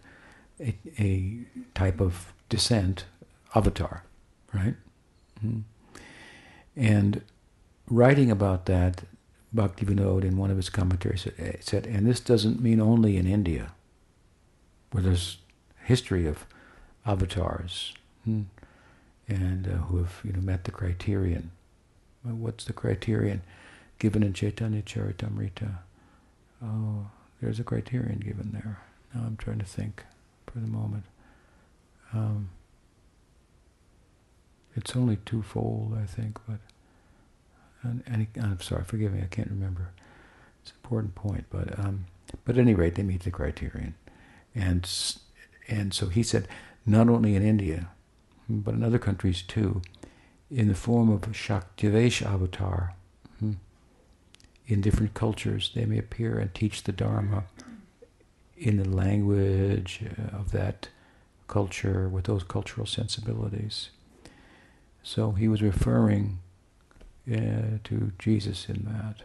a, 0.61 0.77
a 0.99 1.41
type 1.75 2.01
of 2.01 2.33
descent, 2.49 3.05
avatar, 3.55 4.05
right? 4.55 4.77
Mm-hmm. 5.45 5.61
And 6.79 7.23
writing 7.89 8.31
about 8.31 8.67
that, 8.67 9.03
Bhaktivinoda 9.55 10.25
in 10.25 10.37
one 10.37 10.51
of 10.51 10.57
his 10.57 10.71
commentaries 10.71 11.23
said, 11.23 11.59
said, 11.61 11.87
and 11.87 12.07
this 12.07 12.21
doesn't 12.21 12.61
mean 12.61 12.81
only 12.81 13.17
in 13.17 13.27
India, 13.27 13.73
where 14.93 15.03
there's 15.03 15.39
history 15.85 16.27
of 16.27 16.47
avatars 17.05 17.95
hmm, 18.25 18.43
and 19.27 19.67
uh, 19.67 19.71
who 19.87 19.97
have 19.99 20.21
you 20.23 20.33
know 20.33 20.41
met 20.41 20.65
the 20.65 20.71
criterion. 20.71 21.51
What's 22.23 22.65
the 22.65 22.75
criterion 22.75 23.43
given 23.99 24.23
in 24.23 24.35
Chaitanya 24.35 24.83
Charitamrita? 24.83 25.79
Oh, 26.63 27.07
there's 27.41 27.59
a 27.59 27.65
criterion 27.65 28.21
given 28.21 28.51
there. 28.53 28.79
Now 29.15 29.23
I'm 29.27 29.37
trying 29.37 29.59
to 29.61 29.65
think 29.65 30.05
for 30.47 30.59
the 30.61 30.67
moment. 30.67 31.05
Um, 32.13 32.51
it's 34.77 34.95
only 34.95 35.17
twofold, 35.25 35.97
I 36.01 36.07
think, 36.07 36.39
but 36.47 36.59
and, 37.83 38.03
and 38.07 38.27
I'm 38.37 38.61
sorry, 38.61 38.85
forgive 38.85 39.13
me, 39.13 39.23
I 39.23 39.27
can't 39.27 39.51
remember. 39.51 39.91
It's 40.63 40.71
an 40.71 40.77
important 40.83 41.15
point, 41.15 41.47
but 41.51 41.79
um, 41.79 42.07
but 42.45 42.57
at 42.57 42.61
any 42.61 42.75
rate, 42.75 42.95
they 42.95 43.03
meet 43.03 43.23
the 43.23 43.31
criterion, 43.31 43.95
and 44.55 44.89
and 45.69 45.95
so 45.95 46.09
he 46.09 46.23
said, 46.23 46.49
not 46.85 47.09
only 47.09 47.35
in 47.35 47.43
India, 47.43 47.91
but 48.49 48.75
in 48.75 48.83
other 48.83 48.99
countries 48.99 49.43
too, 49.43 49.83
in 50.51 50.69
the 50.69 50.75
form 50.75 51.11
of 51.11 51.21
Shaktivesh 51.23 52.23
avatar. 52.25 52.95
Hmm, 53.39 53.55
in 54.67 54.81
different 54.83 55.15
cultures, 55.15 55.71
they 55.75 55.87
may 55.87 55.99
appear 55.99 56.39
and 56.39 56.55
teach 56.55 56.83
the 56.83 56.93
Dharma 56.93 57.45
in 58.57 58.77
the 58.77 58.89
language 58.89 60.03
of 60.33 60.51
that 60.53 60.89
culture 61.47 62.09
with 62.09 62.25
those 62.25 62.43
cultural 62.43 62.87
sensibilities. 62.87 63.91
So 65.03 65.33
he 65.33 65.49
was 65.49 65.63
referring 65.63 66.41
uh, 67.31 67.79
to 67.85 68.13
Jesus 68.19 68.69
in 68.69 68.85
that. 68.85 69.23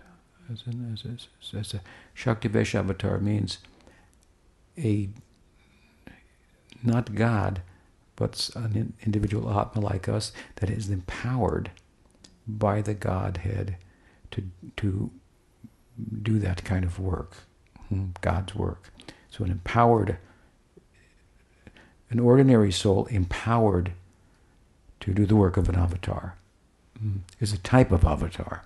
As, 0.51 0.63
in, 0.67 0.91
as, 0.93 1.05
as, 1.05 1.53
as 1.57 1.73
a 1.73 1.81
Shakti 2.13 2.49
Avatar 2.49 3.17
means 3.19 3.59
a 4.77 5.09
not 6.83 7.15
God, 7.15 7.61
but 8.17 8.49
an 8.55 8.93
individual 9.05 9.57
Atma 9.57 9.81
like 9.81 10.09
us 10.09 10.33
that 10.57 10.69
is 10.69 10.89
empowered 10.89 11.71
by 12.45 12.81
the 12.81 12.93
Godhead 12.93 13.77
to 14.31 14.43
to 14.77 15.11
do 16.21 16.39
that 16.39 16.65
kind 16.65 16.83
of 16.83 16.99
work, 16.99 17.37
hmm, 17.87 18.07
God's 18.19 18.53
work. 18.53 18.91
So 19.29 19.45
an 19.45 19.51
empowered, 19.51 20.17
an 22.09 22.19
ordinary 22.19 22.71
soul 22.71 23.05
empowered 23.05 23.93
to 24.99 25.13
do 25.13 25.25
the 25.25 25.35
work 25.35 25.55
of 25.55 25.69
an 25.69 25.75
avatar 25.75 26.35
is 27.39 27.53
a 27.53 27.57
type 27.57 27.91
of 27.91 28.05
avatar, 28.05 28.65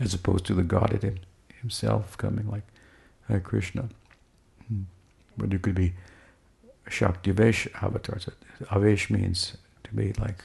as 0.00 0.14
opposed 0.14 0.44
to 0.46 0.54
the 0.54 0.62
Godhead 0.62 1.20
himself 1.60 2.16
coming 2.18 2.48
like 2.50 2.64
uh, 3.30 3.38
Krishna. 3.38 3.88
But 5.36 5.52
it 5.52 5.62
could 5.62 5.74
be 5.74 5.94
Shaktivesh 6.88 7.68
avatars. 7.82 8.28
Avesh 8.64 9.10
means 9.10 9.56
to 9.84 9.94
be 9.94 10.12
like 10.14 10.44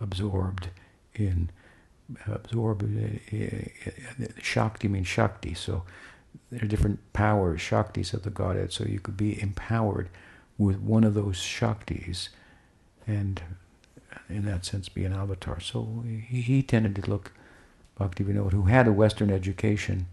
absorbed 0.00 0.68
in, 1.14 1.50
absorbed. 2.26 2.84
Uh, 2.84 3.38
uh, 3.38 4.26
Shakti 4.40 4.88
means 4.88 5.06
Shakti, 5.06 5.54
so 5.54 5.84
there 6.50 6.62
are 6.62 6.68
different 6.68 7.00
powers, 7.12 7.60
Shaktis 7.60 8.12
of 8.14 8.22
the 8.22 8.30
Godhead. 8.30 8.72
So 8.72 8.84
you 8.84 9.00
could 9.00 9.16
be 9.16 9.40
empowered 9.40 10.08
with 10.58 10.78
one 10.78 11.04
of 11.04 11.14
those 11.14 11.38
Shaktis 11.38 12.28
and 13.06 13.42
in 14.28 14.44
that 14.46 14.64
sense, 14.64 14.88
be 14.88 15.04
an 15.04 15.12
avatar. 15.12 15.60
So 15.60 16.04
he, 16.06 16.40
he 16.40 16.62
tended 16.62 16.96
to 16.96 17.10
look, 17.10 17.32
Bhaktivinoda, 17.98 18.52
who 18.52 18.62
had 18.62 18.86
a 18.86 18.92
Western 18.92 19.30
education 19.30 20.06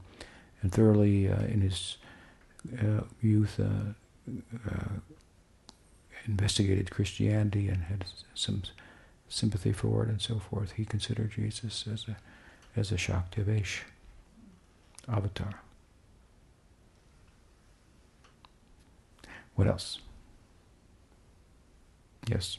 and 0.61 0.71
thoroughly 0.71 1.29
uh, 1.29 1.43
in 1.43 1.61
his 1.61 1.97
uh, 2.81 3.01
youth 3.21 3.59
uh, 3.59 3.93
uh 4.69 4.99
investigated 6.25 6.89
Christianity 6.89 7.67
and 7.67 7.83
had 7.83 8.05
some 8.33 8.63
sympathy 9.27 9.73
for 9.73 10.03
it 10.03 10.09
and 10.09 10.21
so 10.21 10.39
forth. 10.39 10.73
He 10.73 10.85
considered 10.85 11.31
Jesus 11.31 11.85
as 11.91 12.05
a 12.07 12.15
as 12.75 12.91
a 12.91 12.95
Shaktivesh 12.95 13.81
avatar. 15.07 15.61
What 19.55 19.67
else? 19.67 19.99
Yes. 22.27 22.57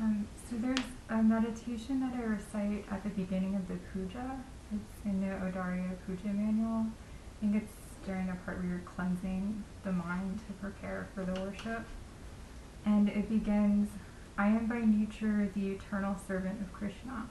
Um, 0.00 0.26
so 0.48 0.56
there's 0.56 0.78
a 1.10 1.22
meditation 1.22 2.00
that 2.00 2.14
I 2.14 2.22
recite 2.24 2.86
at 2.90 3.02
the 3.02 3.10
beginning 3.10 3.54
of 3.54 3.68
the 3.68 3.74
puja. 3.92 4.40
It's 4.74 5.04
in 5.04 5.20
the 5.20 5.26
Audarya 5.26 5.90
Puja 6.06 6.28
Manual. 6.28 6.86
I 6.86 7.40
think 7.40 7.56
it's 7.62 7.72
during 8.06 8.30
a 8.30 8.34
part 8.46 8.58
where 8.58 8.66
you're 8.68 8.82
cleansing 8.96 9.62
the 9.84 9.92
mind 9.92 10.40
to 10.46 10.52
prepare 10.54 11.08
for 11.14 11.24
the 11.24 11.38
worship. 11.40 11.84
and 12.86 13.08
it 13.10 13.28
begins 13.28 13.88
I 14.38 14.46
am 14.48 14.66
by 14.66 14.80
nature 14.80 15.50
the 15.54 15.72
eternal 15.72 16.16
servant 16.26 16.62
of 16.62 16.72
Krishna, 16.72 17.28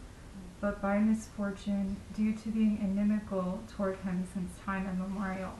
but 0.61 0.79
by 0.79 0.99
misfortune, 0.99 1.95
due 2.15 2.33
to 2.33 2.49
being 2.49 2.77
inimical 2.83 3.63
toward 3.75 3.95
him 3.97 4.27
since 4.31 4.51
time 4.63 4.87
immemorial, 4.87 5.53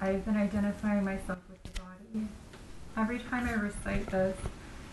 I 0.00 0.10
have 0.10 0.24
been 0.24 0.36
identifying 0.36 1.04
myself 1.04 1.38
with 1.50 1.60
the 1.64 1.80
body. 1.80 2.28
Every 2.96 3.18
time 3.18 3.48
I 3.48 3.54
recite 3.54 4.06
this, 4.10 4.36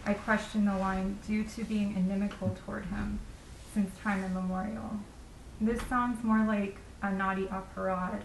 I 0.05 0.13
question 0.13 0.65
the 0.65 0.77
line 0.77 1.17
due 1.25 1.43
to 1.43 1.63
being 1.63 1.95
inimical 1.95 2.55
toward 2.65 2.85
him 2.85 3.19
since 3.73 3.91
time 4.03 4.23
immemorial. 4.23 4.99
This 5.61 5.81
sounds 5.83 6.23
more 6.23 6.45
like 6.45 6.77
a 7.01 7.11
naughty 7.11 7.47
aparad 7.47 8.21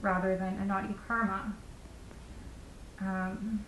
rather 0.00 0.36
than 0.36 0.58
a 0.58 0.64
naughty 0.64 0.94
karma. 1.06 1.52
Um, 3.00 3.64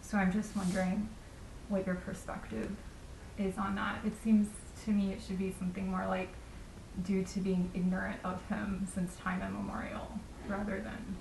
so 0.00 0.16
I'm 0.16 0.32
just 0.32 0.56
wondering 0.56 1.08
what 1.68 1.86
your 1.86 1.96
perspective 1.96 2.70
is 3.36 3.58
on 3.58 3.74
that. 3.74 3.98
It 4.06 4.12
seems 4.22 4.48
to 4.84 4.90
me 4.90 5.12
it 5.12 5.20
should 5.26 5.38
be 5.38 5.54
something 5.58 5.90
more 5.90 6.06
like 6.06 6.32
due 7.04 7.24
to 7.24 7.40
being 7.40 7.70
ignorant 7.74 8.18
of 8.24 8.40
him 8.48 8.86
since 8.92 9.16
time 9.16 9.42
immemorial 9.42 10.18
rather 10.48 10.80
than 10.80 11.16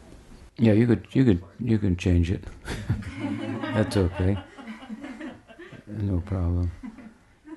Yeah, 0.58 0.74
you 0.74 0.88
could 0.88 1.08
you 1.12 1.26
could 1.26 1.44
you 1.60 1.78
can 1.78 1.98
change 1.98 2.32
it. 2.32 2.44
That's 3.62 3.98
okay. 3.98 4.38
No 5.88 6.22
problem. 6.22 6.72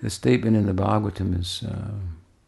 The 0.02 0.10
statement 0.10 0.56
in 0.56 0.66
the 0.66 0.72
Bhagavatam 0.72 1.38
is 1.38 1.62
uh, 1.66 1.90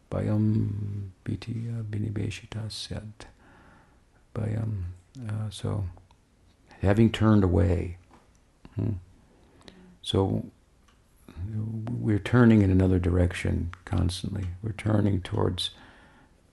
Bayam 0.09 1.09
Bhitiya 1.25 1.83
Binibeshita 1.83 2.71
Syat. 2.71 3.27
Bayam. 4.33 4.83
Uh, 5.27 5.49
so, 5.49 5.85
having 6.81 7.11
turned 7.11 7.43
away. 7.43 7.97
Hmm. 8.75 8.93
So, 10.01 10.45
we're 11.89 12.19
turning 12.19 12.61
in 12.61 12.71
another 12.71 12.99
direction 12.99 13.71
constantly. 13.85 14.45
We're 14.61 14.71
turning 14.71 15.21
towards 15.21 15.71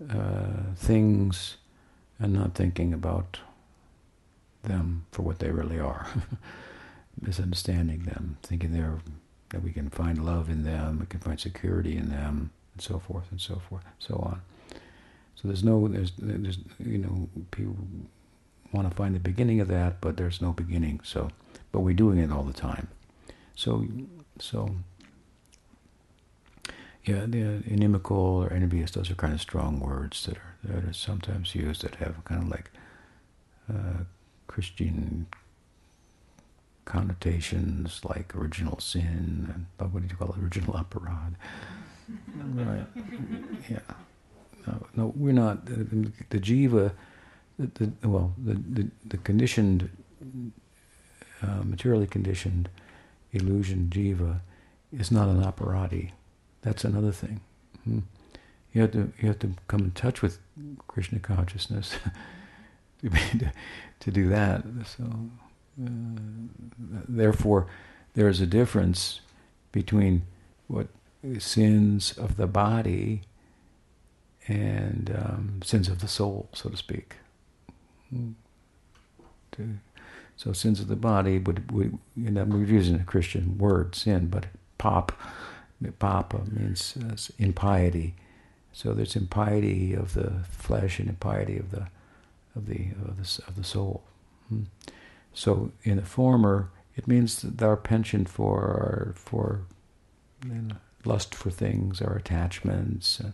uh, 0.08 0.74
things 0.76 1.56
and 2.18 2.32
not 2.32 2.54
thinking 2.54 2.92
about 2.92 3.38
them 4.62 5.06
for 5.12 5.22
what 5.22 5.38
they 5.38 5.50
really 5.50 5.78
are. 5.78 6.06
Misunderstanding 7.20 8.02
them, 8.04 8.38
thinking 8.42 8.72
they're 8.72 8.98
that 9.50 9.62
we 9.62 9.72
can 9.72 9.90
find 9.90 10.24
love 10.24 10.48
in 10.48 10.64
them, 10.64 10.98
we 11.00 11.06
can 11.06 11.20
find 11.20 11.38
security 11.38 11.96
in 11.96 12.08
them, 12.08 12.50
and 12.74 12.82
so 12.82 12.98
forth 12.98 13.24
and 13.30 13.40
so 13.40 13.60
forth, 13.68 13.84
so 13.98 14.16
on. 14.16 14.40
So 15.34 15.48
there's 15.48 15.64
no, 15.64 15.88
there's, 15.88 16.12
there's, 16.18 16.58
you 16.78 16.98
know, 16.98 17.28
people 17.50 17.76
want 18.72 18.88
to 18.88 18.94
find 18.94 19.14
the 19.14 19.20
beginning 19.20 19.60
of 19.60 19.68
that, 19.68 20.00
but 20.00 20.16
there's 20.16 20.40
no 20.40 20.52
beginning. 20.52 21.00
So, 21.02 21.30
but 21.72 21.80
we're 21.80 21.94
doing 21.94 22.18
it 22.18 22.30
all 22.30 22.42
the 22.42 22.52
time. 22.52 22.88
So, 23.54 23.84
so, 24.38 24.76
yeah, 27.04 27.24
the 27.26 27.62
inimical 27.66 28.16
or 28.16 28.52
envious, 28.52 28.90
those 28.90 29.10
are 29.10 29.14
kind 29.14 29.32
of 29.32 29.40
strong 29.40 29.80
words 29.80 30.26
that 30.26 30.36
are 30.36 30.50
that 30.64 30.84
are 30.84 30.92
sometimes 30.92 31.54
used 31.54 31.82
that 31.82 31.94
have 31.96 32.22
kind 32.24 32.42
of 32.42 32.48
like 32.48 32.70
uh, 33.72 34.04
Christian 34.46 35.26
connotations 36.90 38.00
like 38.04 38.34
original 38.34 38.80
sin 38.80 39.48
and 39.78 39.92
what 39.92 40.02
do 40.02 40.08
you 40.10 40.16
call 40.16 40.32
it, 40.32 40.42
original 40.42 40.74
aparad. 40.74 41.34
right. 42.54 42.86
Yeah. 43.70 43.78
No, 44.66 44.86
no, 44.96 45.12
we're 45.14 45.32
not. 45.32 45.66
The, 45.66 46.10
the 46.30 46.40
jiva, 46.40 46.90
the, 47.60 47.92
the, 48.00 48.08
well, 48.08 48.34
the, 48.44 48.88
the, 49.06 49.18
conditioned, 49.18 49.88
uh, 51.42 51.62
materially 51.62 52.08
conditioned 52.08 52.68
illusion 53.32 53.88
jiva 53.88 54.40
is 54.92 55.12
not 55.12 55.28
an 55.28 55.40
aparati. 55.44 56.10
That's 56.62 56.84
another 56.84 57.12
thing. 57.12 57.40
Hmm. 57.84 58.00
You 58.72 58.82
have 58.82 58.90
to 58.92 59.12
you 59.20 59.28
have 59.28 59.38
to 59.40 59.50
come 59.68 59.80
in 59.80 59.90
touch 59.92 60.22
with 60.22 60.38
Krishna 60.88 61.20
consciousness 61.20 61.94
to, 63.02 63.52
to 64.00 64.10
do 64.10 64.28
that. 64.28 64.64
So, 64.96 65.04
uh, 65.04 65.49
therefore, 67.08 67.66
there 68.14 68.28
is 68.28 68.40
a 68.40 68.46
difference 68.46 69.20
between 69.72 70.22
what 70.68 70.88
sins 71.38 72.16
of 72.16 72.36
the 72.36 72.46
body 72.46 73.22
and 74.48 75.16
um, 75.16 75.60
sins 75.62 75.88
of 75.88 76.00
the 76.00 76.08
soul, 76.08 76.48
so 76.52 76.68
to 76.68 76.76
speak. 76.76 77.16
So 80.36 80.52
sins 80.52 80.80
of 80.80 80.88
the 80.88 80.96
body 80.96 81.38
would 81.38 81.70
you 82.16 82.30
know, 82.30 82.44
we're 82.44 82.64
using 82.64 82.96
a 82.96 83.04
Christian 83.04 83.58
word, 83.58 83.94
sin, 83.94 84.28
but 84.28 84.46
pop, 84.78 85.12
papa 85.98 86.40
means 86.50 86.96
uh, 86.96 87.16
impiety. 87.38 88.14
So 88.72 88.94
there's 88.94 89.16
impiety 89.16 89.92
of 89.92 90.14
the 90.14 90.32
flesh 90.48 90.98
and 90.98 91.08
impiety 91.08 91.58
of 91.58 91.70
the 91.70 91.88
of 92.56 92.66
the 92.66 92.88
of 93.06 93.16
the, 93.18 93.42
of 93.46 93.56
the 93.56 93.64
soul. 93.64 94.02
Hmm. 94.48 94.62
So 95.32 95.72
in 95.82 95.96
the 95.96 96.04
former, 96.04 96.70
it 96.96 97.06
means 97.06 97.42
that 97.42 97.62
our 97.62 97.76
penchant 97.76 98.28
for 98.28 98.58
our, 98.58 99.14
for 99.16 99.62
lust 101.04 101.34
for 101.34 101.50
things, 101.50 102.00
our 102.00 102.16
attachments, 102.16 103.20
uh, 103.20 103.30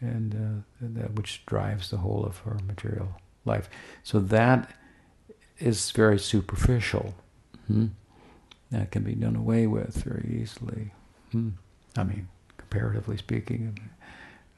and 0.00 0.34
uh, 0.34 0.86
that 1.00 1.14
which 1.14 1.44
drives 1.46 1.90
the 1.90 1.98
whole 1.98 2.24
of 2.24 2.42
our 2.46 2.58
material 2.66 3.16
life. 3.44 3.70
So 4.02 4.20
that 4.20 4.70
is 5.58 5.90
very 5.92 6.18
superficial. 6.18 7.14
Hmm? 7.66 7.86
That 8.70 8.90
can 8.90 9.02
be 9.02 9.14
done 9.14 9.36
away 9.36 9.66
with 9.66 10.02
very 10.02 10.38
easily. 10.42 10.92
Hmm? 11.32 11.50
I 11.96 12.04
mean, 12.04 12.28
comparatively 12.56 13.16
speaking. 13.16 13.78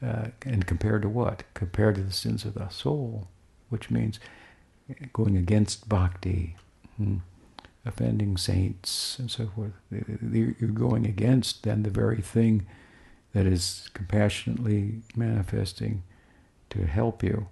Uh, 0.03 0.29
and 0.45 0.67
compared 0.67 1.03
to 1.03 1.09
what? 1.09 1.43
Compared 1.55 1.97
to 1.97 2.03
the 2.03 2.13
sins 2.13 2.45
of 2.45 2.55
the 2.55 2.69
soul, 2.69 3.29
which 3.69 3.91
means 3.91 4.19
going 5.13 5.37
against 5.37 5.89
bhakti, 5.89 6.57
hmm? 6.97 7.17
offending 7.85 8.37
saints, 8.37 9.19
and 9.19 9.31
so 9.31 9.49
forth. 9.55 9.73
You're 9.91 10.69
going 10.71 11.07
against 11.07 11.63
then 11.63 11.83
the 11.83 11.91
very 11.91 12.21
thing 12.21 12.67
that 13.33 13.47
is 13.47 13.89
compassionately 13.95 15.03
manifesting 15.15 16.03
to 16.71 16.87
help 16.87 17.23
you. 17.23 17.49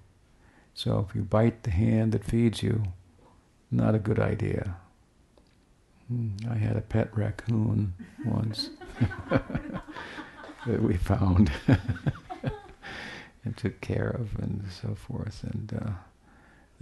So 0.75 1.07
if 1.09 1.15
you 1.15 1.23
bite 1.23 1.63
the 1.63 1.71
hand 1.71 2.13
that 2.13 2.25
feeds 2.25 2.63
you, 2.63 2.83
not 3.71 3.95
a 3.95 3.99
good 3.99 4.19
idea. 4.19 4.77
Hmm, 6.09 6.31
I 6.51 6.57
had 6.57 6.77
a 6.77 6.81
pet 6.81 7.17
raccoon 7.17 7.95
once 8.25 8.71
that 9.31 10.83
we 10.83 10.97
found 10.97 11.53
and 13.45 13.57
took 13.57 13.81
care 13.81 14.09
of 14.09 14.37
and 14.39 14.65
so 14.71 14.95
forth. 14.95 15.45
And 15.45 15.81
uh, 15.81 15.91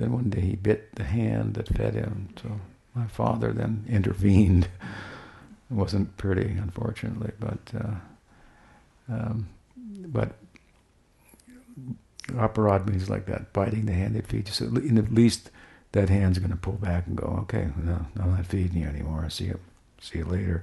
then 0.02 0.12
one 0.12 0.30
day 0.30 0.40
he 0.40 0.56
bit 0.56 0.94
the 0.96 1.04
hand 1.04 1.54
that 1.54 1.68
fed 1.68 1.94
him. 1.94 2.28
So 2.42 2.60
my 2.94 3.06
father 3.06 3.52
then 3.52 3.84
intervened. 3.88 4.64
It 5.70 5.74
wasn't 5.74 6.16
pretty, 6.16 6.50
unfortunately, 6.50 7.32
but 7.38 7.58
uh, 7.74 7.94
um, 9.08 9.48
but 10.06 10.32
aparad 12.28 12.86
means 12.88 13.08
like 13.08 13.26
that, 13.26 13.52
biting 13.52 13.86
the 13.86 13.92
hand 13.92 14.14
that 14.16 14.26
feeds 14.26 14.60
you. 14.60 14.68
So 14.68 14.76
at 14.76 15.12
least 15.12 15.50
that 15.92 16.08
hand's 16.08 16.38
going 16.38 16.50
to 16.50 16.56
pull 16.56 16.74
back 16.74 17.06
and 17.06 17.16
go, 17.16 17.38
okay, 17.42 17.68
no, 17.82 18.06
I'm 18.20 18.34
not 18.34 18.46
feeding 18.46 18.82
you 18.82 18.88
anymore. 18.88 19.28
See 19.30 19.44
you, 19.44 19.60
see 20.00 20.18
you 20.18 20.24
later. 20.24 20.62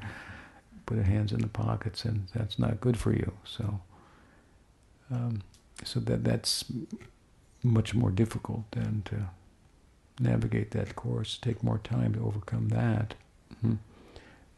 Put 0.85 0.97
your 0.97 1.05
hands 1.05 1.31
in 1.31 1.39
the 1.39 1.47
pockets, 1.47 2.03
and 2.03 2.27
that's 2.33 2.57
not 2.57 2.81
good 2.81 2.97
for 2.97 3.13
you. 3.13 3.31
So, 3.45 3.79
um, 5.11 5.43
so 5.83 5.99
that 6.01 6.23
that's 6.23 6.65
much 7.63 7.93
more 7.93 8.11
difficult 8.11 8.69
than 8.71 9.03
to 9.05 9.29
navigate 10.19 10.71
that 10.71 10.95
course. 10.95 11.37
Take 11.41 11.63
more 11.63 11.79
time 11.79 12.13
to 12.13 12.25
overcome 12.25 12.69
that 12.69 13.15
mm-hmm. 13.55 13.75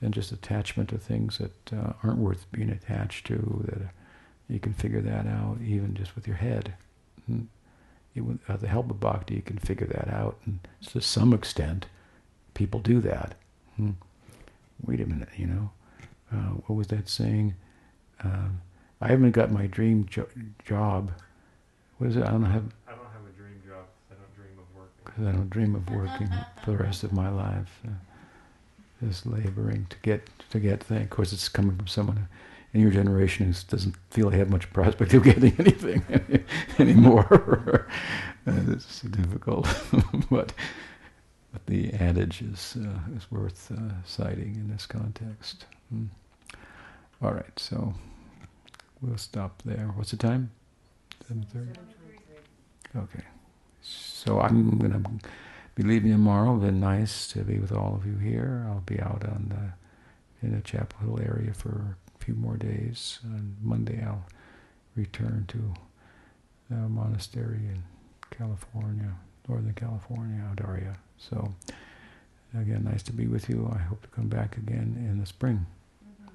than 0.01 0.11
just 0.11 0.31
attachment 0.31 0.89
to 0.89 0.97
things 0.97 1.37
that 1.37 1.73
uh, 1.73 1.93
aren't 2.03 2.19
worth 2.19 2.51
being 2.51 2.69
attached 2.69 3.25
to. 3.27 3.65
That 3.67 3.81
you 4.47 4.59
can 4.59 4.73
figure 4.73 5.01
that 5.01 5.27
out 5.27 5.57
even 5.63 5.93
just 5.93 6.15
with 6.15 6.27
your 6.27 6.37
head. 6.37 6.73
Mm-hmm 7.29 7.45
with 8.19 8.39
uh, 8.49 8.57
the 8.57 8.67
help 8.67 8.91
of 8.91 8.99
bhakti, 8.99 9.35
you 9.35 9.41
can 9.41 9.57
figure 9.57 9.87
that 9.87 10.09
out. 10.09 10.37
And 10.45 10.59
to 10.87 10.99
some 10.99 11.33
extent, 11.33 11.85
people 12.53 12.79
do 12.79 12.99
that. 13.01 13.35
Hmm. 13.77 13.91
Wait 14.85 14.99
a 14.99 15.05
minute, 15.05 15.29
you 15.37 15.45
know, 15.45 15.71
uh, 16.33 16.55
what 16.65 16.75
was 16.75 16.87
that 16.87 17.07
saying? 17.07 17.55
Um, 18.23 18.61
I 18.99 19.07
haven't 19.07 19.31
got 19.31 19.51
my 19.51 19.67
dream 19.67 20.05
jo- 20.09 20.27
job. 20.65 21.11
What 21.97 22.09
is 22.09 22.17
it? 22.17 22.23
I 22.23 22.31
don't 22.31 22.43
have. 22.43 22.65
I 22.87 22.91
don't 22.91 23.11
have 23.13 23.25
a 23.27 23.37
dream 23.37 23.61
job 23.65 23.85
because 24.09 24.11
I 24.11 24.15
don't 24.15 24.35
dream 24.35 24.57
of 24.59 24.75
working. 24.75 25.00
Because 25.11 25.27
I 25.27 25.31
don't 25.33 25.49
dream 25.49 25.75
of 25.75 25.89
working 25.89 26.29
for 26.63 26.71
the 26.71 26.77
rest 26.77 27.03
of 27.03 27.11
my 27.11 27.29
life. 27.29 27.79
Uh, 27.85 27.91
just 29.05 29.25
laboring 29.25 29.87
to 29.89 29.97
get 30.03 30.29
to 30.51 30.59
get 30.59 30.83
things. 30.83 31.03
Of 31.03 31.09
course, 31.09 31.33
it's 31.33 31.49
coming 31.49 31.75
from 31.75 31.87
someone 31.87 32.27
in 32.73 32.81
your 32.81 32.91
generation 32.91 33.47
who 33.47 33.53
doesn't 33.67 33.95
feel 34.09 34.29
they 34.29 34.37
have 34.37 34.49
much 34.49 34.71
prospect 34.71 35.13
of 35.13 35.23
getting 35.23 35.55
anything 35.59 36.03
anymore. 36.79 37.87
it's 38.45 39.01
difficult, 39.01 39.67
but 40.29 40.53
but 41.51 41.65
the 41.65 41.93
adage 41.93 42.41
is 42.41 42.77
uh, 42.79 43.15
is 43.15 43.29
worth 43.31 43.71
uh, 43.71 43.93
citing 44.05 44.55
in 44.55 44.69
this 44.69 44.85
context. 44.85 45.65
Hmm. 45.89 46.05
All 47.21 47.33
right, 47.33 47.57
so 47.59 47.93
we'll 49.01 49.17
stop 49.17 49.61
there. 49.65 49.91
What's 49.95 50.11
the 50.11 50.17
time? 50.17 50.51
Seven 51.27 51.45
thirty. 51.51 51.79
Okay. 52.95 53.23
So 53.81 54.39
I'm 54.39 54.77
gonna 54.77 55.01
be 55.75 55.83
leaving 55.83 56.11
tomorrow. 56.11 56.55
Been 56.57 56.79
nice 56.79 57.27
to 57.29 57.39
be 57.39 57.57
with 57.57 57.71
all 57.71 57.95
of 57.95 58.05
you 58.05 58.17
here. 58.17 58.65
I'll 58.69 58.81
be 58.81 58.99
out 58.99 59.23
on 59.25 59.47
the 59.49 60.45
in 60.45 60.55
the 60.55 60.61
Chapel 60.61 60.99
Hill 60.99 61.19
area 61.23 61.53
for 61.53 61.97
a 62.15 62.23
few 62.23 62.33
more 62.33 62.57
days. 62.57 63.19
On 63.23 63.55
Monday, 63.61 64.03
I'll 64.03 64.25
return 64.95 65.45
to 65.49 65.73
the 66.69 66.75
monastery 66.75 67.57
in 67.57 67.83
California, 68.29 69.15
Northern 69.47 69.73
California, 69.73 70.43
Audarya. 70.53 70.95
So 71.17 71.53
again, 72.57 72.83
nice 72.83 73.03
to 73.03 73.13
be 73.13 73.27
with 73.27 73.49
you. 73.49 73.71
I 73.73 73.79
hope 73.79 74.01
to 74.03 74.07
come 74.09 74.27
back 74.27 74.57
again 74.57 74.95
in 75.09 75.19
the 75.19 75.25
spring. 75.25 75.65
Mm-hmm. 76.03 76.29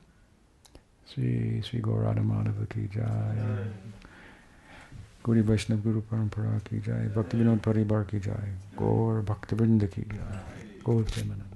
Sri 1.07 1.63
Sri 1.63 1.81
Gaurada 1.81 2.25
Madhava 2.25 2.69
ki 2.69 2.89
jai. 2.93 3.35
Guru 5.27 5.43
Vaishnav 5.43 5.83
Guru 5.83 6.03
Parampara 6.03 6.63
ki 6.63 6.81
jai. 6.87 7.09
Bhakti 7.15 7.37
Vinod 7.37 7.61
Paribar 7.61 8.07
ki 8.07 8.21
jai. 8.21 8.47
Gaur 8.79 9.23
Bhakti 9.23 9.57
Vrinda 9.57 9.91
ki 9.91 10.05
jai. 10.15 10.41
Gaur 10.85 11.03
Premanand. 11.03 11.56